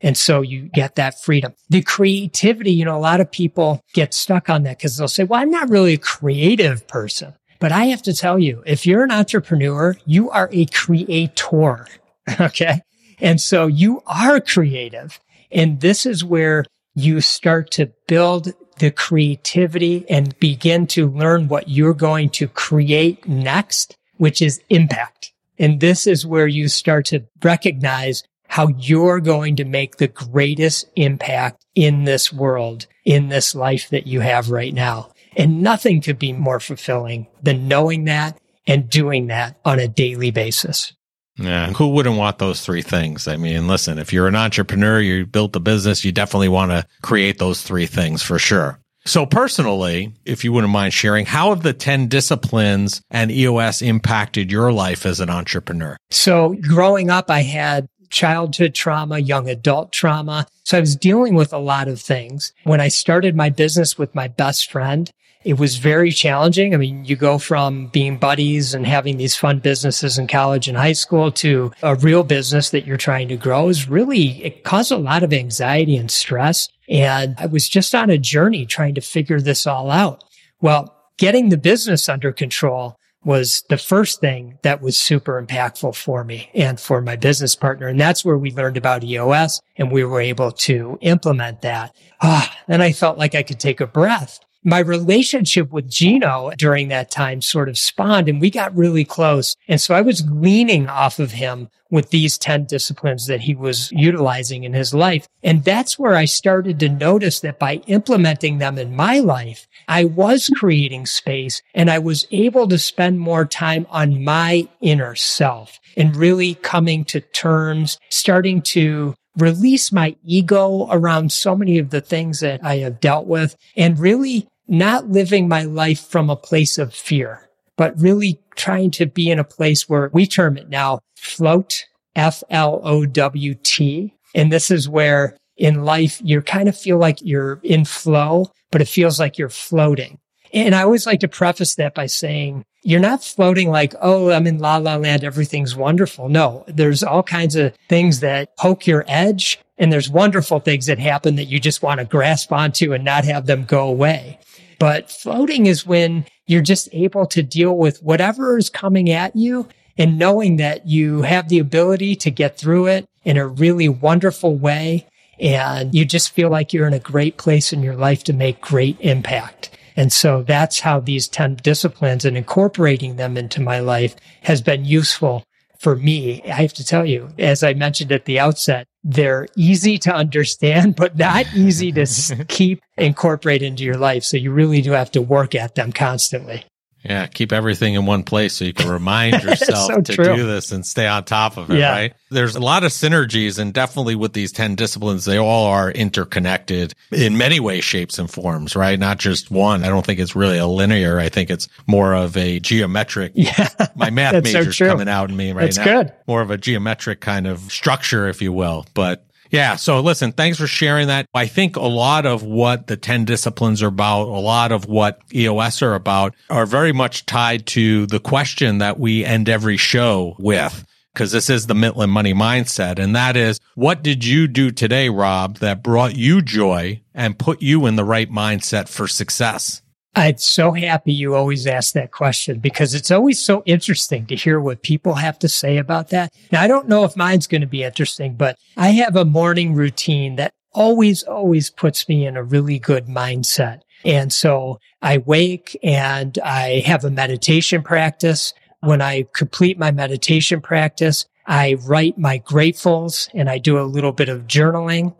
And 0.00 0.16
so 0.16 0.42
you 0.42 0.62
get 0.62 0.96
that 0.96 1.22
freedom. 1.22 1.54
The 1.70 1.82
creativity, 1.82 2.72
you 2.72 2.84
know, 2.84 2.96
a 2.96 2.98
lot 2.98 3.20
of 3.20 3.30
people 3.30 3.80
get 3.94 4.12
stuck 4.12 4.50
on 4.50 4.64
that 4.64 4.78
because 4.78 4.96
they'll 4.96 5.08
say, 5.08 5.22
well, 5.24 5.40
I'm 5.40 5.50
not 5.50 5.70
really 5.70 5.94
a 5.94 5.98
creative 5.98 6.86
person. 6.88 7.34
But 7.60 7.70
I 7.70 7.86
have 7.86 8.02
to 8.02 8.12
tell 8.12 8.40
you, 8.40 8.64
if 8.66 8.84
you're 8.84 9.04
an 9.04 9.12
entrepreneur, 9.12 9.96
you 10.04 10.30
are 10.30 10.48
a 10.52 10.66
creator. 10.66 11.86
Okay. 12.40 12.82
And 13.20 13.40
so 13.40 13.66
you 13.66 14.00
are 14.06 14.40
creative. 14.40 15.18
And 15.50 15.80
this 15.80 16.06
is 16.06 16.24
where 16.24 16.64
you 16.94 17.20
start 17.20 17.70
to 17.72 17.92
build 18.06 18.52
the 18.78 18.90
creativity 18.90 20.04
and 20.08 20.38
begin 20.38 20.86
to 20.88 21.08
learn 21.08 21.48
what 21.48 21.68
you're 21.68 21.94
going 21.94 22.30
to 22.30 22.48
create 22.48 23.26
next, 23.28 23.96
which 24.16 24.42
is 24.42 24.60
impact. 24.68 25.32
And 25.58 25.80
this 25.80 26.06
is 26.06 26.26
where 26.26 26.46
you 26.46 26.68
start 26.68 27.06
to 27.06 27.24
recognize 27.42 28.24
how 28.48 28.68
you're 28.78 29.20
going 29.20 29.56
to 29.56 29.64
make 29.64 29.96
the 29.96 30.08
greatest 30.08 30.86
impact 30.96 31.64
in 31.74 32.04
this 32.04 32.32
world, 32.32 32.86
in 33.04 33.28
this 33.28 33.54
life 33.54 33.88
that 33.90 34.06
you 34.06 34.20
have 34.20 34.50
right 34.50 34.74
now. 34.74 35.10
And 35.36 35.62
nothing 35.62 36.02
could 36.02 36.18
be 36.18 36.32
more 36.32 36.60
fulfilling 36.60 37.28
than 37.42 37.68
knowing 37.68 38.04
that 38.04 38.38
and 38.66 38.90
doing 38.90 39.28
that 39.28 39.58
on 39.64 39.78
a 39.78 39.88
daily 39.88 40.30
basis. 40.30 40.92
Yeah. 41.36 41.72
Who 41.72 41.88
wouldn't 41.88 42.16
want 42.16 42.38
those 42.38 42.64
three 42.64 42.82
things? 42.82 43.26
I 43.26 43.36
mean, 43.36 43.66
listen, 43.66 43.98
if 43.98 44.12
you're 44.12 44.28
an 44.28 44.36
entrepreneur, 44.36 45.00
you 45.00 45.26
built 45.26 45.56
a 45.56 45.60
business, 45.60 46.04
you 46.04 46.12
definitely 46.12 46.48
want 46.48 46.72
to 46.72 46.86
create 47.02 47.38
those 47.38 47.62
three 47.62 47.86
things 47.86 48.22
for 48.22 48.38
sure. 48.38 48.78
So 49.04 49.26
personally, 49.26 50.12
if 50.24 50.44
you 50.44 50.52
wouldn't 50.52 50.72
mind 50.72 50.94
sharing, 50.94 51.26
how 51.26 51.50
have 51.50 51.62
the 51.62 51.72
10 51.72 52.06
disciplines 52.06 53.02
and 53.10 53.32
EOS 53.32 53.82
impacted 53.82 54.52
your 54.52 54.72
life 54.72 55.04
as 55.06 55.18
an 55.18 55.28
entrepreneur? 55.28 55.96
So 56.10 56.54
growing 56.62 57.10
up, 57.10 57.28
I 57.28 57.42
had 57.42 57.88
childhood 58.10 58.74
trauma, 58.74 59.18
young 59.18 59.48
adult 59.48 59.92
trauma. 59.92 60.46
So 60.64 60.76
I 60.76 60.80
was 60.80 60.94
dealing 60.94 61.34
with 61.34 61.52
a 61.52 61.58
lot 61.58 61.88
of 61.88 62.00
things. 62.00 62.52
When 62.62 62.80
I 62.80 62.88
started 62.88 63.34
my 63.34 63.50
business 63.50 63.98
with 63.98 64.14
my 64.14 64.28
best 64.28 64.70
friend, 64.70 65.10
it 65.44 65.58
was 65.58 65.76
very 65.76 66.10
challenging. 66.10 66.74
I 66.74 66.76
mean, 66.76 67.04
you 67.04 67.16
go 67.16 67.38
from 67.38 67.86
being 67.88 68.16
buddies 68.16 68.74
and 68.74 68.86
having 68.86 69.16
these 69.16 69.36
fun 69.36 69.58
businesses 69.58 70.18
in 70.18 70.26
college 70.26 70.68
and 70.68 70.76
high 70.76 70.92
school 70.92 71.32
to 71.32 71.72
a 71.82 71.94
real 71.96 72.22
business 72.22 72.70
that 72.70 72.86
you're 72.86 72.96
trying 72.96 73.28
to 73.28 73.36
grow 73.36 73.68
is 73.68 73.88
really, 73.88 74.42
it 74.44 74.64
caused 74.64 74.92
a 74.92 74.96
lot 74.96 75.22
of 75.22 75.32
anxiety 75.32 75.96
and 75.96 76.10
stress. 76.10 76.68
And 76.88 77.34
I 77.38 77.46
was 77.46 77.68
just 77.68 77.94
on 77.94 78.10
a 78.10 78.18
journey 78.18 78.66
trying 78.66 78.94
to 78.94 79.00
figure 79.00 79.40
this 79.40 79.66
all 79.66 79.90
out. 79.90 80.24
Well, 80.60 80.94
getting 81.18 81.48
the 81.48 81.58
business 81.58 82.08
under 82.08 82.32
control 82.32 82.96
was 83.24 83.62
the 83.68 83.78
first 83.78 84.20
thing 84.20 84.58
that 84.62 84.82
was 84.82 84.96
super 84.96 85.40
impactful 85.40 85.94
for 85.94 86.24
me 86.24 86.50
and 86.54 86.80
for 86.80 87.00
my 87.00 87.14
business 87.14 87.54
partner. 87.54 87.86
And 87.86 88.00
that's 88.00 88.24
where 88.24 88.38
we 88.38 88.50
learned 88.50 88.76
about 88.76 89.04
EOS 89.04 89.60
and 89.76 89.92
we 89.92 90.04
were 90.04 90.20
able 90.20 90.50
to 90.50 90.98
implement 91.00 91.62
that. 91.62 91.94
Ah, 92.20 92.52
then 92.66 92.80
I 92.80 92.92
felt 92.92 93.18
like 93.18 93.34
I 93.34 93.42
could 93.42 93.60
take 93.60 93.80
a 93.80 93.86
breath 93.86 94.40
my 94.64 94.78
relationship 94.78 95.70
with 95.72 95.90
Gino 95.90 96.52
during 96.56 96.88
that 96.88 97.10
time 97.10 97.42
sort 97.42 97.68
of 97.68 97.78
spawned 97.78 98.28
and 98.28 98.40
we 98.40 98.50
got 98.50 98.76
really 98.76 99.04
close. 99.04 99.56
And 99.68 99.80
so 99.80 99.94
I 99.94 100.00
was 100.00 100.28
leaning 100.30 100.88
off 100.88 101.18
of 101.18 101.32
him 101.32 101.68
with 101.90 102.08
these 102.10 102.38
10 102.38 102.64
disciplines 102.64 103.26
that 103.26 103.42
he 103.42 103.54
was 103.54 103.92
utilizing 103.92 104.64
in 104.64 104.72
his 104.72 104.94
life. 104.94 105.28
And 105.42 105.62
that's 105.62 105.98
where 105.98 106.14
I 106.14 106.24
started 106.24 106.80
to 106.80 106.88
notice 106.88 107.40
that 107.40 107.58
by 107.58 107.82
implementing 107.86 108.58
them 108.58 108.78
in 108.78 108.96
my 108.96 109.18
life, 109.18 109.66
I 109.88 110.04
was 110.04 110.48
creating 110.54 111.04
space 111.06 111.60
and 111.74 111.90
I 111.90 111.98
was 111.98 112.26
able 112.30 112.66
to 112.68 112.78
spend 112.78 113.20
more 113.20 113.44
time 113.44 113.86
on 113.90 114.24
my 114.24 114.68
inner 114.80 115.14
self 115.14 115.78
and 115.96 116.16
really 116.16 116.54
coming 116.54 117.04
to 117.06 117.20
terms, 117.20 117.98
starting 118.08 118.62
to 118.62 119.14
release 119.36 119.92
my 119.92 120.16
ego 120.24 120.88
around 120.90 121.32
so 121.32 121.56
many 121.56 121.78
of 121.78 121.90
the 121.90 122.00
things 122.00 122.40
that 122.40 122.64
I 122.64 122.78
have 122.78 123.00
dealt 123.00 123.26
with 123.26 123.56
and 123.76 123.98
really 123.98 124.48
not 124.72 125.10
living 125.10 125.48
my 125.48 125.62
life 125.62 126.00
from 126.00 126.30
a 126.30 126.36
place 126.36 126.78
of 126.78 126.94
fear, 126.94 127.48
but 127.76 128.00
really 128.00 128.40
trying 128.56 128.90
to 128.90 129.04
be 129.04 129.30
in 129.30 129.38
a 129.38 129.44
place 129.44 129.88
where 129.88 130.10
we 130.14 130.26
term 130.26 130.56
it 130.56 130.70
now 130.70 130.98
float, 131.14 131.84
F 132.16 132.42
L 132.50 132.80
O 132.82 133.04
W 133.04 133.54
T. 133.62 134.14
And 134.34 134.50
this 134.50 134.70
is 134.70 134.88
where 134.88 135.36
in 135.58 135.84
life 135.84 136.20
you 136.24 136.40
kind 136.40 136.70
of 136.70 136.76
feel 136.76 136.96
like 136.96 137.18
you're 137.20 137.60
in 137.62 137.84
flow, 137.84 138.50
but 138.70 138.80
it 138.80 138.88
feels 138.88 139.20
like 139.20 139.36
you're 139.36 139.50
floating. 139.50 140.18
And 140.54 140.74
I 140.74 140.82
always 140.82 141.06
like 141.06 141.20
to 141.20 141.28
preface 141.28 141.74
that 141.74 141.94
by 141.94 142.06
saying 142.06 142.64
you're 142.82 142.98
not 142.98 143.22
floating 143.22 143.70
like, 143.70 143.94
oh, 144.00 144.30
I'm 144.30 144.46
in 144.46 144.58
la 144.58 144.78
la 144.78 144.96
land. 144.96 145.22
Everything's 145.22 145.76
wonderful. 145.76 146.30
No, 146.30 146.64
there's 146.66 147.02
all 147.02 147.22
kinds 147.22 147.56
of 147.56 147.74
things 147.88 148.20
that 148.20 148.56
poke 148.56 148.86
your 148.86 149.04
edge. 149.06 149.58
And 149.78 149.92
there's 149.92 150.08
wonderful 150.08 150.60
things 150.60 150.86
that 150.86 150.98
happen 150.98 151.36
that 151.36 151.46
you 151.46 151.58
just 151.58 151.82
want 151.82 151.98
to 151.98 152.04
grasp 152.04 152.52
onto 152.52 152.92
and 152.92 153.04
not 153.04 153.24
have 153.24 153.46
them 153.46 153.64
go 153.64 153.88
away. 153.88 154.38
But 154.82 155.08
floating 155.08 155.66
is 155.66 155.86
when 155.86 156.24
you're 156.48 156.60
just 156.60 156.88
able 156.90 157.24
to 157.26 157.40
deal 157.40 157.76
with 157.76 158.02
whatever 158.02 158.58
is 158.58 158.68
coming 158.68 159.10
at 159.10 159.36
you 159.36 159.68
and 159.96 160.18
knowing 160.18 160.56
that 160.56 160.88
you 160.88 161.22
have 161.22 161.48
the 161.48 161.60
ability 161.60 162.16
to 162.16 162.32
get 162.32 162.58
through 162.58 162.88
it 162.88 163.08
in 163.22 163.36
a 163.36 163.46
really 163.46 163.88
wonderful 163.88 164.56
way. 164.56 165.06
And 165.38 165.94
you 165.94 166.04
just 166.04 166.32
feel 166.32 166.50
like 166.50 166.72
you're 166.72 166.88
in 166.88 166.94
a 166.94 166.98
great 166.98 167.36
place 167.36 167.72
in 167.72 167.84
your 167.84 167.94
life 167.94 168.24
to 168.24 168.32
make 168.32 168.60
great 168.60 168.96
impact. 168.98 169.70
And 169.94 170.12
so 170.12 170.42
that's 170.42 170.80
how 170.80 170.98
these 170.98 171.28
10 171.28 171.58
disciplines 171.62 172.24
and 172.24 172.36
incorporating 172.36 173.14
them 173.14 173.36
into 173.36 173.62
my 173.62 173.78
life 173.78 174.16
has 174.42 174.62
been 174.62 174.84
useful 174.84 175.44
for 175.82 175.96
me. 175.96 176.40
I 176.44 176.62
have 176.62 176.72
to 176.74 176.84
tell 176.84 177.04
you, 177.04 177.28
as 177.38 177.64
I 177.64 177.74
mentioned 177.74 178.12
at 178.12 178.24
the 178.24 178.38
outset, 178.38 178.86
they're 179.02 179.48
easy 179.56 179.98
to 179.98 180.14
understand, 180.14 180.94
but 180.96 181.18
not 181.18 181.46
easy 181.54 181.90
to 181.92 182.06
keep 182.48 182.80
incorporate 182.96 183.62
into 183.62 183.82
your 183.82 183.96
life. 183.96 184.22
So 184.22 184.36
you 184.36 184.52
really 184.52 184.80
do 184.80 184.92
have 184.92 185.10
to 185.12 185.20
work 185.20 185.54
at 185.54 185.74
them 185.74 185.92
constantly. 185.92 186.64
Yeah, 187.04 187.26
keep 187.26 187.52
everything 187.52 187.94
in 187.94 188.06
one 188.06 188.22
place 188.22 188.54
so 188.54 188.64
you 188.64 188.72
can 188.72 188.88
remind 188.88 189.42
yourself 189.42 189.86
so 189.92 190.00
to 190.00 190.14
true. 190.14 190.36
do 190.36 190.46
this 190.46 190.70
and 190.70 190.86
stay 190.86 191.06
on 191.06 191.24
top 191.24 191.56
of 191.56 191.70
it, 191.70 191.78
yeah. 191.78 191.90
right? 191.90 192.14
There's 192.30 192.54
a 192.54 192.60
lot 192.60 192.84
of 192.84 192.92
synergies 192.92 193.58
and 193.58 193.74
definitely 193.74 194.14
with 194.14 194.32
these 194.32 194.52
10 194.52 194.76
disciplines, 194.76 195.24
they 195.24 195.36
all 195.38 195.66
are 195.66 195.90
interconnected 195.90 196.94
in 197.10 197.36
many 197.36 197.58
ways, 197.60 197.84
shapes 197.84 198.18
and 198.18 198.30
forms, 198.30 198.76
right? 198.76 198.98
Not 198.98 199.18
just 199.18 199.50
one. 199.50 199.84
I 199.84 199.88
don't 199.88 200.06
think 200.06 200.20
it's 200.20 200.36
really 200.36 200.58
a 200.58 200.66
linear. 200.66 201.18
I 201.18 201.28
think 201.28 201.50
it's 201.50 201.68
more 201.86 202.14
of 202.14 202.36
a 202.36 202.60
geometric. 202.60 203.32
Yeah. 203.42 203.68
My 203.96 204.10
math 204.10 204.44
major's 204.44 204.76
so 204.76 204.88
coming 204.88 205.08
out 205.08 205.28
in 205.28 205.36
me 205.36 205.52
right 205.52 205.62
That's 205.64 205.78
now. 205.78 205.84
good. 205.84 206.12
More 206.28 206.42
of 206.42 206.50
a 206.52 206.56
geometric 206.56 207.20
kind 207.20 207.48
of 207.48 207.60
structure, 207.72 208.28
if 208.28 208.40
you 208.40 208.52
will. 208.52 208.86
But 208.94 209.26
yeah. 209.52 209.76
So 209.76 210.00
listen, 210.00 210.32
thanks 210.32 210.58
for 210.58 210.66
sharing 210.66 211.08
that. 211.08 211.26
I 211.34 211.46
think 211.46 211.76
a 211.76 211.82
lot 211.82 212.24
of 212.24 212.42
what 212.42 212.86
the 212.86 212.96
10 212.96 213.26
disciplines 213.26 213.82
are 213.82 213.88
about, 213.88 214.28
a 214.28 214.40
lot 214.40 214.72
of 214.72 214.86
what 214.86 215.20
EOS 215.32 215.82
are 215.82 215.94
about 215.94 216.34
are 216.48 216.64
very 216.64 216.92
much 216.92 217.26
tied 217.26 217.66
to 217.66 218.06
the 218.06 218.18
question 218.18 218.78
that 218.78 218.98
we 218.98 219.24
end 219.24 219.50
every 219.50 219.76
show 219.76 220.34
with. 220.38 220.84
Cause 221.14 221.30
this 221.30 221.50
is 221.50 221.66
the 221.66 221.74
Mitlin 221.74 222.08
money 222.08 222.32
mindset. 222.32 222.98
And 222.98 223.14
that 223.14 223.36
is, 223.36 223.60
what 223.74 224.02
did 224.02 224.24
you 224.24 224.48
do 224.48 224.70
today, 224.70 225.10
Rob, 225.10 225.58
that 225.58 225.82
brought 225.82 226.16
you 226.16 226.40
joy 226.40 227.02
and 227.14 227.38
put 227.38 227.60
you 227.60 227.84
in 227.84 227.96
the 227.96 228.04
right 228.04 228.30
mindset 228.30 228.88
for 228.88 229.06
success? 229.06 229.81
I'm 230.14 230.36
so 230.36 230.72
happy 230.72 231.12
you 231.12 231.34
always 231.34 231.66
ask 231.66 231.94
that 231.94 232.12
question 232.12 232.58
because 232.58 232.94
it's 232.94 233.10
always 233.10 233.42
so 233.42 233.62
interesting 233.64 234.26
to 234.26 234.36
hear 234.36 234.60
what 234.60 234.82
people 234.82 235.14
have 235.14 235.38
to 235.38 235.48
say 235.48 235.78
about 235.78 236.10
that. 236.10 236.32
Now, 236.50 236.60
I 236.60 236.68
don't 236.68 236.88
know 236.88 237.04
if 237.04 237.16
mine's 237.16 237.46
going 237.46 237.62
to 237.62 237.66
be 237.66 237.82
interesting, 237.82 238.34
but 238.34 238.58
I 238.76 238.90
have 238.90 239.16
a 239.16 239.24
morning 239.24 239.74
routine 239.74 240.36
that 240.36 240.52
always, 240.72 241.22
always 241.22 241.70
puts 241.70 242.08
me 242.08 242.26
in 242.26 242.36
a 242.36 242.42
really 242.42 242.78
good 242.78 243.06
mindset. 243.06 243.80
And 244.04 244.32
so 244.32 244.78
I 245.00 245.18
wake 245.18 245.78
and 245.82 246.38
I 246.44 246.82
have 246.84 247.04
a 247.04 247.10
meditation 247.10 247.82
practice. 247.82 248.52
When 248.80 249.00
I 249.00 249.26
complete 249.32 249.78
my 249.78 249.92
meditation 249.92 250.60
practice, 250.60 251.24
I 251.46 251.74
write 251.84 252.18
my 252.18 252.38
gratefuls 252.38 253.28
and 253.32 253.48
I 253.48 253.58
do 253.58 253.78
a 253.78 253.82
little 253.84 254.12
bit 254.12 254.28
of 254.28 254.46
journaling. 254.46 255.14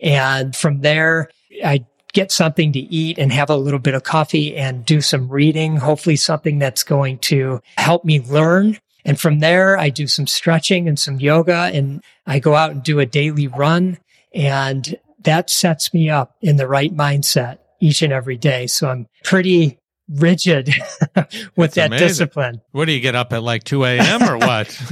And 0.00 0.54
from 0.54 0.80
there, 0.80 1.28
I 1.64 1.84
get 2.12 2.32
something 2.32 2.72
to 2.72 2.78
eat 2.78 3.18
and 3.18 3.32
have 3.32 3.50
a 3.50 3.56
little 3.56 3.78
bit 3.78 3.94
of 3.94 4.02
coffee 4.02 4.56
and 4.56 4.84
do 4.84 5.00
some 5.00 5.28
reading, 5.28 5.76
hopefully 5.76 6.16
something 6.16 6.58
that's 6.58 6.82
going 6.82 7.18
to 7.18 7.60
help 7.76 8.04
me 8.04 8.20
learn. 8.20 8.78
And 9.04 9.20
from 9.20 9.40
there, 9.40 9.78
I 9.78 9.90
do 9.90 10.06
some 10.06 10.26
stretching 10.26 10.88
and 10.88 10.98
some 10.98 11.20
yoga 11.20 11.70
and 11.72 12.02
I 12.26 12.38
go 12.38 12.54
out 12.54 12.72
and 12.72 12.82
do 12.82 12.98
a 13.00 13.06
daily 13.06 13.46
run. 13.46 13.98
And 14.34 14.98
that 15.20 15.50
sets 15.50 15.94
me 15.94 16.10
up 16.10 16.36
in 16.42 16.56
the 16.56 16.68
right 16.68 16.94
mindset 16.94 17.58
each 17.80 18.02
and 18.02 18.12
every 18.12 18.36
day. 18.36 18.66
So 18.66 18.88
I'm 18.88 19.06
pretty 19.24 19.78
rigid 20.08 20.68
with 21.56 21.74
that 21.74 21.88
amazing. 21.88 22.08
discipline. 22.08 22.60
What 22.72 22.86
do 22.86 22.92
you 22.92 23.00
get 23.00 23.14
up 23.14 23.32
at 23.32 23.42
like 23.42 23.64
2 23.64 23.84
a.m. 23.84 24.22
or 24.22 24.38
what? 24.38 24.68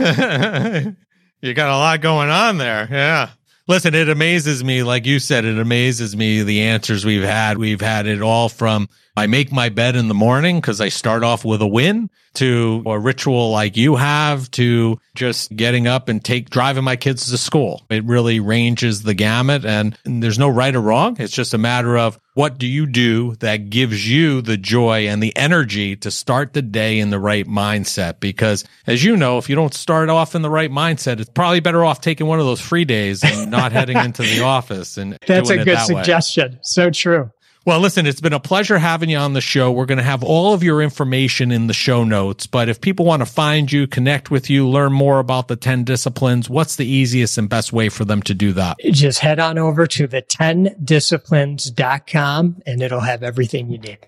you 1.40 1.54
got 1.54 1.68
a 1.68 1.76
lot 1.76 2.00
going 2.00 2.30
on 2.30 2.58
there. 2.58 2.88
Yeah. 2.90 3.30
Listen, 3.68 3.96
it 3.96 4.08
amazes 4.08 4.62
me, 4.62 4.84
like 4.84 5.06
you 5.06 5.18
said, 5.18 5.44
it 5.44 5.58
amazes 5.58 6.16
me 6.16 6.44
the 6.44 6.62
answers 6.62 7.04
we've 7.04 7.24
had. 7.24 7.58
We've 7.58 7.80
had 7.80 8.06
it 8.06 8.22
all 8.22 8.48
from 8.48 8.88
I 9.16 9.26
make 9.26 9.50
my 9.50 9.70
bed 9.70 9.96
in 9.96 10.06
the 10.06 10.14
morning 10.14 10.60
because 10.60 10.80
I 10.80 10.88
start 10.88 11.24
off 11.24 11.44
with 11.44 11.60
a 11.60 11.66
win 11.66 12.08
to 12.34 12.84
a 12.86 12.96
ritual 12.96 13.50
like 13.50 13.76
you 13.76 13.96
have 13.96 14.48
to 14.52 15.00
just 15.16 15.56
getting 15.56 15.88
up 15.88 16.08
and 16.08 16.22
take 16.24 16.48
driving 16.48 16.84
my 16.84 16.94
kids 16.94 17.28
to 17.30 17.38
school. 17.38 17.84
It 17.90 18.04
really 18.04 18.38
ranges 18.38 19.02
the 19.02 19.14
gamut 19.14 19.64
and, 19.64 19.98
and 20.04 20.22
there's 20.22 20.38
no 20.38 20.48
right 20.48 20.76
or 20.76 20.80
wrong. 20.80 21.16
It's 21.18 21.34
just 21.34 21.52
a 21.52 21.58
matter 21.58 21.98
of 21.98 22.20
what 22.36 22.58
do 22.58 22.66
you 22.66 22.84
do 22.84 23.34
that 23.36 23.70
gives 23.70 24.06
you 24.06 24.42
the 24.42 24.58
joy 24.58 25.08
and 25.08 25.22
the 25.22 25.34
energy 25.38 25.96
to 25.96 26.10
start 26.10 26.52
the 26.52 26.60
day 26.60 26.98
in 26.98 27.08
the 27.08 27.18
right 27.18 27.46
mindset? 27.46 28.20
Because 28.20 28.62
as 28.86 29.02
you 29.02 29.16
know, 29.16 29.38
if 29.38 29.48
you 29.48 29.56
don't 29.56 29.72
start 29.72 30.10
off 30.10 30.34
in 30.34 30.42
the 30.42 30.50
right 30.50 30.70
mindset, 30.70 31.18
it's 31.18 31.30
probably 31.30 31.60
better 31.60 31.82
off 31.82 32.02
taking 32.02 32.26
one 32.26 32.38
of 32.38 32.44
those 32.44 32.60
free 32.60 32.84
days 32.84 33.24
and 33.24 33.50
not 33.50 33.72
heading 33.72 33.96
into 33.96 34.20
the 34.20 34.40
office. 34.44 34.98
And 34.98 35.16
that's 35.26 35.48
a 35.48 35.56
good 35.56 35.68
that 35.68 35.86
suggestion. 35.86 36.52
Way. 36.52 36.58
So 36.60 36.90
true. 36.90 37.30
Well, 37.66 37.80
listen, 37.80 38.06
it's 38.06 38.20
been 38.20 38.32
a 38.32 38.38
pleasure 38.38 38.78
having 38.78 39.10
you 39.10 39.16
on 39.16 39.32
the 39.32 39.40
show. 39.40 39.72
We're 39.72 39.86
going 39.86 39.98
to 39.98 40.04
have 40.04 40.22
all 40.22 40.54
of 40.54 40.62
your 40.62 40.80
information 40.80 41.50
in 41.50 41.66
the 41.66 41.74
show 41.74 42.04
notes. 42.04 42.46
But 42.46 42.68
if 42.68 42.80
people 42.80 43.04
want 43.04 43.22
to 43.22 43.26
find 43.26 43.72
you, 43.72 43.88
connect 43.88 44.30
with 44.30 44.48
you, 44.48 44.68
learn 44.68 44.92
more 44.92 45.18
about 45.18 45.48
the 45.48 45.56
10 45.56 45.82
disciplines, 45.82 46.48
what's 46.48 46.76
the 46.76 46.86
easiest 46.86 47.38
and 47.38 47.48
best 47.48 47.72
way 47.72 47.88
for 47.88 48.04
them 48.04 48.22
to 48.22 48.34
do 48.34 48.52
that? 48.52 48.76
Just 48.92 49.18
head 49.18 49.40
on 49.40 49.58
over 49.58 49.88
to 49.88 50.06
the 50.06 50.22
10disciplines.com 50.22 52.62
and 52.64 52.82
it'll 52.82 53.00
have 53.00 53.24
everything 53.24 53.68
you 53.68 53.78
need. 53.78 53.98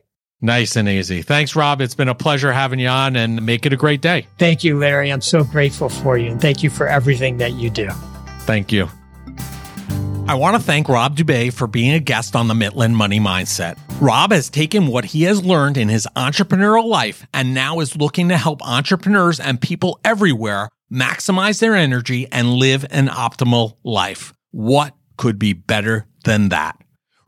Nice 0.40 0.76
and 0.76 0.88
easy. 0.88 1.22
Thanks, 1.22 1.56
Rob. 1.56 1.80
It's 1.80 1.96
been 1.96 2.06
a 2.06 2.14
pleasure 2.14 2.52
having 2.52 2.78
you 2.78 2.86
on 2.86 3.16
and 3.16 3.44
make 3.44 3.66
it 3.66 3.72
a 3.72 3.76
great 3.76 4.00
day. 4.00 4.28
Thank 4.38 4.62
you, 4.62 4.78
Larry. 4.78 5.10
I'm 5.10 5.20
so 5.20 5.42
grateful 5.42 5.88
for 5.88 6.16
you 6.16 6.30
and 6.30 6.40
thank 6.40 6.62
you 6.62 6.70
for 6.70 6.86
everything 6.86 7.38
that 7.38 7.54
you 7.54 7.70
do. 7.70 7.88
Thank 8.42 8.70
you. 8.70 8.88
I 10.28 10.34
want 10.34 10.56
to 10.56 10.62
thank 10.62 10.90
Rob 10.90 11.16
Dube 11.16 11.54
for 11.54 11.66
being 11.66 11.94
a 11.94 12.00
guest 12.00 12.36
on 12.36 12.48
the 12.48 12.54
Mitlin 12.54 12.92
Money 12.92 13.18
Mindset. 13.18 13.78
Rob 13.98 14.30
has 14.30 14.50
taken 14.50 14.88
what 14.88 15.06
he 15.06 15.22
has 15.22 15.42
learned 15.42 15.78
in 15.78 15.88
his 15.88 16.06
entrepreneurial 16.16 16.84
life 16.84 17.26
and 17.32 17.54
now 17.54 17.80
is 17.80 17.96
looking 17.96 18.28
to 18.28 18.36
help 18.36 18.60
entrepreneurs 18.60 19.40
and 19.40 19.58
people 19.58 19.98
everywhere 20.04 20.68
maximize 20.92 21.60
their 21.60 21.74
energy 21.74 22.28
and 22.30 22.52
live 22.52 22.84
an 22.90 23.08
optimal 23.08 23.78
life. 23.84 24.34
What 24.50 24.94
could 25.16 25.38
be 25.38 25.54
better 25.54 26.04
than 26.26 26.50
that? 26.50 26.76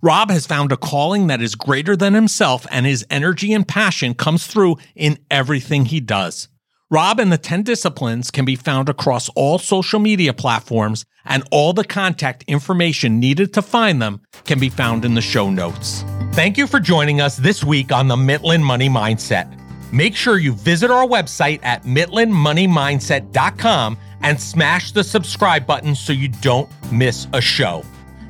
Rob 0.02 0.30
has 0.30 0.46
found 0.46 0.70
a 0.70 0.76
calling 0.76 1.28
that 1.28 1.40
is 1.40 1.54
greater 1.54 1.96
than 1.96 2.12
himself 2.12 2.66
and 2.70 2.84
his 2.84 3.06
energy 3.08 3.54
and 3.54 3.66
passion 3.66 4.12
comes 4.12 4.46
through 4.46 4.76
in 4.94 5.18
everything 5.30 5.86
he 5.86 6.00
does. 6.00 6.48
Rob 6.92 7.20
and 7.20 7.30
the 7.30 7.38
10 7.38 7.62
disciplines 7.62 8.32
can 8.32 8.44
be 8.44 8.56
found 8.56 8.88
across 8.88 9.28
all 9.36 9.60
social 9.60 10.00
media 10.00 10.32
platforms, 10.32 11.04
and 11.24 11.44
all 11.52 11.72
the 11.72 11.84
contact 11.84 12.42
information 12.48 13.20
needed 13.20 13.54
to 13.54 13.62
find 13.62 14.02
them 14.02 14.20
can 14.44 14.58
be 14.58 14.68
found 14.68 15.04
in 15.04 15.14
the 15.14 15.20
show 15.20 15.50
notes. 15.50 16.04
Thank 16.32 16.58
you 16.58 16.66
for 16.66 16.80
joining 16.80 17.20
us 17.20 17.36
this 17.36 17.62
week 17.62 17.92
on 17.92 18.08
the 18.08 18.16
Mitlin 18.16 18.60
Money 18.60 18.88
Mindset. 18.88 19.56
Make 19.92 20.16
sure 20.16 20.38
you 20.38 20.52
visit 20.52 20.90
our 20.90 21.06
website 21.06 21.60
at 21.62 21.84
mitlinmoneymindset.com 21.84 23.98
and 24.22 24.40
smash 24.40 24.90
the 24.90 25.04
subscribe 25.04 25.64
button 25.64 25.94
so 25.94 26.12
you 26.12 26.26
don't 26.26 26.68
miss 26.90 27.28
a 27.32 27.40
show. 27.40 27.84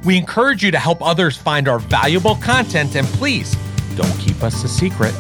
We 0.05 0.19
encourage 0.19 0.63
you 0.63 0.71
to 0.71 0.79
help 0.79 1.01
others 1.01 1.35
find 1.35 1.67
our 1.67 1.79
valuable 1.79 2.35
content, 2.37 2.95
and 2.95 3.07
please 3.07 3.57
don't 3.97 4.19
keep 4.19 4.43
us 4.43 4.63
a 4.65 4.69
secret. 4.69 5.15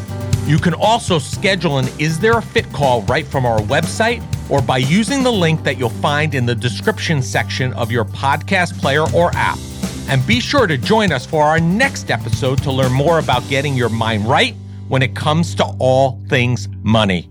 You 0.50 0.58
can 0.58 0.74
also 0.74 1.20
schedule 1.20 1.78
an 1.78 1.86
Is 2.00 2.18
There 2.18 2.36
a 2.36 2.42
Fit 2.42 2.72
call 2.72 3.02
right 3.02 3.24
from 3.24 3.46
our 3.46 3.60
website 3.60 4.20
or 4.50 4.60
by 4.60 4.78
using 4.78 5.22
the 5.22 5.30
link 5.30 5.62
that 5.62 5.78
you'll 5.78 5.90
find 5.90 6.34
in 6.34 6.44
the 6.44 6.56
description 6.56 7.22
section 7.22 7.72
of 7.74 7.92
your 7.92 8.04
podcast 8.04 8.76
player 8.80 9.04
or 9.14 9.30
app. 9.34 9.60
And 10.08 10.26
be 10.26 10.40
sure 10.40 10.66
to 10.66 10.76
join 10.76 11.12
us 11.12 11.24
for 11.24 11.44
our 11.44 11.60
next 11.60 12.10
episode 12.10 12.60
to 12.64 12.72
learn 12.72 12.90
more 12.90 13.20
about 13.20 13.48
getting 13.48 13.76
your 13.76 13.90
mind 13.90 14.24
right 14.28 14.56
when 14.88 15.02
it 15.02 15.14
comes 15.14 15.54
to 15.54 15.64
all 15.78 16.20
things 16.28 16.66
money. 16.82 17.30